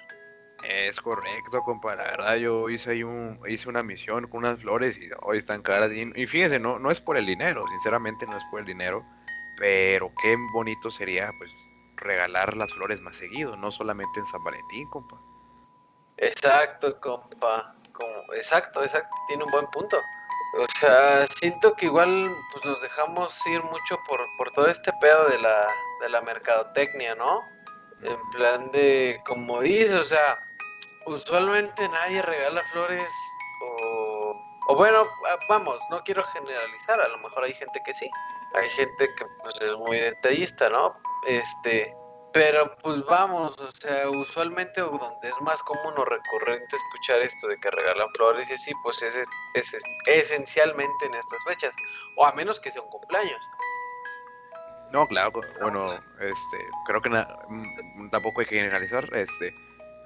Es 0.62 1.00
correcto, 1.00 1.60
compa. 1.64 1.96
La 1.96 2.04
verdad, 2.04 2.36
yo 2.36 2.68
hice 2.68 2.92
ahí 2.92 3.02
un, 3.02 3.40
hice 3.48 3.68
una 3.68 3.82
misión 3.82 4.28
con 4.28 4.44
unas 4.44 4.60
flores 4.60 4.96
y 4.96 5.08
hoy 5.22 5.38
están 5.38 5.62
caras. 5.62 5.90
Y, 5.92 6.26
fíjense, 6.26 6.58
no, 6.60 6.78
no 6.78 6.90
es 6.90 7.00
por 7.00 7.16
el 7.16 7.26
dinero, 7.26 7.62
sinceramente 7.68 8.26
no 8.26 8.36
es 8.36 8.44
por 8.50 8.60
el 8.60 8.66
dinero. 8.66 9.04
Pero 9.58 10.12
qué 10.22 10.36
bonito 10.52 10.90
sería, 10.90 11.30
pues, 11.38 11.50
regalar 11.96 12.56
las 12.56 12.72
flores 12.72 13.00
más 13.00 13.16
seguido, 13.16 13.56
no 13.56 13.72
solamente 13.72 14.20
en 14.20 14.26
San 14.26 14.42
Valentín, 14.44 14.88
compa. 14.90 15.20
Exacto, 16.16 17.00
compa. 17.00 17.74
Como, 17.92 18.34
exacto, 18.34 18.82
exacto. 18.82 19.14
Tiene 19.28 19.44
un 19.44 19.50
buen 19.50 19.66
punto. 19.66 19.98
O 20.58 20.66
sea, 20.78 21.26
siento 21.26 21.74
que 21.74 21.86
igual 21.86 22.36
pues 22.52 22.64
nos 22.64 22.80
dejamos 22.82 23.46
ir 23.46 23.62
mucho 23.62 23.98
por, 24.06 24.20
por 24.36 24.50
todo 24.52 24.66
este 24.68 24.92
pedo 25.00 25.28
de 25.28 25.38
la, 25.38 25.66
de 26.00 26.08
la 26.10 26.20
mercadotecnia, 26.20 27.14
¿no? 27.14 27.40
En 28.02 28.18
plan 28.32 28.70
de, 28.72 29.20
como 29.26 29.60
dices, 29.60 29.92
o 29.92 30.04
sea, 30.04 30.38
usualmente 31.06 31.88
nadie 31.88 32.20
regala 32.20 32.62
flores 32.72 33.10
o, 33.62 34.36
o 34.68 34.76
bueno, 34.76 35.06
ah, 35.30 35.38
vamos, 35.48 35.78
no 35.90 36.02
quiero 36.04 36.22
generalizar, 36.22 37.00
a 37.00 37.08
lo 37.08 37.18
mejor 37.18 37.44
hay 37.44 37.54
gente 37.54 37.80
que 37.84 37.94
sí, 37.94 38.10
hay 38.54 38.68
gente 38.70 39.08
que 39.16 39.24
pues 39.42 39.54
es 39.62 39.72
muy 39.76 39.98
detallista, 39.98 40.68
¿no? 40.68 40.96
Este, 41.26 41.94
pero 42.32 42.74
pues 42.82 43.04
vamos, 43.04 43.58
o 43.60 43.70
sea, 43.72 44.08
usualmente 44.08 44.80
donde 44.80 45.28
es 45.28 45.40
más 45.42 45.62
común 45.62 45.94
o 45.96 46.04
recurrente 46.04 46.76
escuchar 46.76 47.20
esto 47.20 47.46
de 47.46 47.58
que 47.58 47.70
regalan 47.70 48.08
flores 48.14 48.48
y 48.50 48.54
así, 48.54 48.72
pues 48.82 49.02
es, 49.02 49.16
es, 49.54 49.76
esencialmente 50.06 51.06
en 51.06 51.14
estas 51.14 51.44
fechas, 51.44 51.74
o 52.16 52.26
a 52.26 52.32
menos 52.32 52.58
que 52.58 52.70
sea 52.70 52.82
un 52.82 52.88
cumpleaños. 52.88 53.40
No, 54.92 55.06
claro, 55.06 55.40
bueno, 55.60 55.94
este, 56.20 56.66
creo 56.86 57.00
que 57.00 57.08
mm, 57.08 58.10
tampoco 58.10 58.40
hay 58.40 58.46
que 58.46 58.56
generalizar, 58.56 59.08
este, 59.14 59.54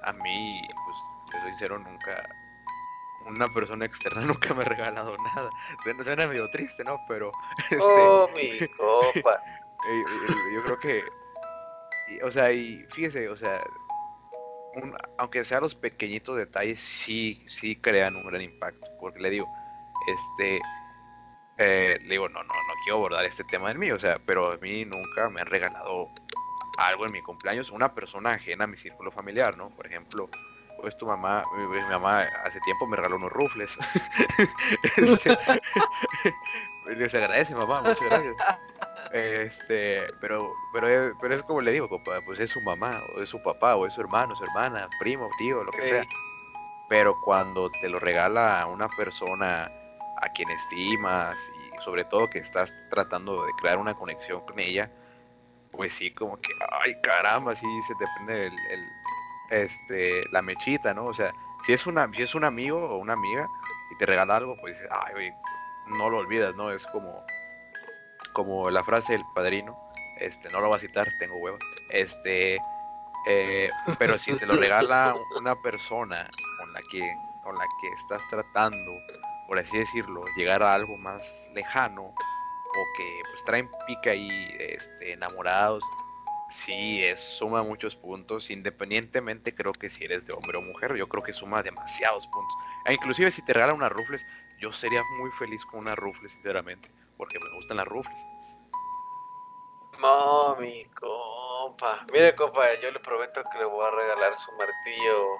a 0.03 0.13
mí, 0.13 0.61
pues, 0.85 0.97
te 1.31 1.41
soy 1.41 1.49
sincero, 1.51 1.77
nunca, 1.77 2.23
una 3.25 3.53
persona 3.53 3.85
externa 3.85 4.21
nunca 4.25 4.53
me 4.53 4.63
ha 4.63 4.65
regalado 4.65 5.15
nada. 5.35 5.49
Suena 6.03 6.27
medio 6.27 6.49
triste, 6.49 6.83
¿no? 6.83 6.97
Pero, 7.07 7.31
este, 7.69 7.77
oh, 7.81 8.29
mi 8.35 8.67
copa. 8.69 9.41
yo 10.53 10.63
creo 10.63 10.79
que 10.79 11.03
o 12.23 12.31
sea, 12.31 12.51
y 12.51 12.85
fíjese, 12.93 13.29
o 13.29 13.37
sea, 13.37 13.61
aunque 15.17 15.45
sean 15.45 15.61
los 15.61 15.75
pequeñitos 15.75 16.37
detalles, 16.37 16.79
sí, 16.79 17.45
sí 17.47 17.75
crean 17.75 18.15
un 18.15 18.27
gran 18.27 18.41
impacto. 18.41 18.87
Porque 18.99 19.19
le 19.19 19.29
digo, 19.29 19.47
este, 20.07 20.59
eh, 21.57 21.97
le 22.01 22.09
digo, 22.09 22.29
no, 22.29 22.43
no, 22.43 22.53
no 22.53 22.73
quiero 22.83 22.97
abordar 22.97 23.25
este 23.25 23.43
tema 23.43 23.71
en 23.71 23.79
mí, 23.79 23.91
o 23.91 23.99
sea, 23.99 24.19
pero 24.25 24.51
a 24.51 24.57
mí 24.57 24.85
nunca 24.85 25.29
me 25.29 25.41
han 25.41 25.47
regalado 25.47 26.09
algo 26.77 27.05
en 27.05 27.11
mi 27.11 27.21
cumpleaños, 27.21 27.71
una 27.71 27.93
persona 27.93 28.33
ajena 28.33 28.65
a 28.65 28.67
mi 28.67 28.77
círculo 28.77 29.11
familiar, 29.11 29.57
¿no? 29.57 29.69
Por 29.71 29.87
ejemplo, 29.87 30.29
pues 30.79 30.95
tu 30.97 31.07
mamá, 31.07 31.43
mi, 31.55 31.81
mamá 31.89 32.21
hace 32.45 32.59
tiempo 32.61 32.85
me 32.87 32.95
regaló 32.95 33.15
unos 33.15 33.31
rufles. 33.31 33.75
este, 34.97 35.37
les 36.95 37.13
agradece, 37.15 37.55
mamá, 37.55 37.81
muchas 37.81 38.03
gracias. 38.03 38.35
Este, 39.13 40.01
pero, 40.19 40.51
pero, 40.73 40.87
es, 40.87 41.13
pero 41.21 41.35
es 41.35 41.43
como 41.43 41.61
le 41.61 41.71
digo, 41.71 41.87
compa, 41.87 42.19
pues 42.25 42.39
es 42.39 42.51
su 42.51 42.61
mamá, 42.61 42.91
o 43.15 43.21
es 43.21 43.29
su 43.29 43.41
papá, 43.41 43.75
o 43.75 43.85
es 43.85 43.93
su 43.93 44.01
hermano, 44.01 44.35
su 44.35 44.43
hermana, 44.43 44.87
primo, 44.99 45.29
tío, 45.37 45.63
lo 45.63 45.71
que 45.71 45.81
sea. 45.81 46.03
Pero 46.89 47.15
cuando 47.23 47.69
te 47.81 47.89
lo 47.89 47.99
regala 47.99 48.65
una 48.67 48.87
persona 48.89 49.63
a 50.21 50.29
quien 50.33 50.49
estimas 50.49 51.35
y 51.35 51.83
sobre 51.83 52.05
todo 52.05 52.29
que 52.29 52.39
estás 52.39 52.73
tratando 52.89 53.45
de 53.45 53.51
crear 53.59 53.77
una 53.77 53.93
conexión 53.93 54.41
con 54.41 54.59
ella, 54.59 54.89
pues 55.71 55.93
sí, 55.93 56.11
como 56.11 56.39
que, 56.39 56.51
ay 56.83 56.99
caramba, 57.01 57.55
sí 57.55 57.65
se 57.87 57.93
te 57.95 58.05
prende 58.15 58.47
el, 58.47 58.83
este, 59.51 60.23
la 60.31 60.41
mechita, 60.41 60.93
¿no? 60.93 61.05
O 61.05 61.13
sea, 61.13 61.31
si 61.65 61.73
es, 61.73 61.85
una, 61.85 62.09
si 62.13 62.23
es 62.23 62.35
un 62.35 62.43
amigo 62.43 62.77
o 62.77 62.97
una 62.97 63.13
amiga 63.13 63.47
y 63.91 63.97
te 63.97 64.05
regala 64.05 64.37
algo, 64.37 64.55
pues 64.59 64.75
ay, 64.91 65.31
no 65.97 66.09
lo 66.09 66.17
olvidas, 66.17 66.55
¿no? 66.55 66.71
Es 66.71 66.85
como, 66.87 67.23
como 68.29 68.69
la 68.69 68.83
frase 68.83 69.13
del 69.13 69.23
padrino, 69.33 69.77
este, 70.19 70.49
no 70.49 70.61
lo 70.61 70.67
voy 70.67 70.77
a 70.77 70.79
citar, 70.79 71.07
tengo 71.19 71.37
huevos, 71.37 71.59
este, 71.91 72.57
eh, 73.27 73.69
pero 73.99 74.17
si 74.17 74.35
te 74.37 74.45
lo 74.45 74.53
regala 74.59 75.13
una 75.37 75.55
persona 75.61 76.29
con 76.59 76.73
la 76.73 76.81
que, 76.91 77.15
con 77.43 77.55
la 77.55 77.65
que 77.81 77.87
estás 78.01 78.21
tratando, 78.29 78.91
por 79.47 79.59
así 79.59 79.77
decirlo, 79.77 80.21
llegar 80.35 80.63
a 80.63 80.73
algo 80.73 80.97
más 80.97 81.21
lejano, 81.53 82.03
o 82.03 82.85
que 82.97 83.21
pues 83.31 83.43
traen 83.45 83.69
pica 83.87 84.11
ahí, 84.11 84.29
este, 84.59 85.13
enamorados, 85.13 85.83
Sí, 86.49 87.03
es, 87.03 87.19
suma 87.19 87.61
muchos 87.61 87.95
puntos, 87.95 88.49
independientemente 88.49 89.53
creo 89.53 89.73
que 89.73 89.89
si 89.89 90.05
eres 90.05 90.25
de 90.25 90.33
hombre 90.33 90.57
o 90.57 90.61
mujer, 90.61 90.95
yo 90.95 91.07
creo 91.07 91.23
que 91.23 91.33
suma 91.33 91.61
demasiados 91.61 92.25
puntos. 92.27 92.53
E 92.85 92.93
inclusive 92.93 93.31
si 93.31 93.41
te 93.41 93.53
regalan 93.53 93.75
unas 93.75 93.91
rufles, 93.91 94.25
yo 94.59 94.71
sería 94.71 95.01
muy 95.19 95.29
feliz 95.31 95.63
con 95.65 95.81
una 95.81 95.95
rufles, 95.95 96.31
sinceramente, 96.31 96.89
porque 97.17 97.39
me 97.39 97.49
gustan 97.49 97.77
las 97.77 97.87
rufles. 97.87 98.25
Mami, 99.99 100.85
compa. 100.93 102.05
Mire, 102.13 102.35
compa, 102.35 102.61
yo 102.81 102.91
le 102.91 102.99
prometo 102.99 103.41
que 103.51 103.57
le 103.57 103.65
voy 103.65 103.85
a 103.85 103.91
regalar 103.91 104.33
su 104.35 104.51
martillo. 104.51 105.37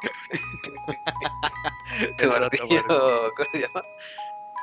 tu 2.17 2.27
martillo, 2.27 3.33
¿cómo 3.35 3.49
se 3.51 3.59
llama? 3.61 3.81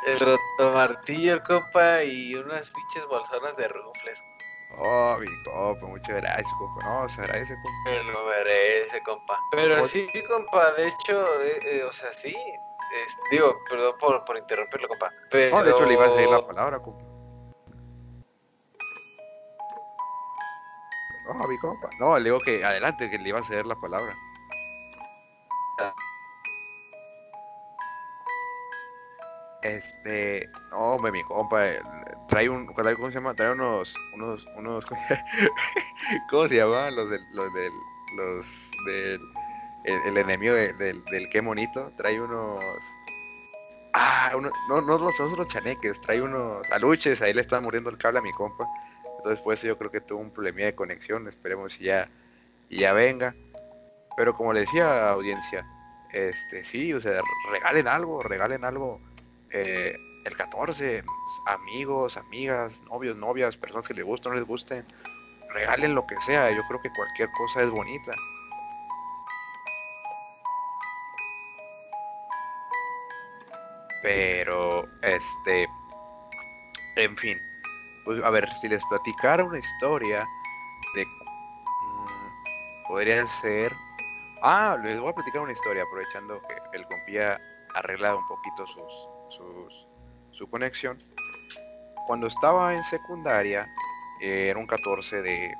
El 0.06 0.20
roto 0.20 0.72
martillo, 0.72 1.42
compa, 1.44 2.02
y 2.02 2.34
unas 2.34 2.68
pinches 2.70 3.06
bolsonas 3.08 3.56
de 3.56 3.68
rufles. 3.68 4.20
Oh, 4.78 5.16
mi 5.20 5.26
compa, 5.44 5.86
muchas 5.86 6.16
gracias, 6.16 6.52
compa. 6.58 6.84
No, 6.84 7.08
se 7.08 7.20
agradece, 7.20 7.54
compa. 7.54 7.90
Me 7.90 8.02
lo 8.12 8.24
merece, 8.24 9.00
compa. 9.02 9.38
Pero 9.52 9.86
sí, 9.86 10.08
compa, 10.28 10.72
de 10.72 10.88
hecho, 10.88 11.40
eh, 11.40 11.84
o 11.84 11.92
sea, 11.92 12.12
sí. 12.12 12.34
Digo, 13.30 13.60
perdón 13.68 13.94
por, 13.98 14.24
por 14.24 14.36
interrumpirlo, 14.36 14.88
compa. 14.88 15.12
Pero... 15.30 15.56
No, 15.56 15.64
de 15.64 15.70
hecho 15.70 15.86
le 15.86 15.92
iba 15.94 16.04
a 16.04 16.10
decir 16.10 16.28
la 16.28 16.46
palabra, 16.46 16.78
compa. 16.78 17.04
Oh, 21.26 21.48
mi 21.48 21.58
compa. 21.58 21.88
No, 21.98 22.18
le 22.18 22.24
digo 22.24 22.38
que 22.38 22.64
adelante, 22.64 23.10
que 23.10 23.18
le 23.18 23.30
iba 23.30 23.40
a 23.40 23.44
ceder 23.44 23.66
la 23.66 23.76
palabra. 23.76 24.14
Este, 29.64 30.46
no, 30.70 30.98
mi 30.98 31.22
compa, 31.24 31.66
eh, 31.66 31.80
trae 32.28 32.50
un, 32.50 32.66
¿cómo 32.66 33.08
se 33.08 33.14
llama? 33.14 33.34
Trae 33.34 33.50
unos, 33.50 33.94
unos, 34.12 34.44
unos, 34.58 34.84
¿cómo 36.30 36.48
se 36.48 36.56
llamaban? 36.56 36.94
Los 36.94 37.08
del, 37.08 37.22
los 37.32 37.54
del, 37.54 37.72
los 38.14 38.46
del, 38.84 39.20
el, 39.84 40.16
enemigo 40.16 40.54
del, 40.54 41.28
qué 41.30 41.42
monito, 41.42 41.92
trae 41.96 42.20
unos, 42.20 42.58
ah, 43.92 44.32
uno, 44.34 44.50
no, 44.68 44.80
no, 44.80 44.98
no 44.98 45.12
son 45.12 45.36
los 45.36 45.46
chaneques, 45.48 46.00
trae 46.00 46.22
unos 46.22 46.70
aluches, 46.72 47.20
ahí 47.20 47.34
le 47.34 47.42
está 47.42 47.60
muriendo 47.60 47.90
el 47.90 47.98
cable 47.98 48.18
a 48.18 48.22
mi 48.22 48.32
compa, 48.32 48.66
entonces 49.18 49.40
por 49.40 49.56
yo 49.56 49.76
creo 49.76 49.90
que 49.90 50.00
tuvo 50.00 50.20
un 50.20 50.30
problemilla 50.30 50.66
de 50.66 50.74
conexión, 50.74 51.28
esperemos 51.28 51.74
si 51.74 51.84
ya, 51.84 52.08
ya 52.70 52.92
venga, 52.92 53.34
pero 54.16 54.34
como 54.34 54.52
le 54.52 54.60
decía 54.60 55.10
audiencia, 55.10 55.66
este, 56.12 56.64
sí, 56.64 56.92
o 56.94 57.00
sea, 57.00 57.20
regalen 57.52 57.86
algo, 57.86 58.20
regalen 58.20 58.64
algo, 58.64 59.00
eh, 59.50 59.94
el 60.24 60.36
14, 60.36 61.02
amigos, 61.46 62.16
amigas, 62.16 62.80
novios, 62.88 63.16
novias, 63.16 63.56
personas 63.56 63.86
que 63.86 63.94
les 63.94 64.04
gusten 64.04 64.32
o 64.32 64.34
no 64.34 64.40
les 64.40 64.48
gusten, 64.48 64.84
regalen 65.52 65.94
lo 65.94 66.06
que 66.06 66.16
sea, 66.24 66.50
yo 66.50 66.62
creo 66.68 66.80
que 66.80 66.90
cualquier 66.96 67.28
cosa 67.32 67.62
es 67.62 67.70
bonita. 67.70 68.12
Pero, 74.04 74.86
este, 75.00 75.66
en 76.96 77.16
fin, 77.16 77.40
pues 78.04 78.22
a 78.22 78.28
ver, 78.28 78.46
si 78.60 78.68
les 78.68 78.84
platicara 78.90 79.42
una 79.42 79.58
historia 79.58 80.28
de... 80.94 81.06
Mm, 81.06 82.86
podría 82.86 83.26
ser... 83.40 83.72
Ah, 84.42 84.76
les 84.84 85.00
voy 85.00 85.08
a 85.08 85.14
platicar 85.14 85.40
una 85.40 85.52
historia 85.52 85.84
aprovechando 85.84 86.38
que 86.42 86.76
el 86.76 86.84
compía 86.84 87.40
arreglado 87.76 88.18
un 88.18 88.28
poquito 88.28 88.66
sus, 88.66 89.86
su 90.32 90.50
conexión. 90.50 91.02
Cuando 92.06 92.26
estaba 92.26 92.74
en 92.74 92.84
secundaria, 92.84 93.66
era 94.20 94.58
un 94.58 94.66
14 94.66 95.22
de, 95.22 95.54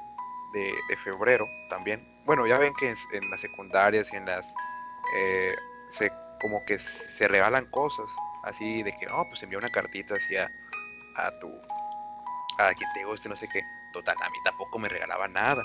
de, 0.53 0.97
febrero 1.03 1.47
también. 1.71 2.07
Bueno, 2.27 2.47
ya 2.47 2.59
ven 2.59 2.75
que 2.75 2.91
en, 2.91 3.31
las 3.31 3.41
secundarias 3.41 4.07
y 4.13 4.17
en 4.17 4.27
las... 4.27 4.53
Eh, 5.17 5.55
se, 5.93 6.13
como 6.43 6.63
que 6.67 6.79
se 6.79 7.27
regalan 7.27 7.65
cosas, 7.71 8.07
así 8.45 8.83
de 8.83 8.97
que, 8.97 9.07
no, 9.07 9.27
pues 9.29 9.43
envía 9.43 9.59
una 9.59 9.71
cartita 9.71 10.15
hacia 10.15 10.51
a 11.17 11.31
tu... 11.39 11.49
a 12.59 12.73
quien 12.75 12.91
te 12.95 13.05
guste, 13.05 13.29
no 13.29 13.37
sé 13.37 13.49
qué. 13.53 13.63
Total, 13.93 14.17
a 14.21 14.31
mí 14.31 14.37
tampoco 14.45 14.79
me 14.79 14.89
regalaba 14.89 15.29
nada. 15.29 15.63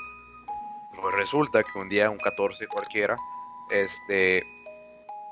Pues 1.01 1.15
resulta 1.15 1.63
que 1.63 1.79
un 1.79 1.89
día, 1.89 2.09
un 2.09 2.17
14 2.17 2.67
cualquiera, 2.67 3.15
este, 3.71 4.43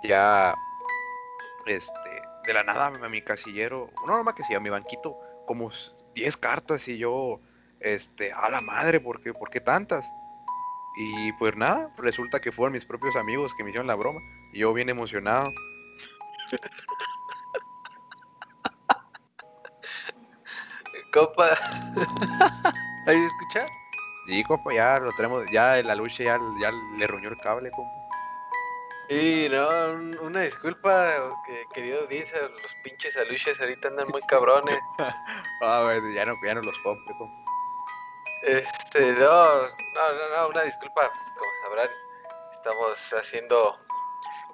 ya, 0.03 0.55
este, 1.65 2.21
de 2.45 2.53
la 2.53 2.63
nada 2.63 2.87
a 2.87 3.09
mi 3.09 3.21
casillero, 3.21 3.89
no, 4.05 4.23
no 4.23 4.35
que 4.35 4.43
sí, 4.43 4.53
a 4.53 4.59
mi 4.59 4.69
banquito, 4.69 5.17
como 5.45 5.71
10 6.15 6.37
cartas 6.37 6.87
y 6.87 6.97
yo, 6.97 7.39
este, 7.79 8.31
a 8.31 8.49
la 8.49 8.61
madre, 8.61 8.99
¿por 8.99 9.21
qué, 9.21 9.33
¿por 9.33 9.49
qué 9.49 9.59
tantas? 9.59 10.05
Y 10.99 11.31
pues 11.33 11.55
nada, 11.55 11.91
resulta 11.97 12.39
que 12.39 12.51
fueron 12.51 12.73
mis 12.73 12.85
propios 12.85 13.15
amigos 13.15 13.53
que 13.55 13.63
me 13.63 13.69
hicieron 13.69 13.85
la 13.85 13.93
broma. 13.93 14.19
Y 14.51 14.59
yo 14.59 14.73
bien 14.73 14.89
emocionado. 14.89 15.51
Copa. 21.18 21.57
¿Ahí 23.07 23.18
escucha? 23.18 23.65
Sí, 24.28 24.43
compa, 24.43 24.72
ya 24.72 24.99
lo 24.99 25.11
tenemos, 25.13 25.43
ya 25.51 25.82
la 25.82 25.95
lucha 25.95 26.24
ya, 26.24 26.39
ya 26.61 26.72
le 26.72 27.07
ruñó 27.07 27.30
el 27.30 27.38
cable, 27.38 27.72
compa. 27.72 28.07
Y 29.09 29.47
no, 29.49 30.22
una 30.22 30.41
disculpa, 30.41 31.15
querido 31.74 32.01
audiencia, 32.01 32.38
los 32.41 32.72
pinches 32.84 33.18
aluches 33.18 33.59
ahorita 33.59 33.88
andan 33.88 34.09
muy 34.09 34.22
cabrones. 34.28 34.78
ah, 35.63 35.82
bueno, 35.86 36.13
ya 36.13 36.26
no, 36.26 36.36
ya 36.45 36.53
no 36.53 36.61
los 36.61 36.78
compro. 36.84 37.15
Este, 38.43 39.13
no, 39.13 39.63
no, 39.63 40.13
no, 40.13 40.38
no, 40.38 40.49
una 40.49 40.61
disculpa, 40.61 41.09
pues 41.15 41.30
como 41.36 41.51
sabrán, 41.63 41.89
estamos 42.53 43.13
haciendo 43.13 43.76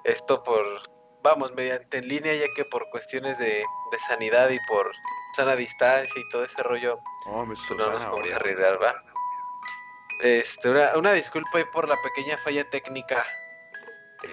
esto 0.04 0.42
por, 0.42 0.64
vamos, 1.22 1.52
mediante 1.52 1.98
en 1.98 2.08
línea, 2.08 2.32
ya 2.32 2.46
que 2.56 2.64
por 2.64 2.88
cuestiones 2.88 3.36
de, 3.38 3.62
de 3.92 3.98
sanidad 4.08 4.48
y 4.48 4.58
por 4.66 4.90
sana 5.34 5.56
distancia 5.56 6.20
y 6.20 6.28
todo 6.30 6.44
ese 6.44 6.62
rollo, 6.62 6.98
oh, 7.26 7.44
me 7.44 7.54
no 7.76 7.90
nos 7.92 8.02
a 8.02 8.36
arriesgar, 8.36 8.82
¿va? 8.82 8.94
Este, 10.20 10.70
una, 10.70 10.96
una 10.96 11.12
disculpa 11.12 11.58
ahí 11.58 11.64
por 11.72 11.88
la 11.88 11.96
pequeña 12.02 12.36
falla 12.38 12.68
técnica 12.70 13.26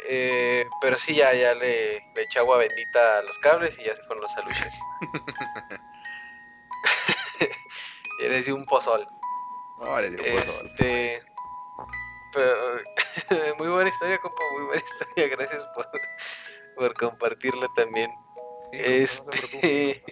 eh, 0.09 0.65
pero 0.79 0.97
sí, 0.97 1.15
ya, 1.15 1.33
ya 1.33 1.53
le, 1.55 1.99
le 2.15 2.21
eché 2.21 2.39
agua 2.39 2.57
bendita 2.57 3.19
a 3.19 3.21
los 3.23 3.37
cables 3.39 3.77
y 3.79 3.83
ya 3.83 3.95
se 3.95 4.03
fueron 4.03 4.23
los 4.23 4.37
aluches. 4.37 4.73
y 8.19 8.27
les 8.29 8.45
di 8.45 8.51
un 8.51 8.65
pozol. 8.65 9.07
Este, 10.23 11.23
muy 13.57 13.67
buena 13.67 13.89
historia, 13.89 14.19
compa, 14.19 14.43
muy 14.53 14.65
buena 14.67 14.83
historia. 14.83 15.27
Gracias 15.35 15.63
por, 15.75 15.89
por 16.75 16.93
compartirla 16.93 17.67
también. 17.75 18.11
este. 18.71 20.03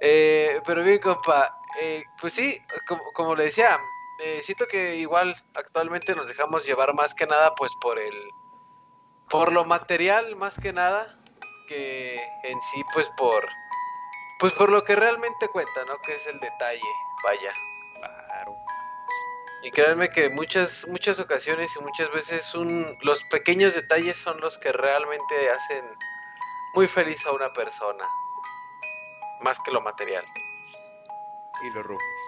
Eh, 0.00 0.60
pero 0.66 0.82
bien, 0.82 0.98
compa. 0.98 1.58
Eh, 1.80 2.04
pues 2.20 2.32
sí, 2.32 2.60
como, 2.86 3.02
como 3.12 3.34
le 3.34 3.44
decía, 3.44 3.78
eh, 4.24 4.40
siento 4.42 4.66
que 4.66 4.96
igual 4.96 5.36
actualmente 5.54 6.14
nos 6.14 6.28
dejamos 6.28 6.64
llevar 6.64 6.94
más 6.94 7.14
que 7.14 7.26
nada 7.26 7.54
pues 7.54 7.74
por 7.80 7.98
el 7.98 8.14
por 9.28 9.52
lo 9.52 9.64
material 9.64 10.36
más 10.36 10.58
que 10.58 10.72
nada 10.72 11.18
que 11.66 12.14
en 12.44 12.60
sí, 12.62 12.82
pues 12.94 13.10
por, 13.16 13.46
pues 14.38 14.52
por 14.52 14.70
lo 14.70 14.84
que 14.84 14.96
realmente 14.96 15.48
cuenta, 15.48 15.84
¿no? 15.86 15.98
Que 16.06 16.14
es 16.14 16.26
el 16.26 16.38
detalle, 16.40 16.80
vaya. 17.24 17.52
Claro. 17.98 18.54
Y 19.62 19.70
créanme 19.70 20.10
que 20.10 20.30
muchas, 20.30 20.86
muchas 20.88 21.18
ocasiones 21.18 21.74
y 21.76 21.82
muchas 21.82 22.10
veces 22.12 22.54
un, 22.54 22.96
los 23.02 23.22
pequeños 23.24 23.74
detalles 23.74 24.16
son 24.18 24.40
los 24.40 24.58
que 24.58 24.72
realmente 24.72 25.50
hacen 25.50 25.84
muy 26.74 26.86
feliz 26.86 27.24
a 27.26 27.32
una 27.32 27.52
persona. 27.52 28.06
Más 29.40 29.58
que 29.60 29.70
lo 29.70 29.80
material. 29.80 30.24
Y 31.62 31.70
los 31.70 31.84
rufles. 31.84 32.26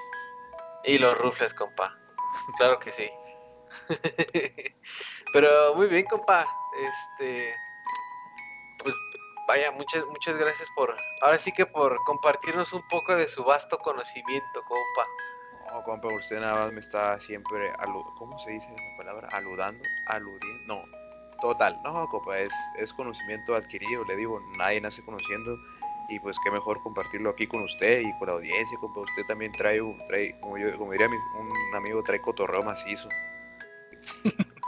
Y 0.85 0.99
los 0.99 1.19
rufles, 1.19 1.55
compa. 1.55 1.95
Claro 2.57 2.79
que 2.79 2.93
sí. 2.93 3.11
Pero 5.33 5.75
muy 5.75 5.87
bien, 5.89 6.05
compa. 6.07 6.47
Este. 6.83 7.55
Pues 8.83 8.95
vaya, 9.47 9.71
muchas, 9.73 10.05
muchas 10.07 10.37
gracias 10.37 10.69
por. 10.75 10.95
Ahora 11.23 11.39
sí 11.39 11.53
que 11.53 11.67
por 11.67 11.97
compartirnos 12.05 12.73
un 12.73 12.87
poco 12.89 13.17
de 13.17 13.29
su 13.29 13.45
vasto 13.45 13.79
conocimiento, 13.79 14.63
compa. 14.63 15.07
No, 15.73 15.83
compa, 15.83 16.09
usted 16.09 16.41
nada 16.41 16.65
más 16.65 16.73
me 16.73 16.81
está 16.81 17.21
siempre. 17.21 17.73
¿Cómo 18.17 18.39
se 18.41 18.53
dice 18.53 18.67
esa 18.73 18.97
palabra? 18.97 19.29
Aludando, 19.33 19.83
aludiendo. 20.07 20.75
No, 20.75 20.85
total. 21.43 21.79
No, 21.83 22.09
compa, 22.09 22.39
es, 22.39 22.53
es 22.77 22.93
conocimiento 22.95 23.55
adquirido. 23.55 24.05
Le 24.05 24.17
digo, 24.17 24.41
nadie 24.57 24.81
nace 24.81 25.05
conociendo. 25.05 25.59
Y 26.09 26.19
pues 26.21 26.37
qué 26.43 26.51
mejor 26.51 26.83
compartirlo 26.83 27.31
aquí 27.31 27.47
con 27.47 27.63
usted 27.63 28.01
y 28.01 28.19
con 28.19 28.29
la 28.29 28.35
audiencia, 28.35 28.79
compa. 28.81 29.01
Usted 29.01 29.23
también 29.29 29.53
trae, 29.53 29.81
trae 30.09 30.41
como, 30.41 30.57
yo, 30.57 30.77
como 30.79 30.93
diría 30.93 31.07
un 31.09 31.77
amigo, 31.77 32.03
trae 32.03 32.21
cotorreo 32.21 32.63
macizo. 32.63 33.09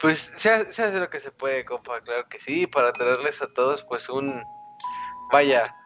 pues 0.00 0.32
se 0.36 0.50
hace, 0.50 0.98
lo 0.98 1.10
que 1.10 1.20
se 1.20 1.30
puede, 1.30 1.64
compa, 1.64 2.00
claro 2.00 2.28
que 2.28 2.40
sí, 2.40 2.66
para 2.66 2.92
traerles 2.92 3.40
a 3.42 3.52
todos 3.52 3.82
pues 3.84 4.08
un, 4.08 4.42
vaya, 5.32 5.76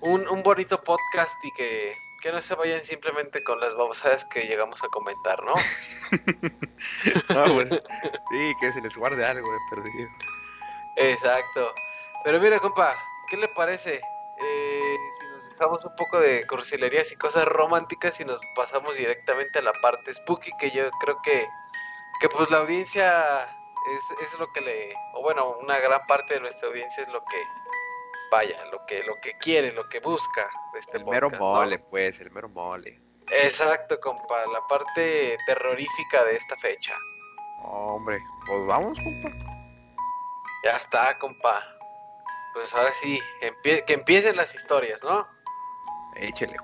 un, 0.00 0.28
un 0.28 0.42
bonito 0.42 0.82
podcast 0.82 1.42
y 1.44 1.50
que, 1.52 1.92
que, 2.22 2.32
no 2.32 2.42
se 2.42 2.54
vayan 2.54 2.84
simplemente 2.84 3.42
con 3.44 3.60
las 3.60 3.74
babosadas 3.74 4.24
que 4.26 4.42
llegamos 4.42 4.82
a 4.82 4.88
comentar, 4.88 5.42
¿no? 5.42 5.54
Pues, 7.28 7.68
sí, 7.70 8.52
que 8.60 8.72
se 8.72 8.80
les 8.80 8.94
guarde 8.96 9.24
algo 9.24 9.50
de 9.50 9.58
perdido. 9.70 10.08
Exacto. 10.96 11.72
Pero 12.24 12.40
mira, 12.40 12.58
compa, 12.60 12.94
¿qué 13.34 13.40
le 13.40 13.48
parece? 13.48 13.94
Eh, 13.96 14.96
si 15.18 15.26
nos 15.32 15.50
dejamos 15.50 15.84
un 15.84 15.94
poco 15.96 16.20
de 16.20 16.46
cursilerías 16.46 17.10
y 17.10 17.16
cosas 17.16 17.46
románticas 17.46 18.20
y 18.20 18.24
nos 18.24 18.38
pasamos 18.54 18.96
directamente 18.96 19.58
a 19.58 19.62
la 19.62 19.72
parte 19.72 20.14
spooky, 20.14 20.52
que 20.58 20.70
yo 20.70 20.88
creo 21.00 21.16
que 21.24 21.46
que 22.20 22.28
pues 22.28 22.48
la 22.48 22.58
audiencia 22.58 23.42
es, 23.42 24.24
es, 24.24 24.38
lo 24.38 24.46
que 24.52 24.60
le, 24.60 24.94
o 25.14 25.22
bueno, 25.22 25.56
una 25.60 25.80
gran 25.80 26.00
parte 26.06 26.34
de 26.34 26.40
nuestra 26.40 26.68
audiencia 26.68 27.02
es 27.02 27.08
lo 27.08 27.24
que, 27.24 27.42
vaya, 28.30 28.56
lo 28.70 28.86
que, 28.86 29.02
lo 29.02 29.20
que 29.20 29.36
quiere, 29.36 29.72
lo 29.72 29.88
que 29.88 29.98
busca 29.98 30.48
de 30.72 30.78
este 30.78 30.98
El 30.98 31.04
mero 31.04 31.28
mole, 31.30 31.80
pues, 31.80 32.20
el 32.20 32.30
mero 32.30 32.48
mole. 32.48 33.00
Exacto, 33.32 33.98
compa, 33.98 34.46
la 34.46 34.64
parte 34.68 35.36
terrorífica 35.44 36.24
de 36.24 36.36
esta 36.36 36.56
fecha. 36.58 36.94
Hombre, 37.64 38.22
pues 38.46 38.64
vamos, 38.64 38.96
compa. 39.02 39.30
Ya 40.62 40.76
está, 40.76 41.18
compa. 41.18 41.73
Pues 42.54 42.72
ahora 42.72 42.92
sí, 43.02 43.18
que 43.62 43.92
empiecen 43.92 44.36
las 44.36 44.54
historias, 44.54 45.02
¿no? 45.02 45.26
Échele. 46.16 46.56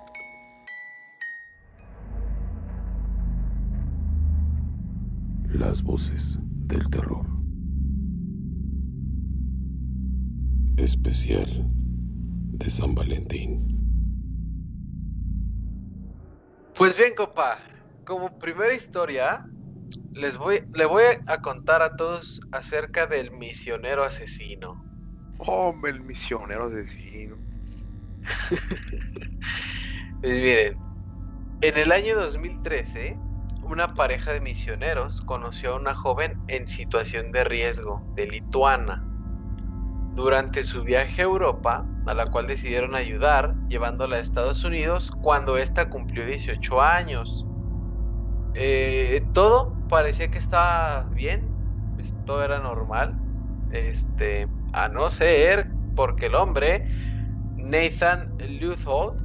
Las 5.49 5.83
voces 5.83 6.39
del 6.41 6.89
terror. 6.89 7.27
Especial 10.77 11.67
de 11.67 12.71
San 12.71 12.95
Valentín. 12.95 13.67
Pues 16.77 16.97
bien, 16.97 17.15
compa, 17.17 17.59
como 18.07 18.39
primera 18.39 18.73
historia, 18.73 19.45
les 20.13 20.39
voy, 20.39 20.63
le 20.73 20.85
voy 20.87 21.03
a 21.27 21.43
contar 21.43 21.83
a 21.83 21.97
todos 21.97 22.41
acerca 22.53 23.07
del 23.07 23.33
misionero 23.33 24.05
asesino. 24.05 24.90
Hombre, 25.47 25.93
el 25.93 26.01
misionero 26.03 26.67
asesino. 26.67 27.37
pues 30.21 30.39
miren, 30.39 30.77
en 31.63 31.79
el 31.79 31.93
año 31.93 32.17
2013 32.17 33.17
una 33.63 33.95
pareja 33.95 34.33
de 34.33 34.41
misioneros 34.41 35.23
conoció 35.23 35.73
a 35.73 35.77
una 35.77 35.95
joven 35.95 36.37
en 36.49 36.67
situación 36.67 37.33
de 37.33 37.45
riesgo 37.45 38.03
de 38.17 38.27
Lituana. 38.27 39.03
Durante 40.15 40.65
su 40.65 40.83
viaje 40.83 41.23
a 41.23 41.25
Europa, 41.25 41.87
a 42.07 42.15
la 42.15 42.27
cual 42.27 42.47
decidieron 42.47 42.95
ayudar 42.95 43.55
llevándola 43.69 44.17
a 44.17 44.21
Estados 44.21 44.65
Unidos 44.65 45.11
cuando 45.23 45.57
ésta 45.57 45.89
cumplió 45.89 46.27
18 46.27 46.83
años. 46.83 47.47
Eh, 48.55 49.23
todo 49.33 49.73
parecía 49.89 50.31
que 50.31 50.39
estaba 50.39 51.05
bien, 51.15 51.49
pues, 51.97 52.13
todo 52.27 52.43
era 52.45 52.59
normal, 52.59 53.17
este, 53.71 54.49
a 54.73 54.89
no 54.89 55.09
ser 55.09 55.71
porque 55.97 56.27
el 56.27 56.35
hombre, 56.35 56.87
Nathan 57.57 58.31
Luthold, 58.61 59.21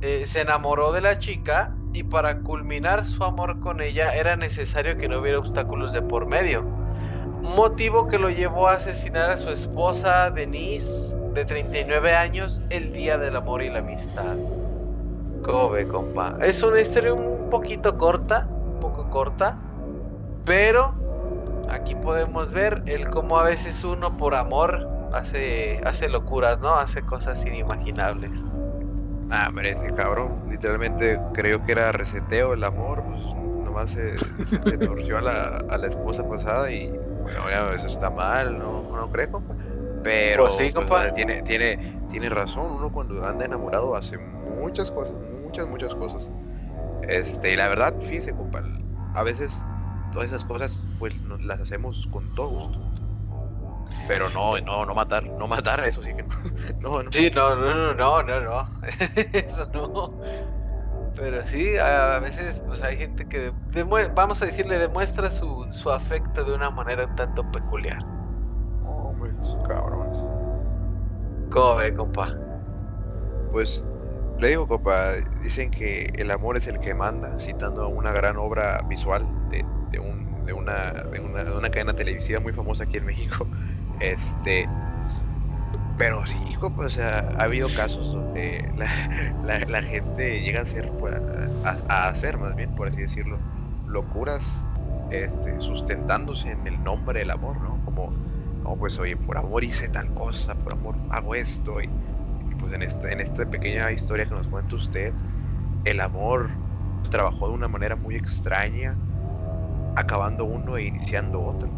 eh, 0.00 0.24
se 0.26 0.40
enamoró 0.40 0.92
de 0.92 1.00
la 1.00 1.18
chica 1.18 1.74
y 1.92 2.02
para 2.04 2.40
culminar 2.40 3.04
su 3.04 3.24
amor 3.24 3.58
con 3.60 3.80
ella 3.80 4.14
era 4.14 4.36
necesario 4.36 4.96
que 4.96 5.08
no 5.08 5.20
hubiera 5.20 5.38
obstáculos 5.38 5.92
de 5.92 6.02
por 6.02 6.26
medio. 6.26 6.62
Motivo 7.42 8.06
que 8.06 8.18
lo 8.18 8.30
llevó 8.30 8.68
a 8.68 8.74
asesinar 8.74 9.30
a 9.30 9.36
su 9.36 9.48
esposa 9.50 10.30
Denise, 10.30 11.16
de 11.34 11.44
39 11.44 12.14
años, 12.14 12.62
el 12.70 12.92
día 12.92 13.18
del 13.18 13.36
amor 13.36 13.62
y 13.62 13.70
la 13.70 13.78
amistad. 13.78 14.36
¿Cómo 15.42 15.70
ve, 15.70 15.86
compa? 15.86 16.36
Es 16.40 16.62
una 16.62 16.80
historia 16.80 17.14
un 17.14 17.48
poquito 17.48 17.96
corta, 17.96 18.48
un 18.48 18.80
poco 18.80 19.08
corta, 19.10 19.56
pero 20.44 20.94
aquí 21.70 21.94
podemos 21.94 22.52
ver 22.52 22.82
el 22.86 23.08
cómo 23.10 23.38
a 23.38 23.44
veces 23.44 23.84
uno 23.84 24.16
por 24.16 24.34
amor 24.34 24.86
hace, 25.12 25.80
hace 25.84 26.08
locuras, 26.08 26.60
¿no? 26.60 26.74
Hace 26.74 27.02
cosas 27.02 27.44
inimaginables. 27.44 28.32
Ah, 29.30 29.46
hombre, 29.48 29.72
ese 29.72 29.92
cabrón, 29.94 30.42
literalmente 30.48 31.20
creo 31.34 31.62
que 31.64 31.72
era 31.72 31.92
reseteo 31.92 32.54
el 32.54 32.64
amor, 32.64 33.02
pues 33.02 33.20
nomás 33.64 33.90
se, 33.90 34.16
se 34.16 34.78
torció 34.78 35.18
a 35.18 35.20
la, 35.20 35.56
a 35.68 35.76
la 35.76 35.88
esposa 35.88 36.26
pasada 36.26 36.70
y 36.70 36.88
bueno, 37.22 37.50
ya, 37.50 37.74
eso 37.74 37.88
está 37.88 38.08
mal, 38.08 38.58
no, 38.58 38.82
no 38.90 39.10
creo, 39.10 39.42
Pero 40.02 40.44
pues 40.44 40.54
sí, 40.56 40.72
pues, 40.72 41.14
tiene, 41.14 41.42
tiene, 41.42 42.00
tiene 42.10 42.30
razón, 42.30 42.72
uno 42.72 42.90
cuando 42.90 43.22
anda 43.24 43.44
enamorado 43.44 43.94
hace 43.94 44.16
muchas 44.16 44.90
cosas, 44.90 45.14
muchas, 45.44 45.66
muchas 45.68 45.94
cosas. 45.94 46.26
Este, 47.06 47.52
y 47.52 47.56
la 47.56 47.68
verdad, 47.68 47.94
fíjese, 48.00 48.32
compa, 48.32 48.62
a 49.14 49.22
veces 49.22 49.52
todas 50.18 50.32
esas 50.32 50.44
cosas 50.44 50.84
pues 50.98 51.14
nos 51.22 51.40
las 51.44 51.60
hacemos 51.60 52.08
con 52.10 52.34
todo 52.34 52.48
gusto. 52.48 52.92
Pero 54.08 54.28
no, 54.30 54.58
no, 54.60 54.84
no 54.84 54.92
matar, 54.92 55.24
no 55.24 55.46
matar, 55.46 55.84
eso 55.84 56.02
sí 56.02 56.12
que 56.12 56.24
no. 56.24 56.28
No, 56.80 57.02
no. 57.04 57.12
Sí, 57.12 57.30
no, 57.32 57.54
no, 57.54 57.94
no, 57.94 58.22
no, 58.24 58.40
no, 58.40 58.64
Eso 59.32 59.70
no. 59.72 60.20
Pero 61.14 61.46
sí, 61.46 61.78
a 61.78 62.18
veces 62.18 62.60
pues 62.66 62.82
hay 62.82 62.96
gente 62.96 63.28
que, 63.28 63.52
vamos 64.16 64.42
a 64.42 64.46
decirle, 64.46 64.78
demuestra 64.78 65.30
su, 65.30 65.66
su 65.70 65.90
afecto 65.90 66.42
de 66.44 66.52
una 66.52 66.70
manera 66.70 67.06
un 67.06 67.14
tanto 67.14 67.48
peculiar. 67.52 67.98
Hombre, 68.84 69.32
cabrones. 69.68 70.18
¿Cómo 71.52 71.76
ve, 71.76 71.94
compa? 71.94 72.34
Pues, 73.52 73.82
le 74.38 74.48
digo, 74.48 74.68
compa, 74.68 75.14
dicen 75.42 75.70
que 75.70 76.12
el 76.16 76.30
amor 76.30 76.56
es 76.56 76.66
el 76.66 76.78
que 76.80 76.94
manda, 76.94 77.38
citando 77.40 77.88
una 77.88 78.12
gran 78.12 78.36
obra 78.36 78.82
visual 78.88 79.26
de, 79.50 79.64
de, 79.90 79.98
un, 79.98 80.44
de, 80.46 80.52
una, 80.52 80.92
de, 80.92 81.20
una, 81.20 81.44
de 81.44 81.52
una 81.52 81.70
cadena 81.70 81.94
televisiva 81.94 82.38
muy 82.38 82.52
famosa 82.52 82.84
aquí 82.84 82.98
en 82.98 83.06
México. 83.06 83.46
Este, 84.00 84.68
pero 85.98 86.24
sí, 86.24 86.36
hijo, 86.48 86.70
pues, 86.70 86.96
ha 86.98 87.26
habido 87.42 87.66
casos 87.74 88.12
donde 88.12 88.64
la, 88.76 89.82
gente 89.82 90.40
llega 90.40 90.60
a 90.60 90.62
hacer, 90.62 90.88
pues, 91.00 91.16
a, 91.64 92.06
hacer 92.06 92.38
más 92.38 92.54
bien, 92.54 92.72
por 92.76 92.86
así 92.86 93.02
decirlo, 93.02 93.36
locuras 93.88 94.70
este, 95.10 95.60
sustentándose 95.60 96.52
en 96.52 96.64
el 96.68 96.80
nombre 96.84 97.18
del 97.18 97.32
amor, 97.32 97.60
¿no? 97.60 97.84
Como, 97.84 98.12
no, 98.62 98.76
pues, 98.76 98.96
oye, 99.00 99.16
por 99.16 99.36
amor 99.36 99.64
hice 99.64 99.88
tal 99.88 100.14
cosa, 100.14 100.54
por 100.54 100.74
amor 100.74 100.94
hago 101.10 101.34
esto. 101.34 101.80
Y, 101.82 101.90
pues 102.58 102.72
en 102.74 102.82
esta, 102.82 103.10
en 103.10 103.20
esta 103.20 103.46
pequeña 103.46 103.92
historia 103.92 104.26
que 104.28 104.34
nos 104.34 104.48
cuenta 104.48 104.76
usted, 104.76 105.16
el 105.84 106.00
amor 106.00 106.60
trabajó 107.10 107.48
de 107.48 107.54
una 107.54 107.68
manera 107.68 107.96
muy 107.96 108.16
extraña, 108.16 109.00
acabando 109.94 110.44
uno 110.46 110.76
e 110.78 110.84
iniciando 110.84 111.42
otro. 111.42 111.76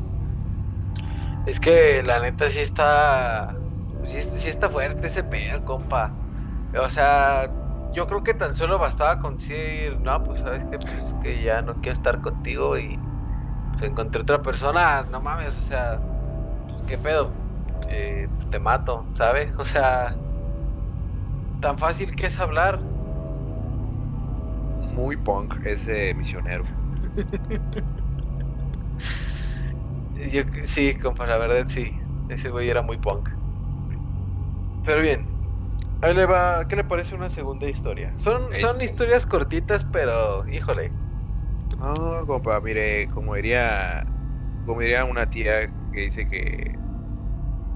Es 1.45 1.61
que 1.61 2.03
la 2.03 2.21
neta 2.21 2.49
sí 2.51 2.61
está. 2.61 3.63
Sí, 4.03 4.19
está 4.49 4.71
fuerte 4.71 5.09
ese 5.09 5.25
pedo, 5.25 5.65
compa. 5.65 6.19
O 6.75 6.91
sea, 6.91 7.49
yo 7.93 8.07
creo 8.07 8.23
que 8.23 8.35
tan 8.35 8.55
solo 8.57 8.79
bastaba 8.79 9.19
con 9.19 9.37
decir, 9.37 9.99
no, 10.01 10.23
pues 10.23 10.41
sabes 10.41 10.67
que 10.67 10.79
pues 10.81 11.15
que 11.21 11.43
ya 11.43 11.63
no 11.63 11.81
quiero 11.81 11.95
estar 11.95 12.21
contigo 12.21 12.79
y 12.79 13.05
pues, 13.73 13.91
encontré 13.91 14.23
otra 14.23 14.43
persona, 14.43 15.05
no 15.11 15.21
mames, 15.23 15.59
o 15.59 15.63
sea, 15.63 16.03
pues 16.69 16.83
qué 16.87 16.99
pedo. 16.99 17.39
eh, 17.89 18.29
te 18.51 18.61
mato, 18.61 19.11
¿sabes? 19.15 19.53
O 19.59 19.65
sea, 19.67 20.21
tan 21.61 21.79
fácil 21.79 22.15
que 22.17 22.27
es 22.27 22.39
hablar. 22.41 22.89
Muy 24.89 25.17
punk 25.17 25.55
ese 25.65 26.13
misionero. 26.15 26.65
Yo, 30.15 30.43
sí, 30.65 30.95
compa, 30.97 31.27
la 31.27 31.39
verdad 31.39 31.67
sí. 31.69 31.97
Ese 32.29 32.51
güey 32.51 32.69
era 32.69 32.83
muy 32.83 32.99
punk. 32.99 33.29
Pero 34.83 35.01
bien, 35.03 35.27
ahí 36.03 36.15
le 36.15 36.27
va. 36.27 36.67
¿Qué 36.69 36.77
le 36.77 36.85
parece 36.85 37.15
una 37.17 37.31
segunda 37.31 37.69
historia? 37.69 38.15
Son, 38.19 38.57
son 38.57 38.81
historias 38.83 39.27
cortitas, 39.27 39.87
pero 39.93 40.47
híjole. 40.49 40.97
No, 41.79 42.27
compa, 42.27 42.61
mire, 42.61 43.09
como 43.09 43.35
diría, 43.37 44.05
como 44.65 44.81
diría 44.81 45.05
una 45.05 45.27
tía 45.31 45.69
que 45.93 46.01
dice 46.01 46.27
que 46.29 46.81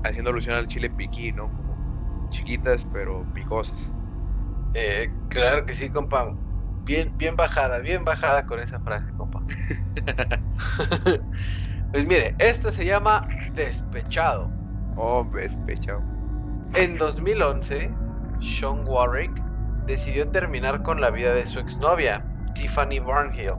haciendo 0.05 0.31
alusión 0.31 0.55
al 0.55 0.69
chile 0.69 0.91
piquí, 0.91 1.33
¿no? 1.33 1.57
Chiquitas 2.35 2.85
pero 2.93 3.25
picosas. 3.33 3.79
Eh, 4.75 5.09
claro 5.29 5.65
que 5.65 5.73
sí, 5.73 5.89
compa. 5.89 6.35
Bien, 6.85 7.13
bien 7.17 7.37
bajada, 7.37 7.79
bien 7.79 8.05
bajada 8.05 8.45
con 8.45 8.59
esa 8.59 8.81
frase, 8.81 9.07
compa. 9.17 9.41
pues 11.93 12.07
mire, 12.07 12.35
esto 12.41 12.73
se 12.73 12.85
llama 12.85 13.25
Despechado. 13.55 14.51
Oh, 14.97 15.25
despechado. 15.33 16.03
En 16.75 16.99
2011, 16.99 17.95
Sean 18.41 18.83
Warwick 18.85 19.41
decidió 19.87 20.29
terminar 20.29 20.83
con 20.83 21.01
la 21.01 21.11
vida 21.11 21.33
de 21.33 21.47
su 21.47 21.61
exnovia, 21.61 22.27
Tiffany 22.55 22.99
Barnhill, 22.99 23.53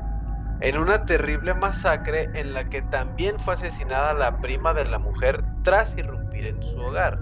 en 0.60 0.78
una 0.78 1.06
terrible 1.06 1.54
masacre 1.54 2.30
en 2.36 2.54
la 2.54 2.66
que 2.66 2.82
también 2.82 3.40
fue 3.40 3.54
asesinada 3.54 4.14
la 4.14 4.42
prima 4.42 4.74
de 4.74 4.86
la 4.86 5.00
mujer 5.00 5.46
tras 5.64 5.98
irrumpir 5.98 6.48
en 6.48 6.62
su 6.62 6.82
hogar. 6.82 7.18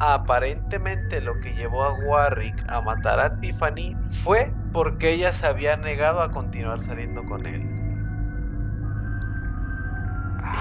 Aparentemente 0.00 1.20
lo 1.20 1.38
que 1.40 1.52
llevó 1.54 1.84
a 1.84 1.92
Warwick 1.92 2.64
a 2.68 2.80
matar 2.80 3.20
a 3.20 3.36
Tiffany 3.36 3.94
fue 4.08 4.52
porque 4.72 5.10
ella 5.10 5.32
se 5.32 5.46
había 5.46 5.76
negado 5.76 6.22
a 6.22 6.30
continuar 6.30 6.82
saliendo 6.82 7.22
con 7.24 7.44
él. 7.46 7.60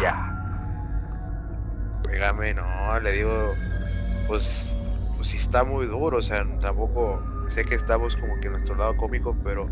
Ya. 0.02 0.16
Pégame, 2.04 2.54
no, 2.54 3.00
le 3.00 3.12
digo, 3.12 3.56
pues, 4.28 4.76
pues 5.16 5.30
sí 5.30 5.38
está 5.38 5.64
muy 5.64 5.86
duro, 5.86 6.18
o 6.18 6.22
sea, 6.22 6.46
tampoco 6.60 7.24
sé 7.48 7.64
que 7.66 7.76
estamos 7.76 8.16
como 8.18 8.40
que 8.40 8.48
en 8.48 8.54
nuestro 8.54 8.76
lado 8.76 8.96
cómico, 8.98 9.38
pero 9.44 9.70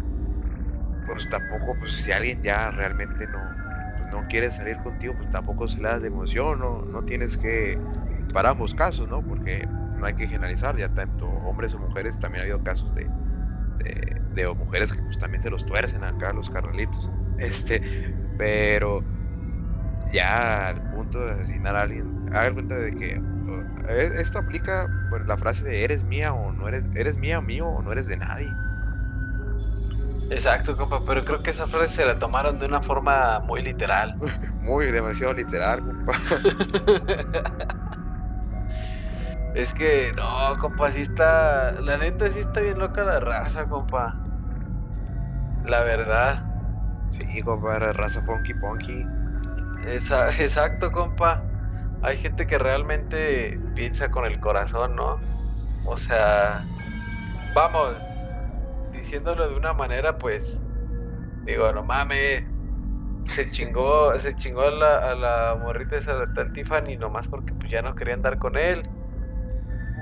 pues 1.05 1.27
tampoco, 1.29 1.75
pues 1.79 1.93
si 1.93 2.11
alguien 2.11 2.41
ya 2.43 2.69
realmente 2.71 3.27
no, 3.27 3.41
pues, 3.97 4.11
no 4.11 4.27
quiere 4.27 4.51
salir 4.51 4.77
contigo, 4.77 5.13
pues 5.15 5.29
tampoco 5.31 5.67
se 5.67 5.81
le 5.81 5.87
da 5.89 5.99
de 5.99 6.07
emoción, 6.07 6.59
no, 6.59 6.81
no 6.91 7.01
tienes 7.03 7.37
que, 7.37 7.77
para 8.33 8.51
ambos 8.51 8.73
casos, 8.75 9.07
¿no? 9.07 9.23
Porque 9.23 9.65
no 9.95 10.05
hay 10.05 10.15
que 10.15 10.27
generalizar, 10.27 10.77
ya 10.77 10.89
tanto 10.89 11.27
hombres 11.27 11.73
o 11.73 11.79
mujeres, 11.79 12.19
también 12.19 12.41
ha 12.41 12.43
habido 12.43 12.63
casos 12.63 12.93
de, 12.95 13.11
de, 13.79 14.21
de 14.43 14.53
mujeres 14.55 14.91
que 14.91 15.01
pues 15.01 15.17
también 15.19 15.41
se 15.43 15.49
los 15.49 15.65
tuercen 15.65 16.03
acá, 16.03 16.33
los 16.33 16.49
carnalitos, 16.49 17.11
este, 17.37 17.81
pero 18.37 19.03
ya 20.11 20.69
al 20.69 20.81
punto 20.89 21.19
de 21.25 21.33
asesinar 21.33 21.75
a 21.75 21.83
alguien, 21.83 22.05
haga 22.31 22.53
cuenta 22.53 22.75
de 22.75 22.91
que 22.91 23.19
e, 23.89 24.11
esto 24.21 24.39
aplica 24.39 24.87
bueno, 25.09 25.25
la 25.25 25.37
frase 25.37 25.65
de 25.65 25.83
eres 25.83 26.03
mía 26.03 26.33
o 26.33 26.51
no 26.53 26.67
eres, 26.67 26.83
eres 26.95 27.17
mía, 27.17 27.41
mío 27.41 27.67
o 27.67 27.81
no 27.81 27.91
eres 27.91 28.07
de 28.07 28.17
nadie. 28.17 28.53
Exacto, 30.29 30.75
compa, 30.75 31.03
pero 31.05 31.23
creo 31.23 31.41
que 31.41 31.51
esa 31.51 31.67
frase 31.67 31.89
se 31.89 32.05
la 32.05 32.19
tomaron 32.19 32.59
de 32.59 32.65
una 32.65 32.81
forma 32.81 33.39
muy 33.39 33.61
literal. 33.61 34.15
Muy 34.61 34.91
demasiado 34.91 35.33
literal, 35.33 35.79
compa. 35.81 36.19
es 39.55 39.73
que, 39.73 40.11
no, 40.15 40.57
compa, 40.59 40.91
sí 40.91 41.01
está. 41.01 41.71
La 41.81 41.97
neta 41.97 42.29
sí 42.29 42.39
está 42.39 42.61
bien 42.61 42.79
loca 42.79 43.03
la 43.03 43.19
raza, 43.19 43.65
compa. 43.65 44.15
La 45.65 45.83
verdad. 45.83 46.43
Sí, 47.17 47.41
compa, 47.41 47.79
la 47.79 47.93
raza 47.93 48.23
punky 48.25 48.53
punky. 48.53 49.05
Esa, 49.87 50.29
exacto, 50.29 50.91
compa. 50.91 51.43
Hay 52.03 52.17
gente 52.17 52.45
que 52.45 52.57
realmente 52.57 53.59
piensa 53.75 54.09
con 54.09 54.25
el 54.25 54.39
corazón, 54.39 54.95
¿no? 54.95 55.19
O 55.85 55.97
sea, 55.97 56.63
vamos, 57.55 57.93
diciéndolo 58.91 59.47
de 59.47 59.55
una 59.55 59.73
manera, 59.73 60.17
pues, 60.17 60.61
digo, 61.45 61.71
no 61.73 61.83
mames, 61.83 62.43
se 63.29 63.49
chingó, 63.51 64.13
se 64.15 64.35
chingó 64.35 64.61
a 64.61 64.71
la, 64.71 64.95
a 64.97 65.15
la 65.15 65.57
morrita 65.59 65.97
esa 65.97 66.13
de 66.13 66.45
Tiffany 66.53 66.97
nomás 66.97 67.27
porque 67.27 67.53
pues 67.53 67.71
ya 67.71 67.81
no 67.81 67.95
quería 67.95 68.13
andar 68.13 68.37
con 68.37 68.57
él. 68.57 68.87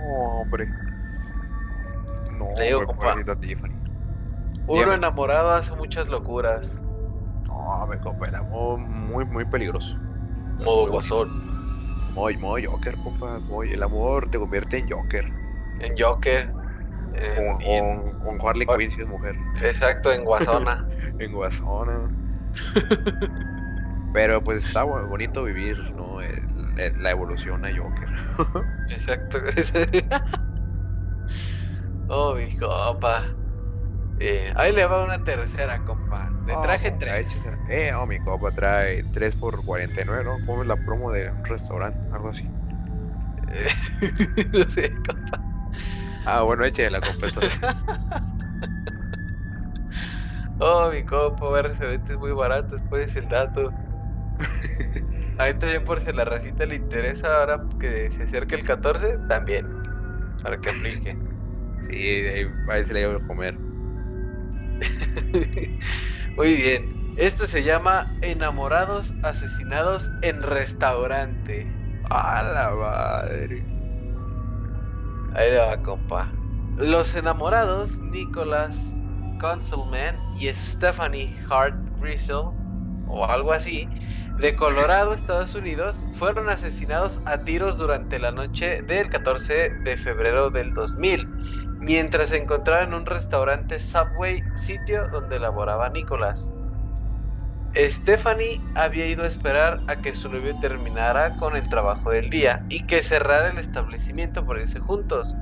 No, 0.05 0.41
hombre. 0.41 0.69
No, 2.37 2.53
Te 2.55 2.63
digo, 2.65 2.85
compa. 2.85 3.15
Uno 4.67 4.93
enamorado 4.93 5.51
hace 5.51 5.75
muchas 5.75 6.09
locuras. 6.09 6.81
No, 7.47 7.87
me 7.87 7.97
compa, 7.99 8.27
era 8.27 8.43
muy, 8.43 8.77
muy, 8.77 9.25
muy 9.25 9.45
peligroso. 9.45 9.95
Modo 10.59 10.87
guasón. 10.91 11.29
Muy, 12.13 12.37
muy 12.37 12.65
Joker, 12.65 12.95
compa. 13.03 13.39
Muy, 13.39 13.71
el 13.73 13.81
amor 13.83 14.29
te 14.29 14.37
convierte 14.37 14.77
en 14.77 14.89
Joker. 14.89 15.25
En 15.79 15.95
Joker. 15.97 16.51
eh, 17.15 17.35
Con, 18.23 18.47
Harley 18.47 18.67
Ah. 18.69 18.77
Quinn 18.77 18.91
si 18.91 19.01
es 19.01 19.07
mujer. 19.07 19.35
exacto, 19.61 20.11
en 20.11 20.23
Guasona. 20.23 20.85
En 21.19 21.31
Guasona. 21.31 22.09
Pero 24.13 24.43
pues 24.43 24.65
está 24.65 24.83
bonito 24.83 25.43
vivir, 25.43 25.77
¿no? 25.95 26.21
El- 26.21 26.44
la 26.76 27.11
evolución 27.11 27.65
a 27.65 27.69
Joker. 27.76 28.09
exacto. 28.89 29.39
oh, 32.07 32.36
mi 32.36 32.49
compa. 32.55 33.23
Eh, 34.17 34.51
ahí 34.55 34.71
le 34.73 34.86
va 34.86 35.03
una 35.03 35.23
tercera, 35.23 35.84
compa. 35.84 36.32
Le 36.45 36.53
Oh, 36.55 36.61
traje 36.61 36.91
compa, 36.91 37.05
tres. 37.05 37.51
Eh, 37.67 37.93
oh, 37.93 38.05
mi 38.07 38.19
copa 38.19 38.51
trae 38.51 39.03
3 39.11 39.36
por 39.36 39.63
49, 39.63 40.23
¿no? 40.23 40.39
Como 40.45 40.63
la 40.63 40.78
promo 40.78 41.11
de 41.11 41.30
un 41.30 41.43
restaurante, 41.43 41.99
algo 42.11 42.30
así. 42.30 42.43
no 44.53 44.63
sé, 44.69 44.93
compa. 45.05 45.45
Ah, 46.26 46.41
bueno, 46.41 46.65
eche 46.65 46.89
la 46.89 47.01
competencia. 47.01 47.59
Oh, 50.57 50.89
mi 50.91 51.03
compa, 51.03 51.47
va 51.49 51.59
a 51.59 51.61
restaurantes 51.63 52.17
muy 52.17 52.32
baratos, 52.34 52.82
pues 52.89 53.15
el 53.15 53.28
dato. 53.28 53.73
Ahí 55.38 55.53
también 55.53 55.83
por 55.83 55.99
si 55.99 56.09
a 56.09 56.13
la 56.13 56.25
racita 56.25 56.65
le 56.65 56.75
interesa 56.75 57.41
ahora 57.41 57.61
que 57.79 58.11
se 58.11 58.23
acerca 58.23 58.55
el 58.55 58.65
14, 58.65 59.17
también. 59.27 59.67
Para 60.41 60.59
que 60.59 60.69
aplique. 60.69 61.17
sí, 61.89 61.97
ahí, 61.97 62.47
ahí 62.69 62.86
se 62.86 62.93
le 62.93 63.01
iba 63.01 63.15
a 63.15 63.27
comer. 63.27 63.55
Muy 66.38 66.55
bien. 66.55 66.95
Esto 67.17 67.47
se 67.47 67.63
llama 67.63 68.17
Enamorados 68.21 69.13
asesinados 69.23 70.11
en 70.21 70.41
restaurante. 70.41 71.65
A 72.09 72.43
la 72.43 72.75
madre. 72.75 73.65
Ahí 75.33 75.55
va, 75.55 75.81
compa. 75.81 76.31
Los 76.77 77.15
enamorados, 77.15 77.99
Nicholas 78.01 79.01
Consulman 79.39 80.17
y 80.39 80.47
Stephanie 80.47 81.33
Hart 81.49 81.75
Grisel, 81.99 82.51
o 83.07 83.25
algo 83.25 83.53
así, 83.53 83.88
de 84.38 84.55
Colorado, 84.55 85.13
Estados 85.13 85.55
Unidos, 85.55 86.05
fueron 86.13 86.49
asesinados 86.49 87.21
a 87.25 87.39
tiros 87.39 87.77
durante 87.77 88.19
la 88.19 88.31
noche 88.31 88.81
del 88.81 89.09
14 89.09 89.69
de 89.83 89.97
febrero 89.97 90.49
del 90.49 90.73
2000, 90.73 91.27
mientras 91.79 92.29
se 92.29 92.38
encontraban 92.38 92.89
en 92.89 92.93
un 92.95 93.05
restaurante 93.05 93.79
Subway, 93.79 94.43
sitio 94.55 95.07
donde 95.07 95.39
laboraba 95.39 95.89
Nicholas. 95.89 96.51
Stephanie 97.75 98.61
había 98.75 99.07
ido 99.07 99.23
a 99.23 99.27
esperar 99.27 99.83
a 99.88 99.97
que 99.97 100.13
su 100.13 100.29
novio 100.29 100.57
terminara 100.59 101.36
con 101.36 101.55
el 101.55 101.67
trabajo 101.67 102.11
del 102.11 102.29
día 102.29 102.65
y 102.69 102.86
que 102.88 103.01
cerrara 103.03 103.49
el 103.49 103.57
establecimiento 103.57 104.45
por 104.45 104.57
irse 104.57 104.79
juntos. 104.79 105.36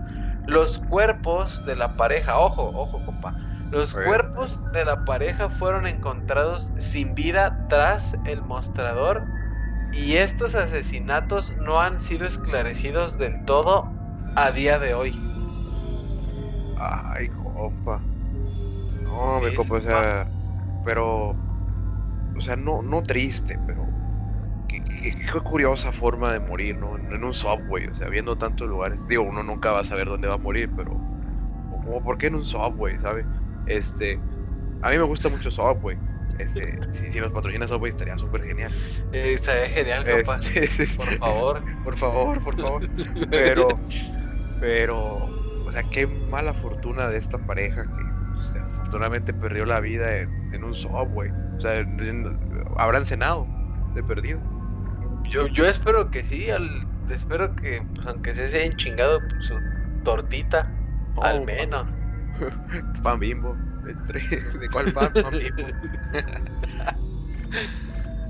Los 0.48 0.80
cuerpos 0.80 1.64
de 1.66 1.76
la 1.76 1.96
pareja, 1.96 2.39
ojo, 2.39 2.72
ojo, 2.74 3.04
compa. 3.06 3.43
Los 3.74 3.94
cuerpos 3.94 4.62
de 4.72 4.86
la 4.86 5.04
pareja 5.04 5.50
fueron 5.50 5.86
encontrados 5.88 6.72
sin 6.78 7.14
vida 7.16 7.66
tras 7.68 8.18
el 8.26 8.42
mostrador 8.42 9.28
y 9.92 10.18
estos 10.18 10.56
asesinatos 10.56 11.54
no 11.58 11.82
han 11.82 12.00
sido 12.00 12.26
esclarecidos 12.28 13.18
del 13.18 13.44
todo 13.46 13.86
a 14.36 14.52
día 14.52 14.80
de 14.80 14.94
hoy. 14.94 15.16
Ay, 16.76 17.30
compa. 17.30 18.08
No, 19.04 19.40
Sí, 19.40 19.46
mi 19.46 19.54
compa, 19.54 19.78
o 19.78 19.82
sea, 19.82 20.32
pero, 20.84 21.42
o 22.36 22.42
sea, 22.42 22.56
no, 22.56 22.82
no 22.84 23.04
triste, 23.04 23.60
pero 23.66 23.94
qué, 24.68 24.84
qué- 24.84 25.14
qué 25.32 25.42
curiosa 25.42 25.92
forma 25.94 26.34
de 26.34 26.40
morir, 26.40 26.78
¿no? 26.78 26.98
En, 26.98 27.12
en 27.12 27.24
un 27.24 27.34
subway, 27.34 27.88
o 27.88 27.96
sea, 27.96 28.10
viendo 28.10 28.38
tantos 28.38 28.68
lugares. 28.70 29.06
Digo, 29.08 29.24
uno 29.24 29.44
nunca 29.44 29.72
va 29.72 29.82
a 29.82 29.84
saber 29.86 30.08
dónde 30.08 30.28
va 30.28 30.36
a 30.36 30.38
morir, 30.38 30.74
pero, 30.76 31.04
como, 31.68 32.04
¿por 32.04 32.18
qué 32.18 32.28
en 32.28 32.36
un 32.36 32.46
subway, 32.46 33.00
sabe? 33.00 33.28
Este, 33.66 34.22
a 34.82 34.89
mí 34.89 34.97
me 34.97 35.03
gusta 35.03 35.30
mucho 35.30 35.49
subway 35.51 35.97
Este, 36.38 36.78
si, 36.91 37.11
si 37.11 37.20
nos 37.20 37.32
patrocina 37.32 37.68
Subway 37.68 37.91
estaría 37.91 38.18
súper 38.18 38.43
genial. 38.43 38.72
Eh, 39.11 39.34
estaría 39.34 39.70
genial, 39.70 40.03
compa. 40.03 40.39
Este, 40.53 40.88
Por 40.97 41.18
favor. 41.18 41.64
por 41.84 41.97
favor, 41.97 42.43
por 42.43 42.59
favor. 42.59 42.82
Pero, 43.30 43.68
pero, 44.59 45.30
o 45.66 45.72
sea, 45.72 45.84
qué 45.89 46.07
mala 46.07 46.53
fortuna 46.53 47.09
de 47.09 47.18
esta 47.18 47.38
pareja 47.38 47.84
que 47.84 48.03
pues, 48.34 48.64
afortunadamente 48.74 49.34
perdió 49.34 49.66
la 49.66 49.80
vida 49.80 50.18
en, 50.18 50.30
en 50.51 50.64
un 50.64 50.76
subway. 50.76 51.30
O 51.57 51.61
sea, 51.61 51.78
en- 51.78 51.99
en- 51.99 52.39
habrán 52.78 53.05
cenado 53.05 53.47
de 53.95 54.03
perdido. 54.03 54.39
Yo, 55.32 55.47
yo 55.47 55.66
espero 55.66 56.09
que 56.11 56.24
sí, 56.24 56.49
al- 56.49 56.88
espero 57.09 57.55
que, 57.55 57.82
pues, 57.95 58.07
aunque 58.07 58.36
se 58.36 58.57
hayan 58.57 58.74
chingado 58.74 59.20
pues, 59.20 59.45
su 59.45 59.59
tortita, 60.03 60.72
al 61.22 61.45
menos. 61.45 61.88
Pan 63.02 63.20
bimbo. 63.20 63.62
¿De 64.54 64.70
cuál 64.70 64.92
pan? 64.92 65.18
Pan 65.20 65.36
bimbo. 65.36 65.78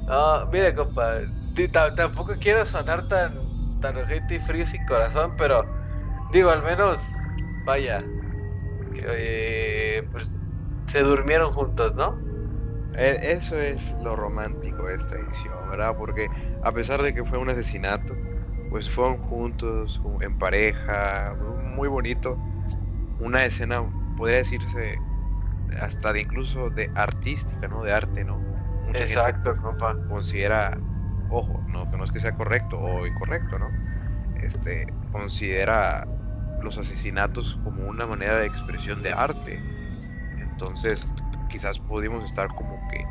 No, 0.06 0.48
mira, 0.52 0.74
compa, 0.76 1.22
ti- 1.54 1.70
ta- 1.70 1.94
tampoco 1.96 2.38
quiero 2.38 2.66
sonar 2.66 3.08
tan, 3.08 3.34
tan 3.80 3.98
ojete 3.98 4.36
y 4.36 4.40
frío 4.40 4.66
sin 4.66 4.84
corazón, 4.84 5.36
pero 5.38 5.72
digo, 6.30 6.50
al 6.52 6.64
menos, 6.64 7.34
vaya, 7.66 8.14
que, 8.94 9.04
eh, 10.00 10.10
pues 10.12 10.44
se 10.88 11.04
durmieron 11.04 11.54
juntos, 11.54 11.96
¿no? 11.96 12.26
E- 12.94 13.20
Eso 13.34 13.58
es 13.60 13.94
lo 13.98 14.16
romántico 14.16 14.88
de 14.88 14.96
esta 14.96 15.16
edición, 15.18 15.68
¿verdad? 15.68 15.96
Porque 15.98 16.32
a 16.62 16.72
pesar 16.74 17.02
de 17.02 17.14
que 17.14 17.26
fue 17.26 17.38
un 17.40 17.50
asesinato, 17.50 18.22
pues 18.68 18.90
fueron 18.90 19.18
juntos, 19.18 20.00
ju- 20.02 20.24
en 20.24 20.38
pareja, 20.38 21.36
muy 21.40 21.88
bonito. 21.88 22.42
Una 23.18 23.46
escena, 23.46 23.90
podría 24.16 24.38
decirse, 24.40 25.04
hasta 25.80 26.14
de 26.14 26.22
incluso 26.22 26.72
de 26.72 26.92
artística, 26.96 27.68
¿no? 27.70 27.84
De 27.84 27.94
arte, 27.94 28.26
¿no? 28.26 28.48
Mucha 28.82 29.06
Exacto, 29.06 29.56
compa. 29.58 30.00
considera, 30.06 30.84
ojo, 31.28 31.64
no, 31.68 31.88
que 31.90 31.98
no 31.98 32.04
es 32.04 32.12
que 32.12 32.20
sea 32.20 32.34
correcto 32.34 32.80
o 32.80 33.08
incorrecto, 33.08 33.60
¿no? 33.60 33.78
Este, 34.36 34.86
considera 35.12 36.08
los 36.58 36.78
asesinatos 36.78 37.58
como 37.64 37.86
una 37.88 38.08
manera 38.08 38.40
de 38.40 38.48
expresión 38.48 39.02
de 39.04 39.12
arte. 39.14 39.68
Entonces, 40.32 41.16
quizás 41.50 41.80
pudimos 41.82 42.26
estar 42.26 42.54
como 42.54 42.84
que 42.88 43.10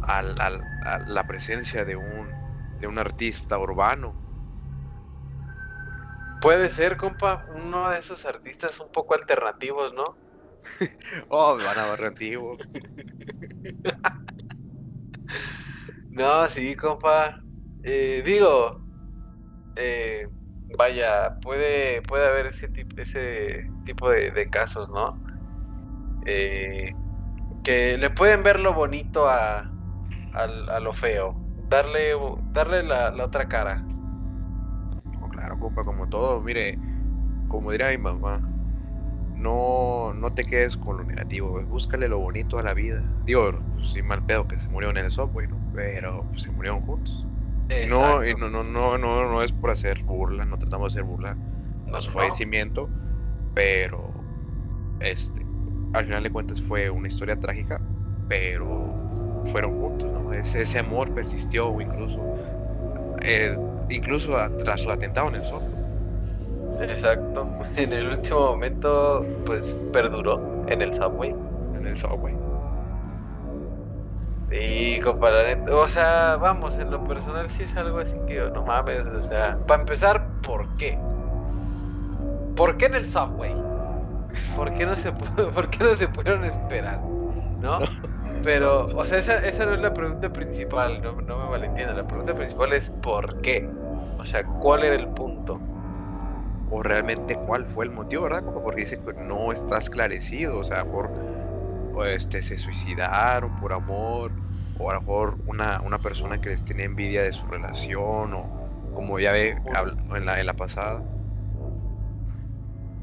al, 0.00 0.34
al- 0.40 0.64
a 0.80 0.98
la 1.06 1.26
presencia 1.26 1.84
de 1.84 1.96
un, 1.96 2.38
de 2.78 2.86
un 2.86 2.98
artista 2.98 3.58
urbano. 3.58 4.21
Puede 6.42 6.68
ser, 6.70 6.98
compa, 6.98 7.42
uno 7.48 7.88
de 7.90 7.98
esos 8.00 8.26
artistas 8.26 8.78
un 8.80 8.90
poco 8.90 9.14
alternativos, 9.14 9.94
¿no? 9.94 10.04
Oh, 11.28 11.56
van 11.58 11.78
a 11.78 11.86
barrer 11.86 12.08
antiguo. 12.08 12.56
No, 16.10 16.48
sí, 16.48 16.76
compa. 16.76 17.34
Eh, 17.82 18.22
digo, 18.24 18.86
eh, 19.76 20.28
vaya, 20.78 21.38
puede, 21.42 22.02
puede 22.02 22.28
haber 22.28 22.46
ese 22.48 22.68
tipo, 22.68 22.94
ese 23.00 23.72
tipo 23.84 24.10
de, 24.10 24.30
de 24.32 24.50
casos, 24.50 24.88
¿no? 24.90 25.20
Eh, 26.22 26.92
que 27.64 27.98
le 27.98 28.10
pueden 28.10 28.42
ver 28.42 28.60
lo 28.60 28.74
bonito 28.74 29.28
a, 29.28 29.74
al- 30.32 30.70
a 30.70 30.80
lo 30.80 30.92
feo, 30.94 31.44
darle, 31.70 32.14
darle 32.52 32.82
la, 32.84 33.12
la 33.12 33.26
otra 33.26 33.48
cara. 33.48 33.91
Compa, 35.62 35.84
como 35.84 36.08
todo, 36.08 36.42
mire, 36.42 36.80
como 37.46 37.70
diría 37.72 37.90
mi 37.90 37.98
mamá, 37.98 38.52
no, 39.32 40.12
no 40.14 40.32
te 40.32 40.44
quedes 40.46 40.76
con 40.76 40.98
lo 40.98 41.04
negativo, 41.04 41.64
búscale 41.66 42.08
lo 42.08 42.18
bonito 42.20 42.58
a 42.58 42.62
la 42.62 42.74
vida. 42.74 43.16
Digo, 43.26 43.64
sin 43.92 44.06
mal 44.06 44.24
pedo 44.24 44.46
que 44.48 44.58
se 44.60 44.68
murió 44.70 44.90
en 44.90 44.98
el 44.98 45.10
subway, 45.10 45.48
¿no? 45.48 45.64
Pero 45.72 46.28
pues, 46.32 46.42
se 46.42 46.52
murieron 46.52 46.80
juntos. 46.82 47.28
No, 47.80 48.24
y 48.24 48.34
no, 48.36 48.48
no, 48.50 48.62
no, 48.64 48.98
no, 48.98 49.28
no 49.30 49.42
es 49.42 49.52
por 49.52 49.70
hacer 49.70 50.02
burla, 50.04 50.46
no 50.46 50.58
tratamos 50.58 50.92
de 50.94 51.00
hacer 51.00 51.04
burla 51.08 51.40
No, 51.86 51.92
a 51.92 52.00
su 52.00 52.12
no. 52.12 52.12
fallecimiento, 52.12 52.94
pero 53.54 54.30
este, 55.00 55.48
al 55.92 56.06
final 56.06 56.22
de 56.24 56.30
cuentas 56.30 56.62
fue 56.62 56.90
una 56.90 57.08
historia 57.08 57.36
trágica, 57.38 57.84
pero 58.26 59.04
fueron 59.44 59.74
juntos, 59.74 60.10
¿no? 60.12 60.32
Ese, 60.32 60.62
ese 60.62 60.78
amor 60.80 61.12
persistió 61.12 61.80
incluso, 61.80 62.30
eh, 63.22 63.58
incluso 63.92 64.36
a- 64.36 64.54
tras 64.56 64.80
su 64.82 64.90
atentado 64.90 65.28
en 65.28 65.36
el 65.36 65.44
sol. 65.44 65.66
Exacto. 66.78 67.56
En 67.76 67.92
el 67.92 68.08
último 68.10 68.40
momento, 68.40 69.32
pues 69.44 69.84
perduró 69.92 70.46
en 70.66 70.82
el 70.82 70.92
subway. 70.92 71.38
En 71.72 71.86
el 71.86 71.96
subway. 71.96 72.40
Y 74.50 75.00
compa, 75.00 75.30
la 75.30 75.42
neta, 75.44 75.74
o 75.74 75.88
sea, 75.88 76.36
vamos, 76.36 76.76
en 76.78 76.90
lo 76.90 77.02
personal 77.02 77.48
sí 77.48 77.62
es 77.64 77.76
algo 77.76 77.98
así 77.98 78.20
que 78.26 78.50
no 78.50 78.62
mames, 78.62 79.06
o 79.06 79.22
sea, 79.22 79.64
para 79.66 79.80
empezar, 79.80 80.34
¿por 80.42 80.74
qué? 80.76 81.06
¿Por 82.54 82.76
qué 82.76 82.86
en 82.86 82.94
el 82.96 83.06
subway? 83.06 83.64
¿Por 84.52 84.74
qué 84.74 84.86
no 84.86 84.96
se, 84.96 85.12
¿por 85.54 85.70
qué 85.70 85.84
no 85.84 85.96
se 85.96 86.08
pudieron 86.08 86.44
esperar? 86.44 87.06
¿No? 87.60 87.88
Pero, 88.42 88.90
o 88.94 89.06
sea, 89.06 89.18
esa, 89.20 89.38
esa 89.40 89.66
no 89.66 89.74
es 89.74 89.80
la 89.82 89.94
pregunta 89.94 90.32
principal, 90.32 91.02
no, 91.02 91.20
no 91.22 91.38
me 91.38 91.48
malentiendan, 91.50 91.96
la 91.96 92.06
pregunta 92.06 92.34
principal 92.34 92.72
es 92.74 92.90
¿por 92.92 93.40
qué? 93.40 93.74
O 94.22 94.24
sea, 94.24 94.44
¿cuál 94.44 94.84
era 94.84 94.94
el 94.94 95.08
punto? 95.08 95.60
O 96.70 96.82
realmente 96.82 97.36
cuál 97.44 97.66
fue 97.66 97.84
el 97.84 97.90
motivo, 97.90 98.22
¿verdad? 98.22 98.44
Como 98.44 98.62
porque 98.62 98.82
dice 98.82 98.96
que 99.04 99.12
no 99.14 99.52
está 99.52 99.78
esclarecido, 99.78 100.58
o 100.58 100.64
sea, 100.64 100.84
por 100.84 101.10
o 101.94 102.04
este 102.04 102.40
se 102.42 102.56
suicidaron 102.56 103.50
por 103.56 103.72
amor, 103.72 104.32
o 104.78 104.90
a 104.90 104.94
lo 104.94 105.00
mejor 105.00 105.38
una, 105.46 105.80
una 105.82 105.98
persona 105.98 106.38
que 106.38 106.50
les 106.50 106.64
tiene 106.64 106.84
envidia 106.84 107.22
de 107.22 107.32
su 107.32 107.46
relación, 107.46 108.32
o 108.32 108.48
como 108.94 109.18
ya 109.18 109.32
ve 109.32 109.56
en 110.14 110.24
la, 110.24 110.40
en 110.40 110.46
la 110.46 110.54
pasada. 110.54 111.02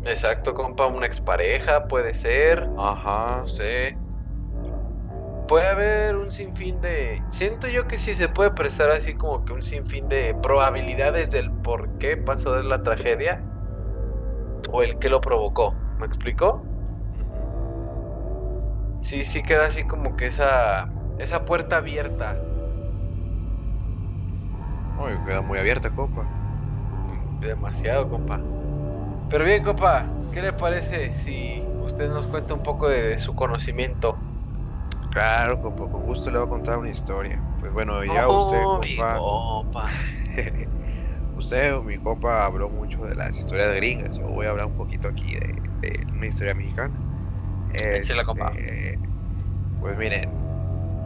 Exacto, 0.05 0.53
compa, 0.53 0.87
una 0.87 1.05
expareja, 1.05 1.87
puede 1.87 2.13
ser, 2.13 2.67
Ajá. 2.77 3.39
no 3.41 3.45
sé. 3.45 3.97
Puede 5.49 5.67
haber 5.67 6.15
un 6.15 6.29
sinfín 6.29 6.79
de. 6.79 7.23
Siento 7.31 7.67
yo 7.67 7.87
que 7.87 7.97
sí 7.97 8.13
se 8.13 8.29
puede 8.29 8.51
prestar 8.51 8.91
así 8.91 9.15
como 9.15 9.43
que 9.43 9.53
un 9.53 9.63
sinfín 9.63 10.07
de 10.07 10.35
probabilidades 10.43 11.31
del 11.31 11.49
por 11.63 11.89
qué 11.97 12.17
pasó 12.17 12.53
de 12.53 12.63
la 12.65 12.83
tragedia 12.83 13.43
o 14.71 14.83
el 14.83 14.99
que 14.99 15.09
lo 15.09 15.19
provocó. 15.19 15.75
¿Me 15.97 16.05
explicó? 16.05 16.63
Sí, 19.01 19.23
sí 19.23 19.41
queda 19.41 19.65
así 19.65 19.81
como 19.87 20.15
que 20.15 20.27
esa 20.27 20.87
esa 21.17 21.43
puerta 21.45 21.77
abierta. 21.77 22.37
Uy, 24.97 25.17
queda 25.25 25.41
muy 25.41 25.57
abierta, 25.57 25.89
copa. 25.89 26.27
Demasiado, 27.41 28.07
compa. 28.07 28.39
Pero 29.29 29.45
bien, 29.45 29.63
compa, 29.63 30.13
¿qué 30.31 30.43
le 30.43 30.53
parece 30.53 31.15
si 31.15 31.65
usted 31.81 32.07
nos 32.09 32.27
cuenta 32.27 32.53
un 32.53 32.61
poco 32.61 32.87
de 32.87 33.17
su 33.17 33.33
conocimiento? 33.33 34.28
Claro, 35.09 35.59
compa, 35.59 35.87
con 35.89 36.03
gusto 36.03 36.29
le 36.29 36.37
voy 36.37 36.45
a 36.45 36.49
contar 36.49 36.77
una 36.77 36.89
historia. 36.89 37.43
Pues 37.57 37.71
bueno, 37.73 38.03
ya 38.05 38.29
usted, 38.29 38.67
Oh, 38.67 38.79
mi 38.79 39.05
compa, 39.07 39.13
compa. 39.13 39.89
usted 41.33 41.75
o 41.75 41.83
mi 41.83 41.97
compa 41.99 42.45
habló 42.45 42.69
mucho 42.69 43.03
de 43.05 43.15
las 43.15 43.37
historias 43.37 43.75
gringas. 43.75 44.15
Yo 44.17 44.29
voy 44.29 44.45
a 44.47 44.51
hablar 44.51 44.67
un 44.67 44.75
poquito 44.75 45.07
aquí 45.07 45.33
de, 45.35 45.63
de 45.81 46.07
una 46.13 46.27
historia 46.27 46.55
mexicana. 46.55 47.01
Échela, 47.97 48.23
compa. 48.25 48.49
Este, 48.53 49.01
Pues 49.79 49.97
miren, 49.97 50.37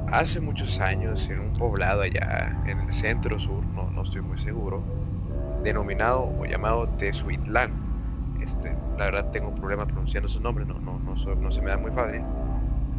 hace 0.08 0.42
muchos 0.42 0.80
años 0.82 1.30
en 1.30 1.40
un 1.40 1.54
poblado 1.54 2.02
allá 2.02 2.60
en 2.66 2.80
el 2.82 2.92
centro 2.92 3.40
sur, 3.40 3.68
no, 3.72 3.92
no 3.92 4.04
estoy 4.04 4.22
muy 4.24 4.38
seguro, 4.40 4.90
denominado 5.60 6.34
o 6.38 6.46
llamado 6.46 6.90
Tezuitlán. 6.90 7.84
Este, 8.36 8.80
la 8.96 9.06
verdad 9.06 9.30
tengo 9.32 9.50
un 9.50 9.56
problema 9.56 9.88
pronunciando 9.88 10.30
su 10.30 10.40
nombre, 10.42 10.66
no, 10.66 10.80
no, 10.82 11.00
no, 11.00 11.16
so- 11.18 11.38
no 11.38 11.52
se 11.52 11.62
me 11.62 11.72
da 11.72 11.78
muy 11.78 11.92
fácil. 11.92 12.28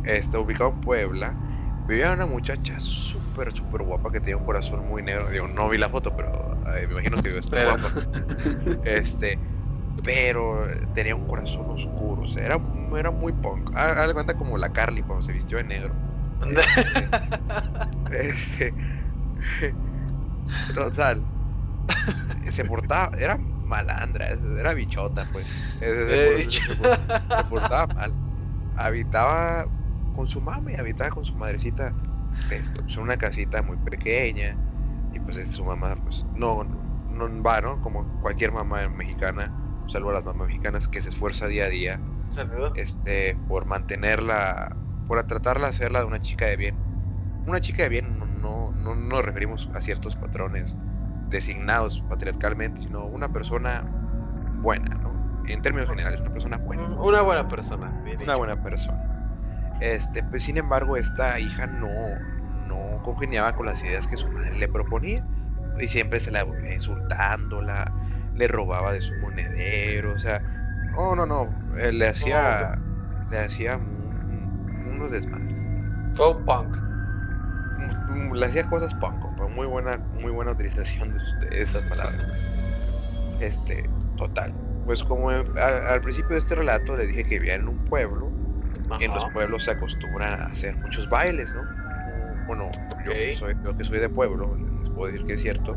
Está 0.04 0.38
ubicado 0.40 0.70
en 0.70 0.78
Puebla. 0.80 1.38
Vivía 1.86 2.12
una 2.12 2.26
muchacha 2.26 2.76
súper, 2.80 3.52
súper 3.52 3.82
guapa 3.82 4.10
que 4.12 4.20
tenía 4.20 4.36
un 4.36 4.44
corazón 4.44 4.86
muy 4.86 5.02
negro. 5.02 5.30
Digo, 5.30 5.48
no 5.48 5.68
vi 5.68 5.78
la 5.78 5.90
foto, 5.90 6.14
pero 6.14 6.30
eh, 6.76 6.86
me 6.86 6.94
imagino 6.94 7.18
que 7.22 7.38
está 7.38 7.58
guapa. 7.58 7.92
Este, 8.82 9.40
pero 10.02 10.66
tenía 10.92 11.16
un 11.16 11.24
corazón 11.24 11.70
oscuro, 11.70 12.22
o 12.24 12.28
sea, 12.28 12.44
era, 12.44 12.64
era 12.96 13.10
muy 13.10 13.32
punk. 13.34 13.70
Ha- 13.74 14.02
Haz 14.02 14.08
de 14.08 14.14
cuenta 14.14 14.36
como 14.36 14.58
la 14.58 14.70
Carly 14.70 15.02
cuando 15.02 15.22
se 15.22 15.32
vistió 15.32 15.58
de 15.58 15.64
negro. 15.64 15.98
Este, 18.10 18.74
total. 20.72 21.28
Se 22.50 22.64
portaba, 22.64 23.10
era 23.18 23.38
malandra, 23.60 24.28
era 24.58 24.74
bichota, 24.74 25.26
pues. 25.30 25.56
Se- 25.78 25.86
se- 26.44 26.50
se- 26.50 26.66
se 27.28 27.44
portaba 27.44 27.86
mal. 27.94 28.18
Habitaba 28.74 29.68
con 30.14 30.26
su 30.26 30.40
mamá 30.40 30.72
y 30.72 30.76
habitaba 30.76 31.10
con 31.10 31.24
su 31.24 31.34
madrecita 31.34 31.92
este, 32.50 32.82
pues, 32.82 32.96
en 32.96 33.02
una 33.02 33.16
casita 33.16 33.62
muy 33.62 33.76
pequeña. 33.78 34.56
Y 35.12 35.20
pues 35.20 35.48
su 35.48 35.64
mamá, 35.64 35.96
pues, 36.02 36.24
no, 36.34 36.64
no 36.64 37.42
va, 37.42 37.60
¿no? 37.60 37.80
Como 37.82 38.04
cualquier 38.20 38.52
mamá 38.52 38.88
mexicana. 38.88 39.52
Un 39.82 39.90
saludo 39.90 40.10
a 40.10 40.14
las 40.14 40.24
mamás 40.24 40.48
mexicanas 40.48 40.88
que 40.88 41.02
se 41.02 41.10
esfuerza 41.10 41.46
día 41.46 41.66
a 41.66 41.68
día 41.68 42.00
este, 42.74 43.36
por 43.48 43.66
mantener 43.66 44.22
la, 44.22 44.74
por 45.06 45.22
tratarla 45.24 45.68
de 45.68 45.70
hacerla 45.70 46.00
de 46.00 46.06
una 46.06 46.20
chica 46.20 46.46
de 46.46 46.56
bien. 46.56 46.74
Una 47.46 47.60
chica 47.60 47.84
de 47.84 47.88
bien 47.90 48.18
no, 48.40 48.72
no, 48.72 48.94
nos 48.94 49.24
referimos 49.24 49.68
a 49.74 49.80
ciertos 49.80 50.16
patrones 50.16 50.74
designados 51.28 52.02
patriarcalmente, 52.08 52.80
sino 52.80 53.06
una 53.06 53.28
persona 53.28 53.84
buena, 54.62 54.94
¿no? 54.96 55.12
En 55.46 55.60
términos 55.60 55.88
generales, 55.88 56.20
una 56.20 56.32
persona 56.32 56.56
buena. 56.56 56.82
Una 57.00 57.20
buena 57.20 57.48
persona. 57.48 57.92
una 58.22 58.36
buena 58.36 58.62
persona. 58.62 59.13
Este, 59.80 60.22
pues 60.24 60.44
sin 60.44 60.56
embargo, 60.56 60.96
esta 60.96 61.38
hija 61.38 61.66
no, 61.66 61.90
no 62.66 63.02
congeniaba 63.02 63.54
con 63.54 63.66
las 63.66 63.82
ideas 63.82 64.06
que 64.06 64.16
su 64.16 64.28
madre 64.28 64.56
le 64.58 64.68
proponía. 64.68 65.24
Y 65.80 65.88
siempre 65.88 66.20
se 66.20 66.30
la 66.30 66.44
volvía 66.44 66.74
insultándola, 66.74 67.90
le 68.34 68.48
robaba 68.48 68.92
de 68.92 69.00
su 69.00 69.12
monedero, 69.14 70.12
o 70.12 70.18
sea, 70.18 70.40
no, 70.92 71.16
no, 71.16 71.26
no, 71.26 71.48
eh, 71.76 71.92
le 71.92 72.08
hacía, 72.08 72.78
le 73.30 73.38
hacía 73.38 73.80
unos 74.86 75.10
desmadres. 75.10 75.60
Fue 76.14 76.40
punk. 76.44 76.76
Mm, 77.78 78.12
mm, 78.12 78.32
le 78.34 78.46
hacía 78.46 78.64
cosas 78.68 78.94
punk, 78.94 79.24
muy 79.54 79.66
buena, 79.66 79.98
muy 80.20 80.30
buena 80.30 80.52
utilización 80.52 81.16
de, 81.40 81.62
esas 81.62 81.82
palabras. 81.84 82.24
Este, 83.40 83.88
total. 84.16 84.52
Pues 84.86 85.02
como 85.02 85.30
al, 85.30 86.00
principio 86.02 86.30
de 86.30 86.38
este 86.38 86.54
relato 86.54 86.96
le 86.96 87.06
dije 87.06 87.24
que 87.24 87.38
vivía 87.38 87.54
en 87.54 87.68
un 87.68 87.78
pueblo, 87.86 88.30
en 89.00 89.10
los 89.10 89.30
pueblos 89.30 89.64
se 89.64 89.72
acostumbran 89.72 90.40
a 90.40 90.46
hacer 90.46 90.76
muchos 90.76 91.08
bailes, 91.08 91.54
¿no? 91.54 91.62
Bueno, 92.46 92.70
yo, 93.04 93.12
que 93.12 93.36
soy, 93.36 93.54
que 93.54 93.84
soy 93.84 94.00
de 94.00 94.08
pueblo, 94.08 94.56
les 94.80 94.90
puedo 94.90 95.10
decir 95.10 95.26
que 95.26 95.34
es 95.34 95.40
cierto, 95.40 95.76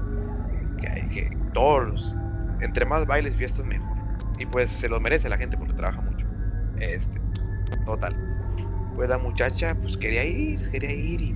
que 0.79 0.89
hay 0.89 1.09
que 1.09 1.37
todos, 1.53 2.15
entre 2.59 2.85
más 2.85 3.05
bailes, 3.05 3.35
fiestas, 3.35 3.65
mejor. 3.65 3.97
Y 4.37 4.45
pues 4.45 4.69
se 4.69 4.89
lo 4.89 4.99
merece 4.99 5.29
la 5.29 5.37
gente 5.37 5.57
porque 5.57 5.73
trabaja 5.73 6.01
mucho. 6.01 6.27
Este, 6.77 7.21
total. 7.85 8.15
Pues 8.95 9.09
la 9.09 9.17
muchacha, 9.17 9.75
pues 9.75 9.97
quería 9.97 10.25
ir, 10.25 10.69
quería 10.69 10.93
ir 10.93 11.21
y, 11.21 11.35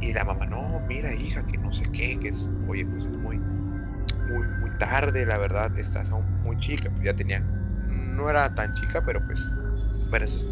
y 0.00 0.12
la 0.12 0.24
mamá, 0.24 0.46
no, 0.46 0.80
mira 0.88 1.14
hija, 1.14 1.46
que 1.46 1.58
no 1.58 1.72
sé 1.72 1.84
qué, 1.92 2.18
que 2.18 2.28
es, 2.28 2.48
oye, 2.68 2.84
pues 2.84 3.04
es 3.04 3.16
muy, 3.18 3.38
muy, 3.38 4.46
muy 4.60 4.70
tarde, 4.78 5.24
la 5.24 5.38
verdad, 5.38 5.76
estás 5.78 6.10
aún 6.10 6.24
muy 6.42 6.56
chica, 6.58 6.90
pues 6.90 7.04
ya 7.04 7.14
tenía, 7.14 7.40
no 7.88 8.28
era 8.28 8.54
tan 8.54 8.72
chica, 8.72 9.02
pero 9.04 9.24
pues, 9.24 9.64
bueno, 10.12 10.26
eso 10.26 10.36
es, 10.36 10.48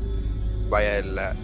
vaya, 0.71 1.03
la, 1.03 1.35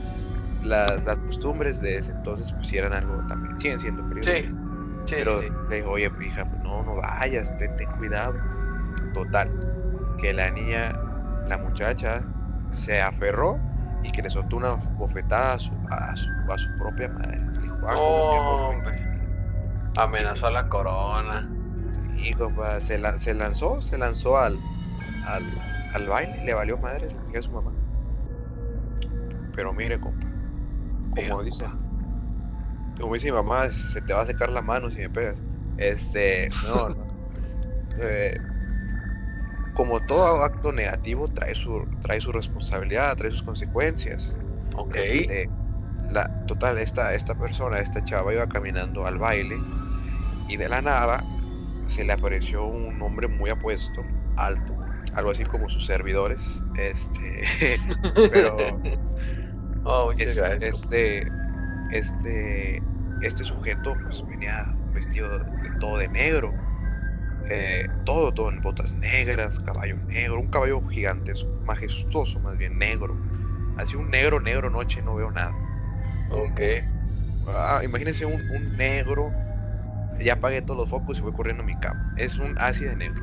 las 0.62 1.18
costumbres 1.26 1.82
de 1.82 1.98
ese 1.98 2.12
entonces 2.12 2.50
pues 2.50 2.72
eran 2.72 2.94
algo 2.94 3.22
también, 3.28 3.60
siguen 3.60 3.78
siendo 3.78 4.08
peligrosas. 4.08 4.58
Sí, 5.04 5.14
pero 5.18 5.42
le 5.68 5.76
digo, 5.76 5.90
oye, 5.90 6.10
hija, 6.26 6.46
pues 6.46 6.62
no, 6.62 6.82
no 6.82 6.94
vayas, 6.96 7.54
ten, 7.58 7.76
ten 7.76 7.86
cuidado. 7.98 8.34
Total, 9.12 9.50
que 10.18 10.32
la 10.32 10.50
niña, 10.50 10.94
la 11.46 11.58
muchacha, 11.58 12.22
se 12.70 13.02
aferró 13.02 13.58
y 14.02 14.10
que 14.10 14.22
le 14.22 14.30
soltó 14.30 14.56
una 14.56 14.72
bofetada 14.96 15.52
a 15.52 15.58
su, 15.58 15.72
a 15.90 16.16
su, 16.56 16.78
propia 16.78 17.10
madre. 17.10 17.38
dijo, 17.60 17.76
ah, 17.86 18.72
Amenazó 19.98 20.46
a 20.46 20.50
la 20.52 20.66
corona. 20.70 21.46
Y 22.16 22.32
compa, 22.32 22.80
se, 22.80 22.98
se 23.18 23.34
lanzó, 23.34 23.82
se 23.82 23.98
lanzó 23.98 24.38
al, 24.38 24.58
al, 25.26 25.44
al 25.92 26.08
baile 26.08 26.42
le 26.44 26.54
valió 26.54 26.78
madre 26.78 27.10
lo 27.10 27.30
que 27.30 27.42
su 27.42 27.50
mamá. 27.52 27.75
Pero 29.56 29.72
mire, 29.72 29.98
compa, 29.98 30.26
como 31.16 31.42
dice, 31.42 31.64
como 33.00 33.14
dice 33.14 33.26
mi 33.26 33.32
mamá, 33.32 33.70
se 33.70 34.00
te 34.02 34.12
va 34.12 34.22
a 34.22 34.26
secar 34.26 34.50
la 34.50 34.62
mano 34.62 34.90
si 34.90 34.98
me 34.98 35.10
pegas. 35.10 35.42
Este, 35.78 36.48
no, 36.68 36.88
no. 36.90 37.06
Eh, 37.98 38.38
como 39.72 40.00
todo 40.00 40.42
acto 40.42 40.70
negativo 40.70 41.28
trae 41.28 41.54
su, 41.54 41.88
trae 42.02 42.20
su 42.20 42.30
responsabilidad, 42.30 43.16
trae 43.16 43.30
sus 43.30 43.42
consecuencias. 43.42 44.36
Ok. 44.74 44.96
Este, 44.96 45.48
la, 46.10 46.28
total, 46.46 46.76
esta, 46.76 47.14
esta 47.14 47.34
persona, 47.34 47.80
esta 47.80 48.04
chava 48.04 48.34
iba 48.34 48.46
caminando 48.46 49.06
al 49.06 49.16
baile 49.16 49.56
y 50.48 50.56
de 50.56 50.68
la 50.68 50.82
nada 50.82 51.24
se 51.88 52.04
le 52.04 52.12
apareció 52.12 52.66
un 52.66 53.00
hombre 53.00 53.28
muy 53.28 53.50
apuesto, 53.50 54.04
alto, 54.36 54.76
algo 55.14 55.30
así 55.30 55.44
como 55.44 55.68
sus 55.68 55.86
servidores. 55.86 56.42
Este, 56.76 57.78
pero 58.30 58.56
oh, 59.86 60.12
este, 60.12 61.26
este, 61.92 62.82
este 63.22 63.44
sujeto 63.44 63.94
pues 64.02 64.26
venía 64.26 64.66
vestido 64.92 65.38
de 65.38 65.70
todo 65.80 65.98
de 65.98 66.08
negro 66.08 66.52
eh, 67.48 67.88
todo, 68.04 68.32
todo 68.32 68.50
en 68.50 68.60
botas 68.60 68.92
negras, 68.94 69.60
caballo 69.60 69.96
negro, 70.08 70.40
un 70.40 70.48
caballo 70.48 70.82
gigante, 70.88 71.32
majestuoso 71.64 72.40
más 72.40 72.58
bien, 72.58 72.78
negro. 72.78 73.16
Así 73.76 73.94
un 73.94 74.10
negro, 74.10 74.40
negro, 74.40 74.70
noche, 74.70 75.00
no 75.02 75.14
veo 75.14 75.30
nada. 75.30 75.54
Ok. 76.30 76.60
Ah, 77.46 77.80
imagínense 77.84 78.26
un, 78.26 78.76
negro, 78.76 79.30
ya 80.18 80.34
apagué 80.34 80.62
todos 80.62 80.80
los 80.80 80.88
focos 80.88 81.18
y 81.18 81.20
voy 81.20 81.32
corriendo 81.32 81.62
a 81.62 81.66
mi 81.66 81.76
cama. 81.76 82.14
Es 82.16 82.36
un 82.38 82.56
ácido 82.58 82.90
de 82.90 82.96
negro. 82.96 83.22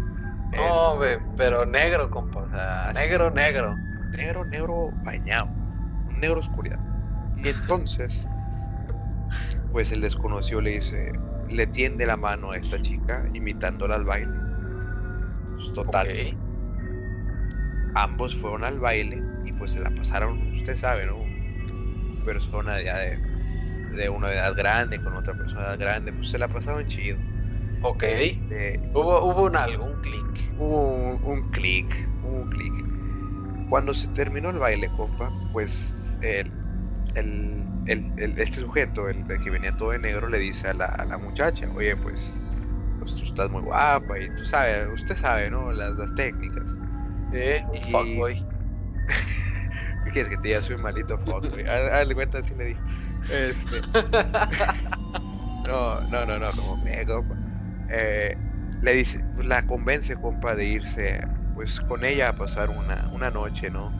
No, 0.55 0.99
pero 1.36 1.66
negro, 1.66 2.09
compa. 2.09 2.93
negro, 2.93 3.30
negro. 3.32 3.76
Negro, 4.11 4.45
negro 4.45 4.91
bañado. 5.03 5.49
Negro 6.24 6.39
oscuridad. 6.39 6.80
Y 7.36 7.49
entonces, 7.49 8.26
pues 9.74 9.91
el 9.91 9.99
desconocido 9.99 10.61
le 10.61 10.76
dice, 10.76 11.11
le 11.49 11.67
tiende 11.67 12.05
la 12.05 12.15
mano 12.15 12.51
a 12.51 12.57
esta 12.57 12.82
chica, 12.82 13.26
imitándola 13.34 13.95
al 13.95 14.05
baile. 14.05 14.32
Pues, 15.57 15.74
total. 15.74 16.38
Ambos 17.95 18.34
fueron 18.38 18.63
al 18.63 18.80
baile 18.80 19.21
y 19.43 19.51
pues 19.51 19.74
se 19.74 19.82
la 19.82 19.89
pasaron, 19.89 20.55
usted 20.55 20.78
sabe, 20.78 21.05
¿no? 21.07 21.17
Persona 22.24 22.82
ya 22.82 22.97
de, 22.99 23.17
de 23.97 24.07
una 24.07 24.32
edad 24.32 24.55
grande 24.55 24.97
con 25.03 25.17
otra 25.17 25.34
persona 25.34 25.61
de 25.61 25.67
edad 25.67 25.80
grande, 25.80 26.13
pues 26.13 26.30
se 26.30 26.38
la 26.38 26.47
pasaron 26.47 26.88
chido. 26.88 27.17
Ok. 27.82 28.03
Este, 28.03 28.80
hubo, 28.93 29.26
hubo 29.26 29.43
un 29.47 29.57
algo, 29.57 29.91
clic. 30.01 30.53
Hubo 30.57 30.88
un, 30.88 31.24
un 31.26 31.51
clic, 31.51 32.07
un 32.24 32.49
clic. 32.49 32.74
Cuando 33.69 33.93
se 33.93 34.07
terminó 34.09 34.51
el 34.51 34.59
baile, 34.59 34.89
compa, 34.95 35.30
pues 35.51 36.03
el, 36.24 36.51
el 37.15 37.63
el, 37.88 38.13
este 38.38 38.61
sujeto, 38.61 39.09
el, 39.09 39.26
que 39.26 39.49
venía 39.49 39.71
todo 39.74 39.91
de 39.91 39.99
negro, 39.99 40.30
le 40.30 40.39
dice 40.39 40.69
a 40.69 40.74
la, 40.74 40.86
a 40.86 41.05
la 41.05 41.17
muchacha, 41.17 41.67
oye, 41.76 41.95
pues, 41.97 42.34
pues, 42.99 43.15
tú 43.15 43.26
estás 43.26 43.49
muy 43.49 43.61
guapa 43.61 44.19
y 44.19 44.28
tú 44.36 44.45
sabes, 44.45 44.89
usted 44.93 45.17
sabe, 45.17 45.49
¿no? 45.49 45.71
Las, 45.71 45.95
las 45.95 46.13
técnicas. 46.15 46.63
Eh, 47.34 47.63
un 47.69 47.82
fuckboy. 47.84 48.36
¿Qué 50.05 50.11
quieres 50.11 50.30
que 50.30 50.38
te 50.38 50.47
diga? 50.49 50.61
Soy 50.61 50.78
malito 50.78 51.17
fuckboy. 51.19 51.65
Hazle 51.65 52.15
cuenta, 52.15 52.39
así 52.39 52.53
le 52.55 52.65
dije. 52.65 52.82
Este... 53.30 53.82
no, 55.67 56.01
no, 56.09 56.26
no, 56.26 56.39
no, 56.39 56.51
como 56.51 56.78
me, 56.78 57.05
compa. 57.05 57.36
Eh, 57.89 58.38
le 58.82 58.93
dice, 58.93 59.24
la 59.38 59.65
convence, 59.65 60.15
compa, 60.15 60.55
de 60.55 60.65
irse, 60.65 61.26
pues, 61.55 61.80
con 61.82 62.05
ella 62.05 62.30
a 62.30 62.36
pasar 62.36 62.69
una, 62.69 63.09
una 63.13 63.30
noche, 63.30 63.69
¿no? 63.69 63.91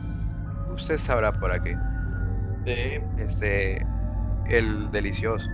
Usted 0.72 0.98
sabrá 0.98 1.32
para 1.32 1.62
qué. 1.62 1.76
Este, 2.64 3.84
el 4.46 4.90
delicioso. 4.90 5.48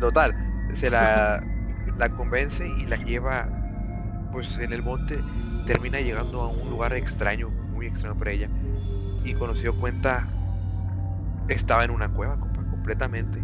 Total, 0.00 0.34
se 0.74 0.90
la, 0.90 1.42
la 1.98 2.08
convence 2.10 2.66
y 2.66 2.86
la 2.86 2.96
lleva, 2.96 3.48
pues 4.32 4.46
en 4.58 4.72
el 4.72 4.82
monte, 4.82 5.22
termina 5.66 6.00
llegando 6.00 6.42
a 6.42 6.48
un 6.48 6.70
lugar 6.70 6.92
extraño, 6.94 7.50
muy 7.50 7.86
extraño 7.86 8.16
para 8.18 8.32
ella. 8.32 8.48
Y 9.24 9.34
cuando 9.34 9.54
se 9.54 9.62
dio 9.62 9.76
cuenta, 9.76 10.26
estaba 11.48 11.84
en 11.84 11.90
una 11.90 12.08
cueva, 12.08 12.38
completamente, 12.38 13.40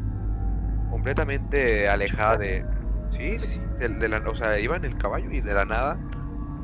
completamente 0.90 1.88
alejada 1.88 2.38
de, 2.38 2.64
sí, 3.10 3.38
sí, 3.38 3.60
de, 3.78 4.08
la, 4.08 4.18
o 4.18 4.34
sea, 4.34 4.58
iba 4.58 4.76
en 4.76 4.84
el 4.84 4.96
caballo 4.96 5.30
y 5.30 5.40
de 5.40 5.54
la 5.54 5.64
nada 5.64 5.98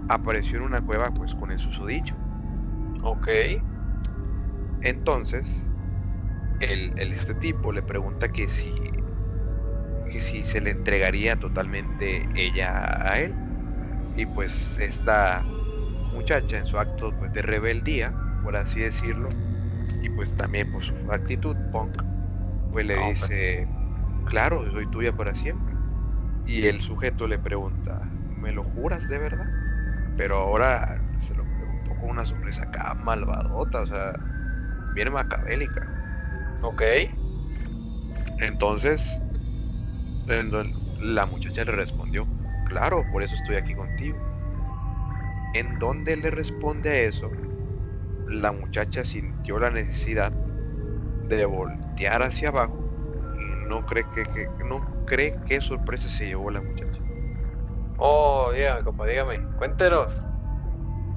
apareció 0.09 0.59
en 0.59 0.65
una 0.65 0.81
cueva, 0.81 1.11
pues 1.11 1.35
con 1.35 1.51
el 1.51 1.59
susodicho. 1.59 2.15
Ok. 3.03 3.29
Entonces, 4.83 5.47
el, 6.63 7.13
este 7.13 7.35
tipo 7.35 7.73
le 7.73 7.83
pregunta 7.83 8.29
que 8.31 8.49
si, 8.49 8.75
que 10.11 10.21
si 10.21 10.45
se 10.45 10.61
le 10.61 10.71
entregaría 10.71 11.37
totalmente 11.39 12.29
ella 12.35 12.85
a 13.11 13.21
él. 13.21 13.35
Y 14.17 14.27
pues 14.27 14.79
esta 14.79 15.45
muchacha 16.13 16.59
en 16.59 16.67
su 16.67 16.79
acto 16.79 17.17
pues, 17.19 17.33
de 17.33 17.43
rebeldía, 17.43 18.15
por 18.43 18.57
así 18.57 18.81
decirlo, 18.81 19.29
y 20.01 20.11
pues 20.11 20.37
también 20.37 20.71
por 20.71 20.83
su 20.85 21.13
actitud 21.13 21.57
punk, 21.71 22.03
pues 22.71 22.87
le 22.87 22.97
dice, 22.99 23.69
claro, 24.25 24.71
soy 24.73 24.87
tuya 24.91 25.13
para 25.17 25.35
siempre. 25.35 25.75
Y 26.45 26.67
el 26.67 26.83
sujeto 26.83 27.27
le 27.29 27.39
pregunta, 27.39 28.13
¿me 28.29 28.53
lo 28.53 28.65
juras 28.65 29.09
de 29.09 29.19
verdad? 29.19 29.53
Pero 30.17 30.39
ahora 30.39 31.03
se 31.21 31.35
lo 31.35 31.47
preguntó 31.47 31.95
con 31.97 32.11
una 32.11 32.27
sorpresa 32.27 32.65
acá 32.65 32.95
malvadota, 32.97 33.83
o 33.83 33.87
sea, 33.87 34.13
bien 34.95 35.13
macabélica. 35.13 35.93
Ok. 36.63 36.83
Entonces, 38.39 39.21
la 40.27 41.27
muchacha 41.27 41.65
le 41.65 41.73
respondió, 41.73 42.27
claro, 42.67 43.05
por 43.11 43.23
eso 43.23 43.35
estoy 43.35 43.57
aquí 43.57 43.75
contigo. 43.75 44.19
En 45.55 45.79
donde 45.79 46.17
le 46.17 46.31
responde 46.31 46.91
a 46.91 47.01
eso, 47.03 47.31
la 48.29 48.53
muchacha 48.53 49.05
sintió 49.05 49.59
la 49.59 49.71
necesidad 49.71 50.33
de 51.29 51.45
voltear 51.45 52.23
hacia 52.23 52.49
abajo 52.49 52.85
y 53.39 53.69
no 53.69 53.85
cree 53.85 54.05
que, 54.15 54.25
que 54.25 54.49
no 54.65 54.81
cree 55.07 55.35
qué 55.47 55.61
sorpresa 55.61 56.09
se 56.09 56.27
llevó 56.27 56.51
la 56.51 56.61
muchacha. 56.61 57.01
Oh, 57.99 58.51
dígame, 58.55 58.83
compa, 58.83 59.07
dígame, 59.07 59.41
cuéntenos. 59.59 60.09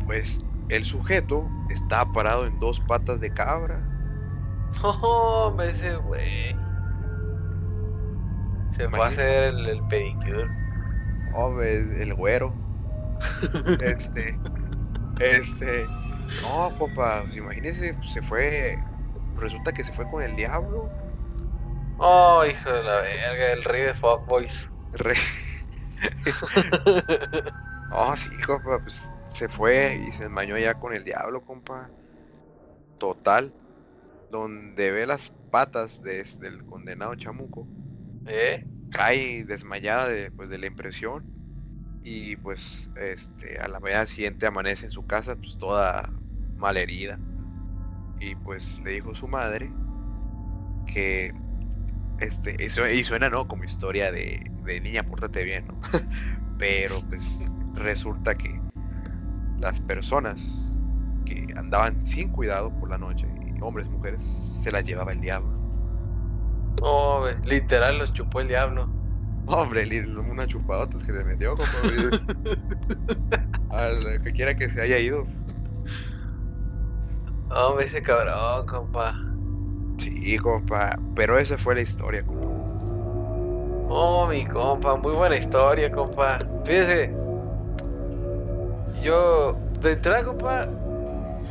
Pues 0.06 0.40
el 0.70 0.86
sujeto 0.86 1.48
estaba 1.70 2.12
parado 2.12 2.46
en 2.46 2.60
dos 2.60 2.80
patas 2.82 3.20
de 3.20 3.32
cabra. 3.32 3.95
Oh, 4.84 5.54
me 5.58 5.70
ese 5.70 5.96
güey. 5.96 6.56
Se 8.72 8.90
fue 8.90 9.02
a 9.02 9.08
hacer 9.08 9.46
el, 9.46 9.68
el 9.68 9.88
pedicure. 9.88 10.48
Hombre, 11.34 12.04
el 12.04 12.14
güero. 12.14 12.54
este. 13.82 14.38
Este. 15.20 15.86
No, 16.42 16.72
pues 16.78 17.36
imagínese, 17.36 17.98
se 18.14 18.22
fue. 18.24 18.78
Resulta 19.38 19.72
que 19.72 19.84
se 19.84 19.94
fue 19.94 20.10
con 20.10 20.22
el 20.22 20.36
diablo. 20.36 20.90
Oh, 21.98 22.44
hijo 22.46 22.70
de 22.70 22.84
la 22.84 22.98
verga, 22.98 23.54
el 23.54 23.64
rey 23.64 23.82
de 23.84 23.94
fuckboys. 23.96 24.70
Rey. 24.94 25.18
oh, 27.92 28.16
sí, 28.16 28.30
compa, 28.46 28.80
pues 28.80 29.10
se 29.30 29.48
fue 29.50 29.96
y 29.96 30.12
se 30.14 30.24
desmañó 30.24 30.58
ya 30.58 30.74
con 30.76 30.94
el 30.94 31.04
diablo, 31.04 31.42
compa. 31.42 31.90
Total. 32.98 33.54
Donde 34.30 34.92
ve 34.92 35.06
las 35.06 35.32
patas 35.52 36.02
de, 36.02 36.26
del 36.40 36.66
condenado 36.66 37.16
chamuco. 37.16 37.68
¿Eh? 38.28 38.66
Cae 38.92 39.46
desmayada 39.46 40.08
de, 40.10 40.32
pues, 40.32 40.50
de 40.50 40.58
la 40.58 40.68
impresión. 40.68 41.24
Y 42.04 42.36
pues 42.38 42.88
este, 42.96 43.58
a 43.60 43.68
la 43.68 43.80
mañana 43.80 44.06
siguiente 44.06 44.46
amanece 44.46 44.86
en 44.86 44.92
su 44.92 45.08
casa 45.08 45.36
pues 45.36 45.58
toda 45.58 46.12
malherida. 46.56 47.20
Y 48.20 48.36
pues 48.36 48.80
le 48.84 48.92
dijo 48.92 49.16
su 49.16 49.28
madre 49.28 49.72
que 50.86 51.34
este, 52.20 52.64
eso, 52.66 52.88
y 52.88 53.04
suena, 53.04 53.30
¿no? 53.30 53.48
Como 53.48 53.64
historia 53.64 54.12
de, 54.12 54.40
de 54.64 54.82
niña, 54.82 55.04
pórtate 55.04 55.44
bien, 55.44 55.68
¿no? 55.68 55.80
Pero 56.58 57.02
pues 57.10 57.24
resulta 57.74 58.36
que 58.36 58.62
las 59.60 59.80
personas 59.82 60.40
que 61.26 61.48
andaban 61.56 62.06
sin 62.06 62.30
cuidado 62.30 62.74
por 62.80 62.90
la 62.90 62.98
noche, 62.98 63.28
hombres, 63.66 63.90
mujeres, 63.90 64.22
se 64.62 64.72
las 64.72 64.84
llevaba 64.84 65.12
el 65.12 65.22
diablo. 65.22 65.52
Oh, 66.82 67.28
literal 67.46 67.98
los 67.98 68.14
chupó 68.14 68.42
el 68.42 68.48
diablo. 68.48 68.90
Hombre, 69.48 69.86
una 70.08 70.48
chupadota 70.48 70.98
que 71.06 71.12
le 71.12 71.24
metió, 71.24 71.56
como 71.56 71.70
Al 73.70 74.22
que 74.24 74.34
quiera 74.34 74.56
que 74.56 74.70
se 74.70 74.82
haya 74.82 74.98
ido. 74.98 75.28
Hombre, 77.50 77.86
ese 77.86 78.02
cabrón, 78.02 78.66
compa. 78.66 79.16
Sí, 80.00 80.38
compa, 80.40 80.98
pero 81.16 81.38
esa 81.38 81.58
fue 81.58 81.76
la 81.76 81.82
historia, 81.82 82.26
compa. 82.26 82.46
Oh, 83.88 84.28
mi 84.28 84.44
compa, 84.46 84.96
muy 84.96 85.14
buena 85.14 85.38
historia, 85.38 85.92
compa. 85.92 86.40
Fíjese, 86.66 87.14
yo, 89.02 89.56
de 89.82 89.92
entrada, 89.92 90.24
compa, 90.24 90.68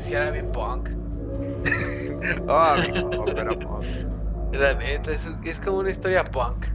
si 0.01 0.15
era 0.15 0.31
bien 0.31 0.51
punk. 0.51 0.89
oh, 2.49 2.75
era 3.27 3.51
punk. 3.51 3.85
La 4.53 4.75
neta, 4.75 5.11
es, 5.11 5.31
es 5.45 5.61
como 5.61 5.79
una 5.79 5.91
historia 5.91 6.25
punk. 6.25 6.67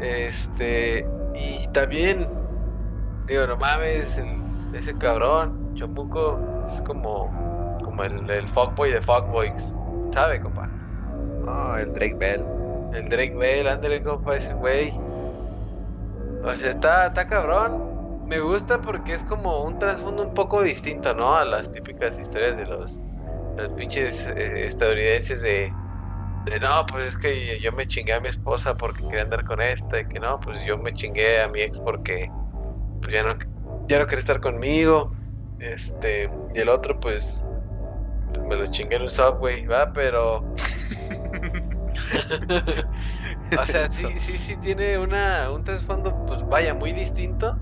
Este, 0.00 1.06
y 1.34 1.66
también, 1.72 2.28
digo, 3.26 3.46
no 3.46 3.56
mames, 3.56 4.18
ese 4.72 4.94
cabrón, 4.94 5.74
Chamuco, 5.74 6.38
es 6.66 6.80
como 6.82 7.30
el, 8.04 8.30
el 8.30 8.48
fuckboy 8.48 8.92
de 8.92 9.02
fuckboys. 9.02 9.74
¿Sabe, 10.12 10.40
compa? 10.40 10.68
Ah, 11.46 11.78
el 11.80 11.92
Drake 11.92 12.14
Bell. 12.14 12.44
El 12.94 13.08
Drake 13.08 13.34
Bell, 13.34 13.68
ándale, 13.68 14.02
compa, 14.02 14.36
ese 14.36 14.54
güey. 14.54 14.92
O 16.44 16.50
sea, 16.50 16.70
está, 16.70 17.06
está 17.06 17.26
cabrón. 17.26 17.87
Me 18.28 18.40
gusta 18.40 18.80
porque 18.82 19.14
es 19.14 19.24
como 19.24 19.62
un 19.64 19.78
trasfondo 19.78 20.22
un 20.22 20.34
poco 20.34 20.62
distinto, 20.62 21.14
¿no? 21.14 21.34
A 21.36 21.44
las 21.44 21.70
típicas 21.70 22.18
historias 22.18 22.56
de 22.56 22.66
los, 22.66 23.02
los 23.56 23.70
pinches 23.70 24.26
eh, 24.26 24.66
estadounidenses 24.66 25.40
de, 25.42 25.78
de, 26.46 26.60
no, 26.60 26.86
pues 26.90 27.08
es 27.08 27.16
que 27.18 27.60
yo 27.60 27.72
me 27.72 27.86
chingué 27.86 28.14
a 28.14 28.20
mi 28.20 28.28
esposa 28.28 28.76
porque 28.76 29.04
quería 29.06 29.24
andar 29.24 29.44
con 29.44 29.62
esta, 29.62 30.00
y 30.00 30.06
que 30.06 30.20
no, 30.20 30.40
pues 30.40 30.62
yo 30.64 30.78
me 30.78 30.92
chingué 30.94 31.40
a 31.42 31.48
mi 31.48 31.62
ex 31.62 31.80
porque 31.80 32.34
pues 33.00 33.14
ya 33.14 33.22
no, 33.24 33.36
ya 33.88 33.98
no 34.00 34.06
quería 34.06 34.20
estar 34.20 34.40
conmigo. 34.40 35.12
Este, 35.58 36.30
y 36.54 36.60
el 36.60 36.68
otro, 36.70 36.98
pues, 37.00 37.46
me 38.48 38.56
los 38.56 38.70
chingué 38.70 38.96
en 38.96 39.02
un 39.02 39.10
subway, 39.10 39.66
¿va? 39.66 39.92
Pero. 39.92 40.48
o 43.54 43.66
sea, 43.66 43.90
sí, 43.90 44.18
sí, 44.20 44.38
sí 44.38 44.58
tiene 44.58 44.98
una, 44.98 45.50
un 45.50 45.64
trasfondo, 45.64 46.18
pues 46.26 46.46
vaya, 46.48 46.74
muy 46.74 46.92
distinto. 46.92 47.60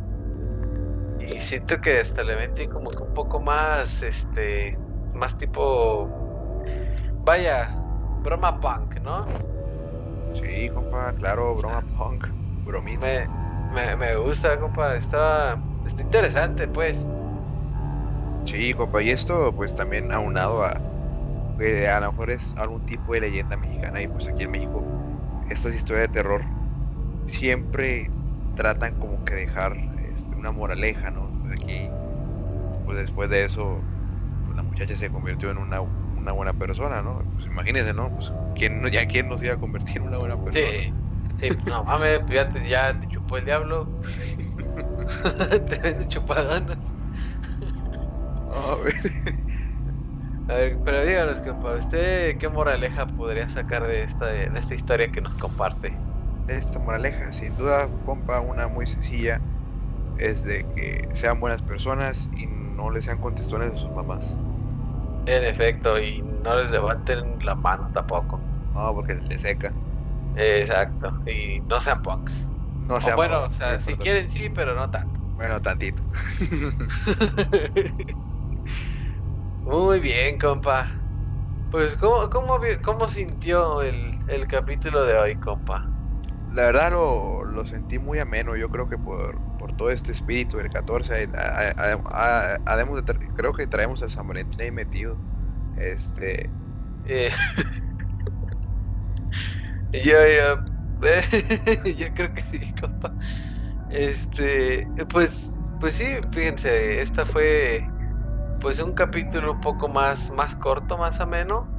Y 1.26 1.40
siento 1.40 1.78
que 1.78 1.98
hasta 2.00 2.22
le 2.24 2.36
metí 2.36 2.66
como 2.68 2.90
que 2.90 3.02
un 3.02 3.12
poco 3.12 3.40
más, 3.42 4.02
este, 4.02 4.80
más 5.12 5.36
tipo, 5.36 6.14
vaya, 7.24 7.70
broma 8.22 8.58
punk, 8.60 8.96
¿no? 9.02 9.34
Sí, 10.40 10.68
compa, 10.70 11.12
claro, 11.14 11.54
broma 11.56 11.82
punk, 11.96 12.24
bromita. 12.64 13.00
Me, 13.00 13.28
me, 13.70 13.96
me 13.96 14.16
gusta, 14.16 14.58
compa, 14.58 14.96
está, 14.96 15.62
está 15.84 16.02
interesante, 16.02 16.68
pues. 16.68 17.12
Sí, 18.44 18.72
compa, 18.74 19.02
y 19.02 19.10
esto 19.10 19.54
pues 19.54 19.74
también 19.74 20.12
aunado 20.12 20.64
a 20.64 20.80
que 21.58 21.88
a 21.88 22.00
lo 22.00 22.08
mejor 22.08 22.30
es 22.30 22.54
algún 22.56 22.84
tipo 22.84 23.14
de 23.14 23.20
leyenda 23.22 23.56
mexicana 23.56 24.02
y 24.02 24.08
pues 24.08 24.28
aquí 24.28 24.44
en 24.44 24.50
México 24.52 24.88
estas 25.48 25.74
historias 25.74 26.04
de 26.04 26.08
terror 26.14 26.46
siempre 27.26 28.12
tratan 28.54 28.96
como 28.96 29.24
que 29.24 29.34
dejar 29.34 29.76
una 30.46 30.52
moraleja, 30.52 31.10
¿no? 31.10 31.34
Pues 31.40 31.52
aquí, 31.52 31.88
pues 32.84 32.98
después 32.98 33.28
de 33.30 33.44
eso, 33.44 33.84
pues, 34.44 34.56
la 34.56 34.62
muchacha 34.62 34.96
se 34.96 35.10
convirtió 35.10 35.50
en 35.50 35.58
una, 35.58 35.80
una 35.80 36.32
buena 36.32 36.52
persona, 36.54 37.02
¿no? 37.02 37.22
Pues 37.34 37.46
imagínense, 37.46 37.92
¿no? 37.92 38.10
Pues 38.10 38.30
¿quién, 38.54 38.88
ya 38.90 39.06
quién 39.06 39.28
nos 39.28 39.42
iba 39.42 39.54
a 39.54 39.58
convertir 39.58 39.98
en 40.02 40.08
una 40.08 40.18
buena 40.18 40.36
persona. 40.36 40.70
Sí, 40.70 40.92
sí, 41.40 41.50
no 41.66 41.84
mames, 41.84 42.20
pues, 42.20 42.34
ya 42.34 42.50
te, 42.50 42.68
ya 42.68 43.00
te 43.00 43.06
chupó 43.08 43.38
el 43.38 43.44
diablo. 43.44 43.90
te 45.68 45.76
vende 45.82 46.06
chupadanas. 46.06 46.96
A 50.48 50.54
ver, 50.54 50.80
pero 50.84 51.02
díganos, 51.02 51.40
compa, 51.40 51.74
¿usted 51.74 52.38
qué 52.38 52.48
moraleja 52.48 53.06
podría 53.08 53.48
sacar 53.48 53.84
de 53.84 54.04
esta, 54.04 54.26
de 54.26 54.48
esta 54.56 54.74
historia 54.74 55.10
que 55.10 55.20
nos 55.20 55.34
comparte? 55.34 55.92
Esta 56.46 56.78
moraleja, 56.78 57.32
sin 57.32 57.56
duda, 57.56 57.90
compa, 58.04 58.40
una 58.40 58.68
muy 58.68 58.86
sencilla, 58.86 59.42
es 60.18 60.42
de 60.44 60.64
que 60.74 61.08
sean 61.14 61.40
buenas 61.40 61.62
personas 61.62 62.28
y 62.36 62.46
no 62.46 62.90
les 62.90 63.04
sean 63.04 63.18
contestones 63.18 63.72
a 63.72 63.76
sus 63.76 63.90
mamás. 63.90 64.24
En 65.26 65.44
efecto, 65.44 65.98
y 65.98 66.22
no 66.22 66.56
les 66.56 66.70
levanten 66.70 67.38
la 67.44 67.54
mano 67.54 67.90
tampoco. 67.92 68.40
No, 68.74 68.94
porque 68.94 69.16
se 69.16 69.22
les 69.22 69.40
seca. 69.42 69.72
Exacto, 70.36 71.12
y 71.26 71.60
no 71.62 71.80
sean 71.80 72.02
punks. 72.02 72.48
No 72.86 73.00
sean 73.00 73.16
bueno, 73.16 73.44
o 73.44 73.52
sea, 73.52 73.80
si 73.80 73.94
quieren 73.94 74.28
sí, 74.28 74.50
pero 74.54 74.74
no 74.74 74.88
tanto. 74.90 75.18
Bueno, 75.34 75.60
tantito. 75.60 76.02
Muy 79.66 80.00
bien, 80.00 80.38
compa. 80.38 80.88
Pues, 81.70 81.96
¿cómo, 81.96 82.30
cómo, 82.30 82.60
cómo 82.82 83.08
sintió 83.08 83.82
el, 83.82 83.94
el, 84.28 84.46
capítulo 84.46 85.04
de 85.04 85.18
hoy, 85.18 85.34
compa? 85.34 85.84
La 86.52 86.66
verdad 86.66 86.92
lo, 86.92 87.44
lo, 87.44 87.66
sentí 87.66 87.98
muy 87.98 88.20
ameno. 88.20 88.56
Yo 88.56 88.70
creo 88.70 88.88
que 88.88 88.96
por, 88.96 89.36
por 89.66 89.74
todo 89.76 89.90
este 89.90 90.12
espíritu 90.12 90.58
del 90.58 90.70
14, 90.70 91.28
además 92.64 93.02
creo 93.34 93.52
que 93.52 93.66
traemos 93.66 94.02
a 94.02 94.08
San 94.08 94.26
Valentín 94.28 94.60
ahí 94.62 94.70
metido. 94.70 95.22
Este. 95.76 96.54
Eh, 97.04 97.30
yo, 99.92 100.14
yo, 100.28 100.64
yo 101.98 102.14
creo 102.14 102.32
que 102.34 102.42
sí, 102.42 102.58
compa. 102.80 103.16
Este, 103.88 104.92
pues, 105.12 105.72
pues 105.80 105.96
sí, 105.96 106.16
fíjense, 106.32 107.02
esta 107.02 107.26
fue 107.26 107.94
pues 108.60 108.80
un 108.80 108.94
capítulo 108.94 109.52
un 109.52 109.60
poco 109.60 109.88
más, 109.88 110.30
más 110.32 110.56
corto, 110.56 110.98
más 110.98 111.20
ameno. 111.20 111.74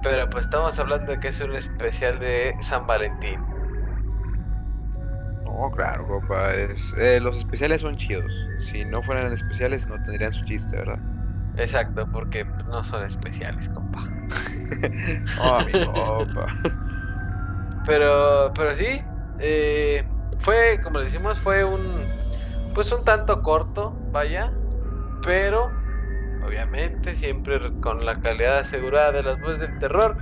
Pero 0.00 0.28
pues 0.30 0.44
estamos 0.46 0.78
hablando 0.78 1.10
de 1.12 1.18
que 1.18 1.28
es 1.28 1.40
un 1.40 1.54
especial 1.56 2.18
de 2.20 2.56
San 2.60 2.86
Valentín. 2.86 3.53
No, 5.56 5.70
claro, 5.70 6.06
compa. 6.06 6.52
Eh, 6.54 7.20
los 7.20 7.36
especiales 7.36 7.80
son 7.80 7.96
chidos. 7.96 8.32
Si 8.72 8.84
no 8.84 9.02
fueran 9.02 9.32
especiales 9.32 9.88
no 9.88 9.98
tendrían 10.00 10.32
su 10.32 10.44
chiste, 10.44 10.76
¿verdad? 10.76 10.98
Exacto, 11.56 12.08
porque 12.10 12.44
no 12.66 12.82
son 12.82 13.04
especiales, 13.04 13.68
compa. 13.68 14.02
oh, 15.40 15.60
mi 15.64 15.72
compa. 15.72 16.46
Pero, 17.86 18.50
pero 18.54 18.74
sí, 18.76 19.02
eh, 19.38 20.08
fue, 20.38 20.80
como 20.82 20.98
le 20.98 21.04
decimos, 21.04 21.38
fue 21.38 21.64
un, 21.64 22.08
pues 22.74 22.90
un 22.92 23.04
tanto 23.04 23.42
corto, 23.42 23.94
vaya, 24.10 24.50
pero 25.22 25.70
obviamente, 26.46 27.14
siempre 27.14 27.58
con 27.80 28.06
la 28.06 28.16
calidad 28.20 28.60
asegurada 28.60 29.12
de 29.12 29.22
las 29.22 29.38
voces 29.38 29.60
del 29.60 29.78
terror, 29.78 30.16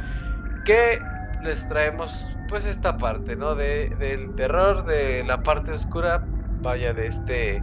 que 0.64 0.98
les 1.40 1.68
traemos 1.68 2.36
pues 2.52 2.66
esta 2.66 2.98
parte, 2.98 3.34
¿no? 3.34 3.54
De, 3.54 3.88
del 3.98 4.36
terror, 4.36 4.84
de 4.84 5.24
la 5.24 5.42
parte 5.42 5.72
oscura, 5.72 6.22
vaya, 6.60 6.92
de 6.92 7.06
este 7.06 7.62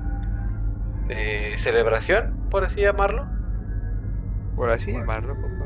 de 1.06 1.53
celebración, 1.60 2.34
por 2.49 2.64
así 2.64 2.82
llamarlo. 2.82 3.28
Por 4.56 4.72
así 4.72 4.91
llamarlo, 4.91 5.36
compa. 5.36 5.66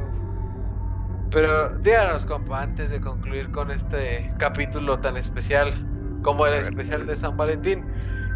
Pero 1.31 1.69
díganos, 1.79 2.25
compa, 2.25 2.63
antes 2.63 2.89
de 2.89 2.99
concluir 2.99 3.49
con 3.51 3.71
este 3.71 4.29
capítulo 4.39 4.99
tan 4.99 5.15
especial 5.15 5.73
como 6.21 6.45
el 6.45 6.55
especial 6.55 7.05
de 7.05 7.15
San 7.15 7.37
Valentín, 7.37 7.85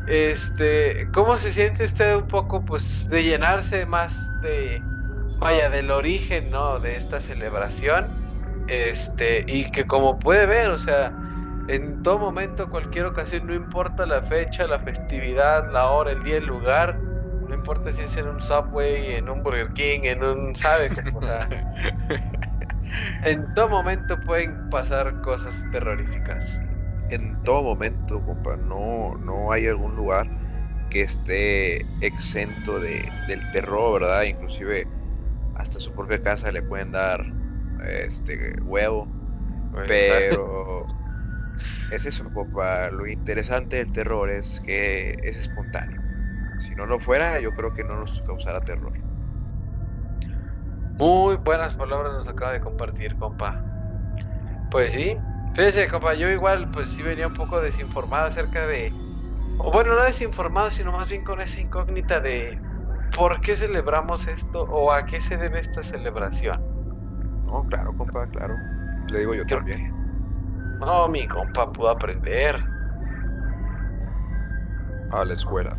este, 0.08 1.06
¿cómo 1.14 1.38
se 1.38 1.52
siente 1.52 1.84
usted 1.84 2.16
un 2.16 2.28
poco, 2.28 2.64
pues, 2.64 3.10
de 3.10 3.24
llenarse 3.24 3.86
más 3.86 4.32
de, 4.42 4.82
vaya, 5.38 5.70
del 5.70 5.92
origen, 5.92 6.50
¿no? 6.50 6.80
De 6.80 6.96
esta 6.96 7.20
celebración, 7.20 8.27
este, 8.68 9.46
y 9.48 9.66
que 9.66 9.86
como 9.86 10.20
puede 10.20 10.46
ver, 10.46 10.70
o 10.70 10.78
sea, 10.78 11.14
en 11.68 12.02
todo 12.04 12.20
momento, 12.20 12.70
cualquier 12.70 13.06
ocasión, 13.06 13.48
no 13.48 13.54
importa 13.54 14.06
la 14.06 14.22
fecha, 14.22 14.68
la 14.68 14.80
festividad, 14.80 15.72
la 15.72 15.88
hora, 15.88 16.12
el 16.12 16.24
día, 16.24 16.38
el 16.38 16.46
lugar, 16.46 16.98
no 17.48 17.54
importa 17.54 17.92
si 17.92 18.02
es 18.02 18.18
en 18.18 18.28
un 18.28 18.42
Subway, 18.42 19.16
en 19.16 19.30
un 19.30 19.44
Burger 19.44 19.72
King, 19.74 20.02
en 20.04 20.24
un, 20.24 20.56
¿sabe? 20.56 20.90
O 21.14 21.22
sea, 21.22 21.48
en 23.26 23.54
todo 23.54 23.70
momento 23.70 24.20
pueden 24.22 24.70
pasar 24.70 25.22
cosas 25.22 25.66
terroríficas 25.72 26.62
en 27.10 27.42
todo 27.44 27.64
momento, 27.64 28.22
compa. 28.22 28.58
No, 28.58 29.16
no 29.18 29.52
hay 29.52 29.68
algún 29.68 29.96
lugar 29.96 30.28
que 30.90 31.02
esté 31.02 31.86
exento 32.06 32.80
de, 32.80 33.12
del 33.28 33.50
terror, 33.52 34.02
¿verdad? 34.02 34.24
Inclusive 34.24 34.88
hasta 35.56 35.80
su 35.80 35.92
propia 35.94 36.22
casa 36.22 36.52
le 36.52 36.62
pueden 36.62 36.92
dar 36.92 37.26
este 37.86 38.56
huevo. 38.64 39.08
Pero 39.88 40.86
es 41.92 42.06
eso, 42.06 42.30
compa. 42.32 42.90
Lo 42.90 43.08
interesante 43.08 43.78
del 43.78 43.92
terror 43.92 44.30
es 44.30 44.62
que 44.66 45.16
es 45.24 45.38
espontáneo. 45.38 46.02
Si 46.68 46.76
no 46.76 46.86
lo 46.86 47.00
fuera, 47.00 47.40
yo 47.40 47.52
creo 47.52 47.74
que 47.74 47.84
no 47.84 48.00
nos 48.00 48.22
causara 48.26 48.60
terror. 48.62 48.94
Muy 50.98 51.36
buenas 51.36 51.76
palabras 51.76 52.14
nos 52.14 52.28
acaba 52.28 52.52
de 52.54 52.60
compartir, 52.60 53.16
compa. 53.18 53.64
Pues 54.72 54.92
sí, 54.92 55.18
Fíjese, 55.58 55.88
compa, 55.88 56.14
yo 56.14 56.30
igual, 56.30 56.70
pues 56.72 56.88
sí 56.90 57.02
venía 57.02 57.26
un 57.26 57.34
poco 57.34 57.60
desinformado 57.60 58.28
acerca 58.28 58.68
de. 58.68 58.94
O 59.58 59.72
bueno, 59.72 59.96
no 59.96 60.04
desinformado, 60.04 60.70
sino 60.70 60.92
más 60.92 61.10
bien 61.10 61.24
con 61.24 61.42
esa 61.42 61.60
incógnita 61.60 62.20
de 62.20 62.60
por 63.16 63.42
qué 63.42 63.56
celebramos 63.56 64.28
esto 64.28 64.62
o 64.62 64.92
a 64.92 65.04
qué 65.04 65.20
se 65.20 65.36
debe 65.38 65.60
esta 65.60 65.82
celebración. 65.82 66.77
No, 67.48 67.64
claro, 67.66 67.94
compa, 67.96 68.28
claro. 68.28 68.58
Le 69.10 69.20
digo 69.20 69.34
yo 69.34 69.46
también. 69.46 69.80
No, 70.80 71.08
mi 71.08 71.28
compa 71.28 71.72
pudo 71.72 71.90
aprender. 71.90 72.62
A 75.12 75.24
la 75.24 75.34
escuela. 75.34 75.78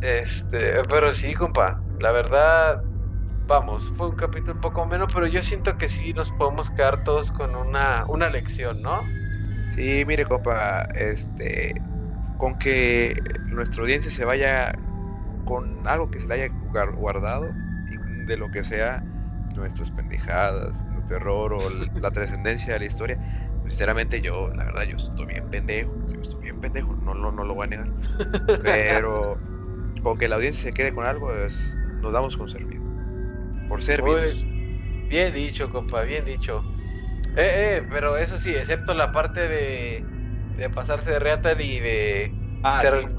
Este, 0.00 0.82
pero 0.88 1.12
sí, 1.12 1.34
compa. 1.34 1.82
La 2.00 2.12
verdad, 2.12 2.78
vamos, 3.48 3.90
fue 3.96 4.08
un 4.08 4.16
capítulo 4.16 4.54
un 4.54 4.60
poco 4.60 4.86
menos, 4.86 5.08
pero 5.12 5.26
yo 5.26 5.42
siento 5.42 5.76
que 5.78 5.88
sí 5.88 6.12
nos 6.12 6.30
podemos 6.32 6.68
quedar 6.70 7.02
todos 7.02 7.30
con 7.32 7.56
una, 7.56 8.04
una 8.08 8.28
lección, 8.28 8.82
¿no? 8.82 9.02
Sí, 9.74 10.04
mire, 10.06 10.24
copa, 10.26 10.86
este, 10.94 11.74
con 12.36 12.54
que 12.58 13.14
nuestra 13.50 13.82
audiencia 13.82 14.10
se 14.10 14.24
vaya 14.24 14.72
con 15.44 15.86
algo 15.86 16.10
que 16.10 16.20
se 16.20 16.26
le 16.26 16.34
haya 16.34 16.48
guardado, 16.96 17.52
de 18.26 18.36
lo 18.36 18.50
que 18.50 18.64
sea, 18.64 19.02
nuestras 19.56 19.90
pendejadas, 19.90 20.82
el 20.96 21.06
terror 21.06 21.52
o 21.52 21.68
la 22.00 22.10
trascendencia 22.10 22.74
de 22.74 22.80
la 22.80 22.84
historia, 22.86 23.18
pues, 23.62 23.74
sinceramente 23.74 24.20
yo, 24.20 24.48
la 24.54 24.64
verdad, 24.64 24.84
yo 24.84 24.96
estoy 24.96 25.26
bien 25.26 25.48
pendejo, 25.50 25.92
yo 26.12 26.20
estoy 26.20 26.42
bien 26.42 26.60
pendejo, 26.60 26.94
no, 27.04 27.14
no, 27.14 27.32
no 27.32 27.44
lo 27.44 27.54
voy 27.54 27.64
a 27.64 27.70
negar, 27.70 27.88
pero 28.62 29.38
con 30.02 30.18
que 30.18 30.28
la 30.28 30.36
audiencia 30.36 30.62
se 30.62 30.72
quede 30.72 30.92
con 30.94 31.04
algo, 31.04 31.32
es, 31.34 31.76
nos 32.00 32.12
damos 32.12 32.36
con 32.36 32.48
servir. 32.48 32.80
Por 33.68 33.82
ser 33.82 34.02
Bien 35.08 35.32
dicho, 35.32 35.70
compa, 35.70 36.02
bien 36.02 36.24
dicho. 36.24 36.62
Eh, 37.36 37.78
eh, 37.78 37.86
pero 37.90 38.16
eso 38.16 38.38
sí, 38.38 38.54
excepto 38.54 38.94
la 38.94 39.12
parte 39.12 39.48
de, 39.48 40.04
de 40.56 40.70
pasarse 40.70 41.10
de 41.10 41.18
reata 41.18 41.54
ni 41.54 41.78
de 41.78 42.32
ah, 42.62 42.78
ser 42.78 43.10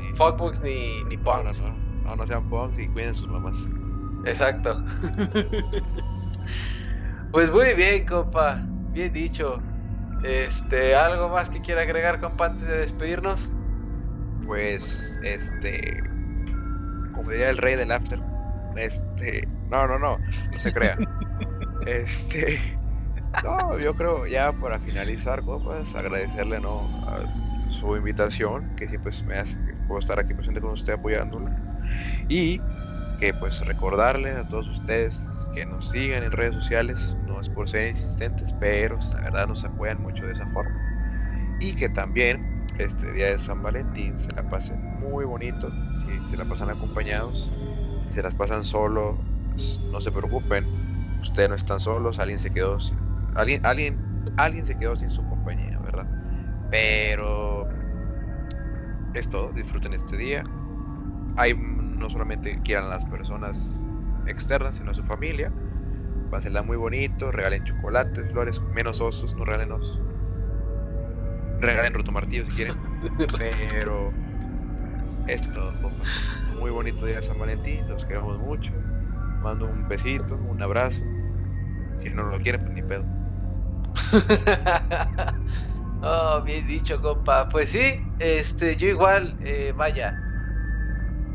ni, 0.63 1.03
ni 1.03 1.17
punks. 1.17 1.61
No, 1.61 1.69
no, 1.69 2.03
no, 2.03 2.15
no, 2.15 2.25
sean 2.25 2.49
punks 2.49 2.79
y 2.79 2.87
cuiden 2.87 3.15
sus 3.15 3.27
mamás. 3.27 3.57
Exacto. 4.25 4.83
pues 7.31 7.51
muy 7.51 7.73
bien, 7.73 8.05
compa, 8.05 8.61
bien 8.91 9.11
dicho. 9.13 9.59
Este, 10.23 10.95
¿algo 10.95 11.29
más 11.29 11.49
que 11.49 11.61
quiera 11.61 11.81
agregar, 11.81 12.19
compa, 12.19 12.47
antes 12.47 12.67
de 12.67 12.77
despedirnos? 12.79 13.49
Pues, 14.45 15.19
este, 15.23 16.01
como 17.13 17.29
diría 17.29 17.49
el 17.49 17.57
rey 17.57 17.75
del 17.75 17.91
after, 17.91 18.19
este, 18.75 19.47
no, 19.69 19.87
no, 19.87 19.99
no, 19.99 20.17
no 20.17 20.59
se 20.59 20.71
crea. 20.71 20.97
este, 21.85 22.59
no, 23.43 23.77
yo 23.79 23.93
creo 23.95 24.25
ya 24.25 24.51
para 24.53 24.79
finalizar, 24.79 25.43
pues 25.43 25.93
agradecerle, 25.95 26.59
¿no? 26.59 26.79
A 27.07 27.19
su 27.79 27.95
invitación, 27.95 28.75
que 28.75 28.87
siempre 28.87 29.11
me 29.27 29.37
hace 29.37 29.53
que 29.53 29.73
puedo 29.87 29.99
estar 29.99 30.19
aquí 30.19 30.33
presente 30.33 30.61
con 30.61 30.71
usted 30.71 30.93
apoyándola. 30.93 31.51
Y 32.29 32.61
que 33.19 33.33
pues 33.33 33.59
recordarle 33.65 34.31
a 34.31 34.47
todos 34.47 34.67
ustedes 34.69 35.19
que 35.53 35.65
nos 35.65 35.89
sigan 35.89 36.23
en 36.23 36.31
redes 36.31 36.55
sociales, 36.55 37.17
no 37.25 37.41
es 37.41 37.49
por 37.49 37.67
ser 37.67 37.89
insistentes, 37.89 38.53
pero 38.59 38.97
la 39.13 39.21
verdad 39.21 39.47
nos 39.47 39.63
apoyan 39.63 40.01
mucho 40.01 40.25
de 40.25 40.33
esa 40.33 40.47
forma. 40.47 40.79
Y 41.59 41.75
que 41.75 41.89
también 41.89 42.65
este 42.77 43.11
día 43.13 43.27
de 43.27 43.39
San 43.39 43.63
Valentín 43.63 44.17
se 44.19 44.31
la 44.33 44.47
pasen 44.47 44.79
muy 44.99 45.25
bonito, 45.25 45.71
si 45.95 46.29
se 46.29 46.37
la 46.37 46.45
pasan 46.45 46.69
acompañados, 46.69 47.51
se 48.11 48.21
las 48.21 48.35
pasan 48.35 48.63
solo, 48.63 49.17
no 49.91 49.99
se 49.99 50.11
preocupen, 50.11 50.65
ustedes 51.21 51.49
no 51.49 51.55
están 51.55 51.79
solos, 51.79 52.19
alguien 52.19 52.39
se 52.39 52.51
quedó 52.51 52.79
sin, 52.79 52.97
alguien, 53.35 53.65
alguien, 53.65 53.97
alguien 54.37 54.65
se 54.65 54.77
quedó 54.77 54.95
sin 54.95 55.09
su 55.09 55.27
compañía, 55.27 55.79
¿verdad? 55.79 56.05
Pero 56.69 57.67
es 59.15 59.27
todo, 59.29 59.51
disfruten 59.53 59.93
este 59.93 60.17
día. 60.17 60.43
Hay 61.35 61.53
no 61.97 62.09
solamente 62.09 62.59
quieran 62.63 62.89
las 62.89 63.03
personas 63.05 63.85
externas, 64.27 64.75
sino 64.75 64.93
su 64.93 65.03
familia. 65.03 65.51
Pásenla 66.31 66.61
muy 66.61 66.77
bonito, 66.77 67.31
regalen 67.31 67.63
chocolates, 67.63 68.31
flores, 68.31 68.59
menos 68.73 68.99
osos, 68.99 69.33
no 69.35 69.45
regalen 69.45 69.71
osos. 69.71 69.99
Regalen 71.59 71.93
rotomartillo 71.93 72.45
si 72.45 72.51
quieren. 72.51 72.77
Pero 73.39 74.11
es 75.27 75.41
todo, 75.53 75.73
muy 76.59 76.71
bonito 76.71 77.05
día 77.05 77.17
de 77.17 77.27
San 77.27 77.39
Valentín, 77.39 77.87
los 77.87 78.05
queremos 78.05 78.37
mucho. 78.39 78.71
Mando 79.41 79.65
un 79.65 79.87
besito, 79.87 80.35
un 80.35 80.61
abrazo. 80.61 81.01
Si 82.01 82.09
no 82.09 82.23
lo 82.23 82.39
quieren, 82.39 82.61
pues 82.61 82.73
ni 82.73 82.81
pedo. 82.81 83.03
oh, 86.01 86.41
bien 86.43 86.67
dicho, 86.67 87.01
compa. 87.01 87.47
Pues 87.49 87.69
sí, 87.69 87.95
este, 88.19 88.75
yo 88.75 88.87
igual, 88.87 89.35
eh, 89.41 89.73
vaya. 89.75 90.26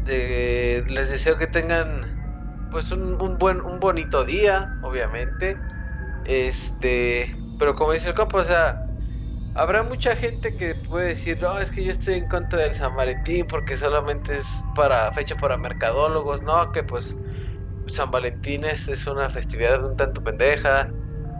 Les 0.06 1.10
deseo 1.10 1.36
que 1.38 1.46
tengan 1.46 2.06
pues 2.70 2.90
un, 2.92 3.20
un, 3.20 3.38
buen, 3.38 3.60
un 3.60 3.80
bonito 3.80 4.24
día, 4.24 4.70
obviamente. 4.82 5.58
Este, 6.24 7.30
pero 7.58 7.74
como 7.74 7.92
dice 7.92 8.08
el 8.08 8.14
compa, 8.14 8.38
o 8.38 8.44
sea, 8.44 8.78
Habrá 9.54 9.82
mucha 9.82 10.16
gente 10.16 10.56
que 10.56 10.74
puede 10.74 11.08
decir, 11.10 11.38
no, 11.42 11.58
es 11.58 11.70
que 11.70 11.84
yo 11.84 11.90
estoy 11.90 12.14
en 12.14 12.26
contra 12.28 12.60
del 12.60 12.74
San 12.74 12.96
Valentín 12.96 13.46
porque 13.46 13.76
solamente 13.76 14.36
es 14.36 14.64
para 14.74 15.12
fecha 15.12 15.36
para 15.36 15.58
mercadólogos, 15.58 16.42
no, 16.42 16.72
que 16.72 16.82
pues 16.84 17.14
San 17.86 18.10
Valentín 18.10 18.64
es, 18.64 18.88
es 18.88 19.06
una 19.06 19.28
festividad 19.30 19.84
un 19.84 19.96
tanto 19.96 20.22
pendeja. 20.22 20.88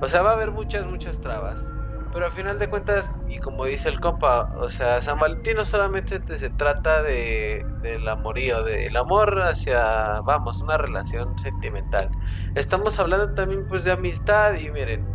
O 0.02 0.09
sea, 0.10 0.22
va 0.22 0.30
a 0.30 0.34
haber 0.34 0.51
muchas, 0.51 0.86
muchas 0.86 1.20
trabas. 1.20 1.74
Pero 2.12 2.26
al 2.26 2.32
final 2.32 2.59
de 2.59 2.68
cuentas, 2.68 3.20
y 3.26 3.39
como 3.39 3.64
dice 3.64 3.89
el 3.89 3.98
compa, 4.01 4.47
o 4.56 4.68
sea, 4.70 5.01
San 5.02 5.18
Valentín 5.18 5.56
no 5.56 5.64
solamente 5.64 6.20
se 6.39 6.51
trata 6.51 7.02
de, 7.02 7.64
del 7.82 8.06
amorío, 8.09 8.62
del 8.64 8.94
amor 8.98 9.40
hacia, 9.43 10.20
vamos, 10.22 10.60
una 10.62 10.76
relación 10.76 11.39
sentimental. 11.39 12.10
Estamos 12.55 12.98
hablando 13.01 13.32
también 13.34 13.66
pues 13.66 13.84
de 13.84 13.93
amistad 13.93 14.55
y 14.56 14.70
miren, 14.70 15.09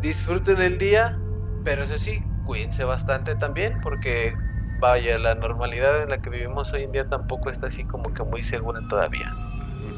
disfruten 0.00 0.60
el 0.62 0.78
día, 0.78 1.22
pero 1.62 1.82
eso 1.82 1.98
sí, 1.98 2.22
cuídense 2.42 2.84
bastante 2.84 3.36
también 3.36 3.78
porque 3.82 4.34
vaya, 4.80 5.18
la 5.18 5.34
normalidad 5.34 6.02
en 6.02 6.10
la 6.10 6.18
que 6.18 6.30
vivimos 6.30 6.72
hoy 6.74 6.84
en 6.84 6.92
día 6.92 7.08
tampoco 7.08 7.50
está 7.50 7.66
así 7.68 7.84
como 7.86 8.12
que 8.12 8.24
muy 8.24 8.42
segura 8.42 8.80
todavía. 8.88 9.28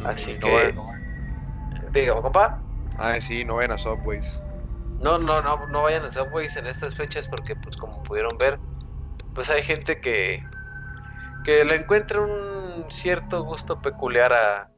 Así 0.05 0.39
que... 0.39 0.75
Dígame, 1.93 2.23
compa. 2.23 2.65
Ah, 2.97 3.21
sí, 3.21 3.45
no 3.45 3.57
vayan 3.57 3.73
a 3.73 3.79
Subways. 3.79 4.48
No, 5.01 5.19
no, 5.19 5.41
no, 5.43 5.67
no 5.69 5.83
vayan 5.83 6.05
a 6.05 6.09
Subways 6.09 6.57
en 6.57 6.67
estas 6.67 6.95
fechas 6.95 7.27
porque 7.29 7.55
pues 7.57 7.77
como 7.77 8.03
pudieron 8.03 8.37
ver, 8.39 8.59
pues 9.35 9.49
hay 9.51 9.63
gente 9.63 10.01
que, 10.01 10.43
que 11.45 11.65
le 11.65 11.77
encuentra 11.77 12.21
un 12.21 12.87
cierto 12.91 13.45
gusto 13.45 13.81
peculiar 13.81 14.33
a, 14.33 14.71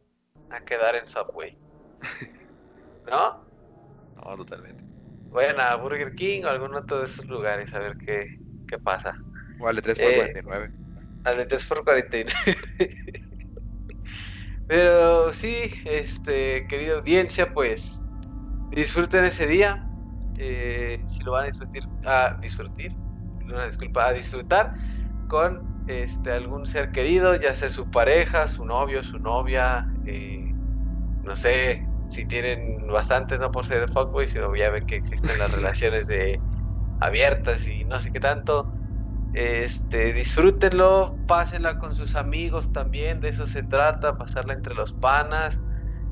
a 0.51 0.61
quedar 0.65 0.97
en 0.97 1.07
Subway. 1.07 1.57
¿No? 3.11 3.45
No, 4.17 4.37
totalmente. 4.37 4.85
Vayan 5.31 5.61
a 5.61 5.75
Burger 5.77 6.15
King 6.15 6.45
o 6.45 6.49
algún 6.49 6.75
otro 6.75 6.99
de 7.01 7.07
esos 7.07 7.27
lugares 7.29 7.73
a 7.73 7.79
ver 7.79 7.97
qué, 7.97 8.27
qué 8.67 8.79
pasa. 8.79 9.15
Vale, 9.59 9.83
3 9.83 9.99
por 9.99 10.07
Eh, 10.09 10.17
49. 10.17 10.71
Al 11.25 11.37
de 11.37 11.47
3 11.47 11.65
por 11.65 11.85
49. 11.85 12.33
Pero 14.67 15.33
sí, 15.33 15.73
este, 15.85 16.67
querida 16.69 16.97
audiencia, 16.99 17.53
pues 17.53 18.03
disfruten 18.71 19.25
ese 19.25 19.47
día. 19.47 19.90
Eh, 20.43 21.05
si 21.07 21.23
lo 21.25 21.33
van 21.33 21.45
a 21.45 21.47
disfrutar, 21.49 21.83
a 22.05 22.39
disfrutar, 22.41 22.93
una 23.47 23.67
disculpa, 23.67 24.07
a 24.07 24.13
disfrutar 24.13 24.73
con 25.27 25.63
este 25.87 26.33
algún 26.33 26.67
ser 26.67 26.93
querido, 26.93 27.37
ya 27.37 27.55
sea 27.55 27.71
su 27.71 27.91
pareja, 27.91 28.49
su 28.49 28.65
novio, 28.65 29.03
su 29.05 29.19
novia, 29.19 29.87
eh, 30.05 30.55
no 31.23 31.37
sé, 31.37 31.83
si 32.07 32.27
tienen 32.27 32.87
bastantes, 32.89 33.41
no 33.41 33.51
por 33.53 33.67
ser 33.67 33.89
fuckboy, 33.91 34.27
sino 34.29 34.55
ya 34.57 34.71
ven 34.71 34.87
que 34.87 34.97
existen 34.97 35.39
las 35.39 35.51
relaciones 35.53 36.07
de 36.07 36.41
abiertas 37.01 37.67
y 37.69 37.85
no 37.85 38.01
sé 38.01 38.11
qué 38.13 38.21
tanto. 38.21 38.73
Este, 39.33 40.13
disfrútenlo, 40.15 41.21
pásenla 41.27 41.79
con 41.79 41.95
sus 41.95 42.17
amigos 42.17 42.73
también, 42.73 43.21
de 43.21 43.29
eso 43.31 43.47
se 43.47 43.63
trata, 43.65 44.17
pasarla 44.19 44.55
entre 44.55 44.75
los 44.75 44.93
panas, 44.95 45.61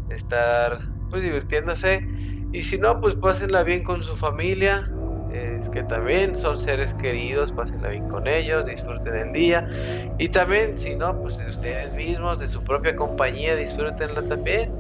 estar 0.09 0.81
pues 1.11 1.23
divirtiéndose. 1.23 2.03
Y 2.51 2.63
si 2.63 2.79
no, 2.79 3.01
pues 3.01 3.17
pásenla 3.17 3.63
bien 3.65 3.83
con 3.83 4.03
su 4.03 4.17
familia, 4.17 4.95
es 5.29 5.69
que 5.71 5.85
también 5.85 6.37
son 6.37 6.57
seres 6.59 6.95
queridos, 6.95 7.53
pásenla 7.53 7.91
bien 7.91 8.07
con 8.07 8.27
ellos, 8.27 8.67
disfruten 8.67 9.17
el 9.17 9.33
día. 9.33 9.69
Y 10.17 10.31
también, 10.31 10.77
si 10.79 10.97
no, 10.97 11.21
pues 11.21 11.37
de 11.37 11.49
ustedes 11.49 11.93
mismos, 11.95 12.39
de 12.41 12.47
su 12.49 12.65
propia 12.65 12.97
compañía, 12.97 13.55
disfrútenla 13.57 14.25
también. 14.27 14.75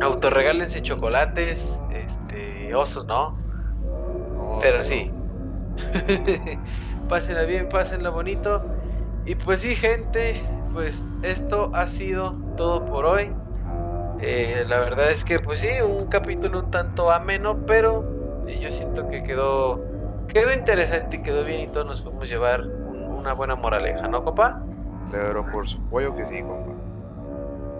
Autorregálense 0.00 0.82
chocolates, 0.82 1.84
este, 1.88 2.74
osos, 2.74 3.06
¿no? 3.06 3.44
No, 4.34 4.40
Pero 4.58 4.78
no, 4.78 4.84
sí. 4.84 5.18
pásenla 7.06 7.44
bien, 7.44 7.68
pásenla 7.68 8.10
bonito. 8.10 8.68
Y 9.24 9.36
pues 9.36 9.60
sí, 9.60 9.76
gente, 9.76 10.54
pues 10.70 11.10
esto 11.22 11.70
ha 11.74 11.88
sido 11.88 12.46
todo 12.56 12.84
por 12.84 13.06
hoy. 13.06 13.38
Eh, 14.16 14.64
la 14.66 14.78
verdad 14.80 15.10
es 15.10 15.24
que 15.24 15.40
pues 15.40 15.58
sí, 15.60 15.80
un 15.82 16.06
capítulo 16.08 16.58
un 16.60 16.70
tanto 16.70 17.10
ameno, 17.10 17.64
pero 17.66 18.12
eh, 18.44 18.58
yo 18.60 18.70
siento 18.70 19.06
que 19.08 19.22
quedó 19.22 19.88
quedó 20.26 20.52
interesante 20.52 21.16
y 21.16 21.22
quedó 21.22 21.44
bien 21.44 21.60
y 21.62 21.68
todos 21.68 21.86
nos 21.86 22.00
podemos 22.02 22.28
llevar 22.28 22.72
un- 22.82 23.08
una 23.10 23.32
buena 23.34 23.56
moraleja, 23.56 24.08
¿no, 24.08 24.22
compa? 24.24 24.66
Pero 25.08 25.48
por 25.50 25.68
supuesto 25.68 26.14
que 26.14 26.26
sí, 26.26 26.44
compa. 26.44 26.80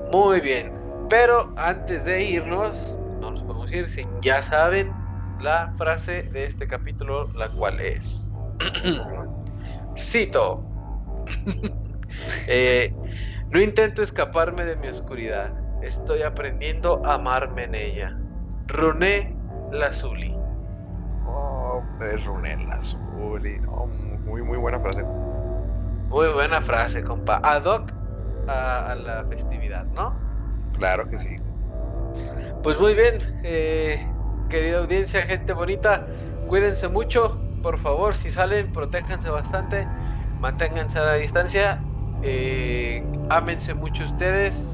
Muy 0.04 0.40
bien. 0.40 0.72
Pero 1.08 1.52
antes 1.56 2.04
de 2.04 2.22
irnos, 2.24 3.00
no 3.20 3.30
nos 3.30 3.44
podemos 3.44 3.72
ir 3.72 3.88
sin 3.88 4.20
ya 4.20 4.42
saben 4.42 4.98
la 5.38 5.72
frase 5.76 6.30
de 6.32 6.44
este 6.46 6.66
capítulo, 6.66 7.30
la 7.34 7.50
cual 7.50 7.80
es. 7.80 8.32
Cito. 9.96 10.70
Eh, 12.46 12.98
no 13.50 13.60
intento 13.62 14.02
escaparme 14.02 14.64
de 14.66 14.76
mi 14.76 14.88
oscuridad. 14.88 15.63
Estoy 15.84 16.22
aprendiendo 16.22 17.02
a 17.04 17.14
amarme 17.14 17.64
en 17.64 17.74
ella. 17.74 18.16
Runé 18.68 19.36
Lazuli. 19.72 20.34
Oh, 21.26 21.82
es 22.00 22.24
Runela, 22.24 22.80
Zuli. 22.82 23.58
No, 23.60 23.86
muy, 24.24 24.42
muy 24.42 24.56
buena 24.56 24.80
frase. 24.80 25.02
Muy 25.02 26.28
buena 26.32 26.62
frase, 26.62 27.02
compa. 27.02 27.38
Ad 27.42 27.64
hoc 27.66 27.92
a, 28.48 28.92
a 28.92 28.94
la 28.94 29.24
festividad, 29.28 29.84
¿no? 29.88 30.14
Claro 30.72 31.06
que 31.08 31.18
sí. 31.18 31.36
Pues 32.62 32.80
muy 32.80 32.94
bien, 32.94 33.22
eh, 33.42 34.06
querida 34.48 34.78
audiencia, 34.78 35.20
gente 35.22 35.52
bonita, 35.52 36.06
cuídense 36.48 36.88
mucho, 36.88 37.42
por 37.62 37.78
favor, 37.78 38.14
si 38.14 38.30
salen, 38.30 38.72
protéjanse 38.72 39.28
bastante, 39.28 39.86
manténganse 40.40 40.98
a 40.98 41.02
la 41.02 41.14
distancia, 41.14 41.82
eh, 42.22 43.06
ámense 43.28 43.74
mucho 43.74 44.04
ustedes, 44.04 44.66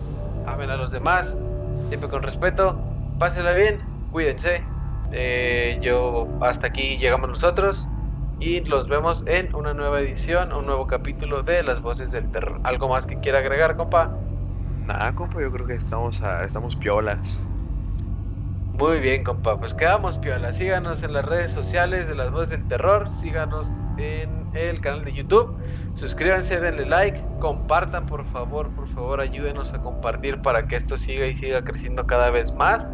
amen 0.53 0.71
a 0.71 0.77
los 0.77 0.91
demás, 0.93 1.41
siempre 1.89 2.09
con 2.09 2.23
respeto, 2.23 2.87
pásenla 3.19 3.53
bien, 3.55 3.85
cuídense. 4.09 4.75
Eh, 5.11 5.79
yo 5.83 6.37
hasta 6.41 6.69
aquí 6.69 6.99
llegamos 6.99 7.29
nosotros 7.29 7.93
y 8.39 8.65
los 8.69 8.89
vemos 8.89 9.25
en 9.27 9.51
una 9.55 9.75
nueva 9.75 10.01
edición, 10.01 10.53
un 10.53 10.67
nuevo 10.67 10.87
capítulo 10.87 11.43
de 11.43 11.63
Las 11.63 11.83
Voces 11.83 12.11
del 12.13 12.31
Terror. 12.31 12.61
¿Algo 12.65 12.89
más 12.89 13.07
que 13.07 13.21
quiera 13.21 13.39
agregar, 13.41 13.77
compa? 13.77 14.21
Nada, 14.87 15.15
compa, 15.15 15.41
yo 15.41 15.51
creo 15.53 15.67
que 15.67 15.75
estamos, 15.77 16.21
a- 16.23 16.45
estamos 16.45 16.77
piolas. 16.77 17.49
Muy 18.73 19.01
bien, 19.01 19.25
compa. 19.25 19.59
Pues 19.59 19.75
quedamos 19.75 20.19
piola. 20.19 20.53
Síganos 20.53 21.03
en 21.03 21.13
las 21.13 21.25
redes 21.25 21.53
sociales 21.53 22.07
de 22.09 22.15
las 22.15 22.31
voces 22.31 22.51
del 22.51 22.67
terror. 22.67 23.13
Síganos 23.13 23.87
en 23.97 24.49
el 24.53 24.81
canal 24.81 25.05
de 25.05 25.13
YouTube. 25.13 25.57
Suscríbanse, 25.95 26.61
denle 26.61 26.87
like, 26.87 27.23
compartan 27.41 28.07
por 28.07 28.25
favor, 28.25 28.71
por 28.75 28.89
favor, 28.89 29.21
ayúdenos 29.21 29.75
a 29.75 29.83
compartir 29.83 30.41
para 30.41 30.67
que 30.67 30.77
esto 30.77 30.97
siga 30.97 31.27
y 31.27 31.37
siga 31.37 31.62
creciendo 31.62 32.07
cada 32.07 32.31
vez 32.31 32.55
más. 32.55 32.87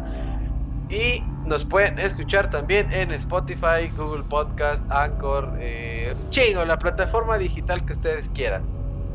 Y 0.89 1.21
nos 1.45 1.65
pueden 1.65 1.99
escuchar 1.99 2.49
también 2.49 2.87
en 2.91 3.11
Spotify, 3.11 3.89
Google 3.95 4.23
Podcast, 4.23 4.85
Anchor, 4.89 5.57
eh, 5.59 6.15
chingo, 6.29 6.65
la 6.65 6.77
plataforma 6.77 7.37
digital 7.37 7.85
que 7.85 7.93
ustedes 7.93 8.29
quieran. 8.29 8.63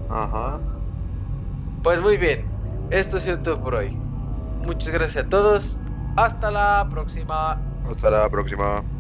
Ajá. 0.09 0.59
Pues 1.83 2.01
muy 2.01 2.17
bien, 2.17 2.47
esto 2.91 3.19
sido 3.19 3.39
todo 3.41 3.63
por 3.63 3.75
hoy. 3.75 3.99
Muchas 4.63 4.93
gracias 4.93 5.25
a 5.25 5.29
todos. 5.29 5.81
Hasta 6.17 6.51
la 6.51 6.87
próxima. 6.91 7.61
Hasta 7.85 8.11
la 8.11 8.29
próxima. 8.31 8.92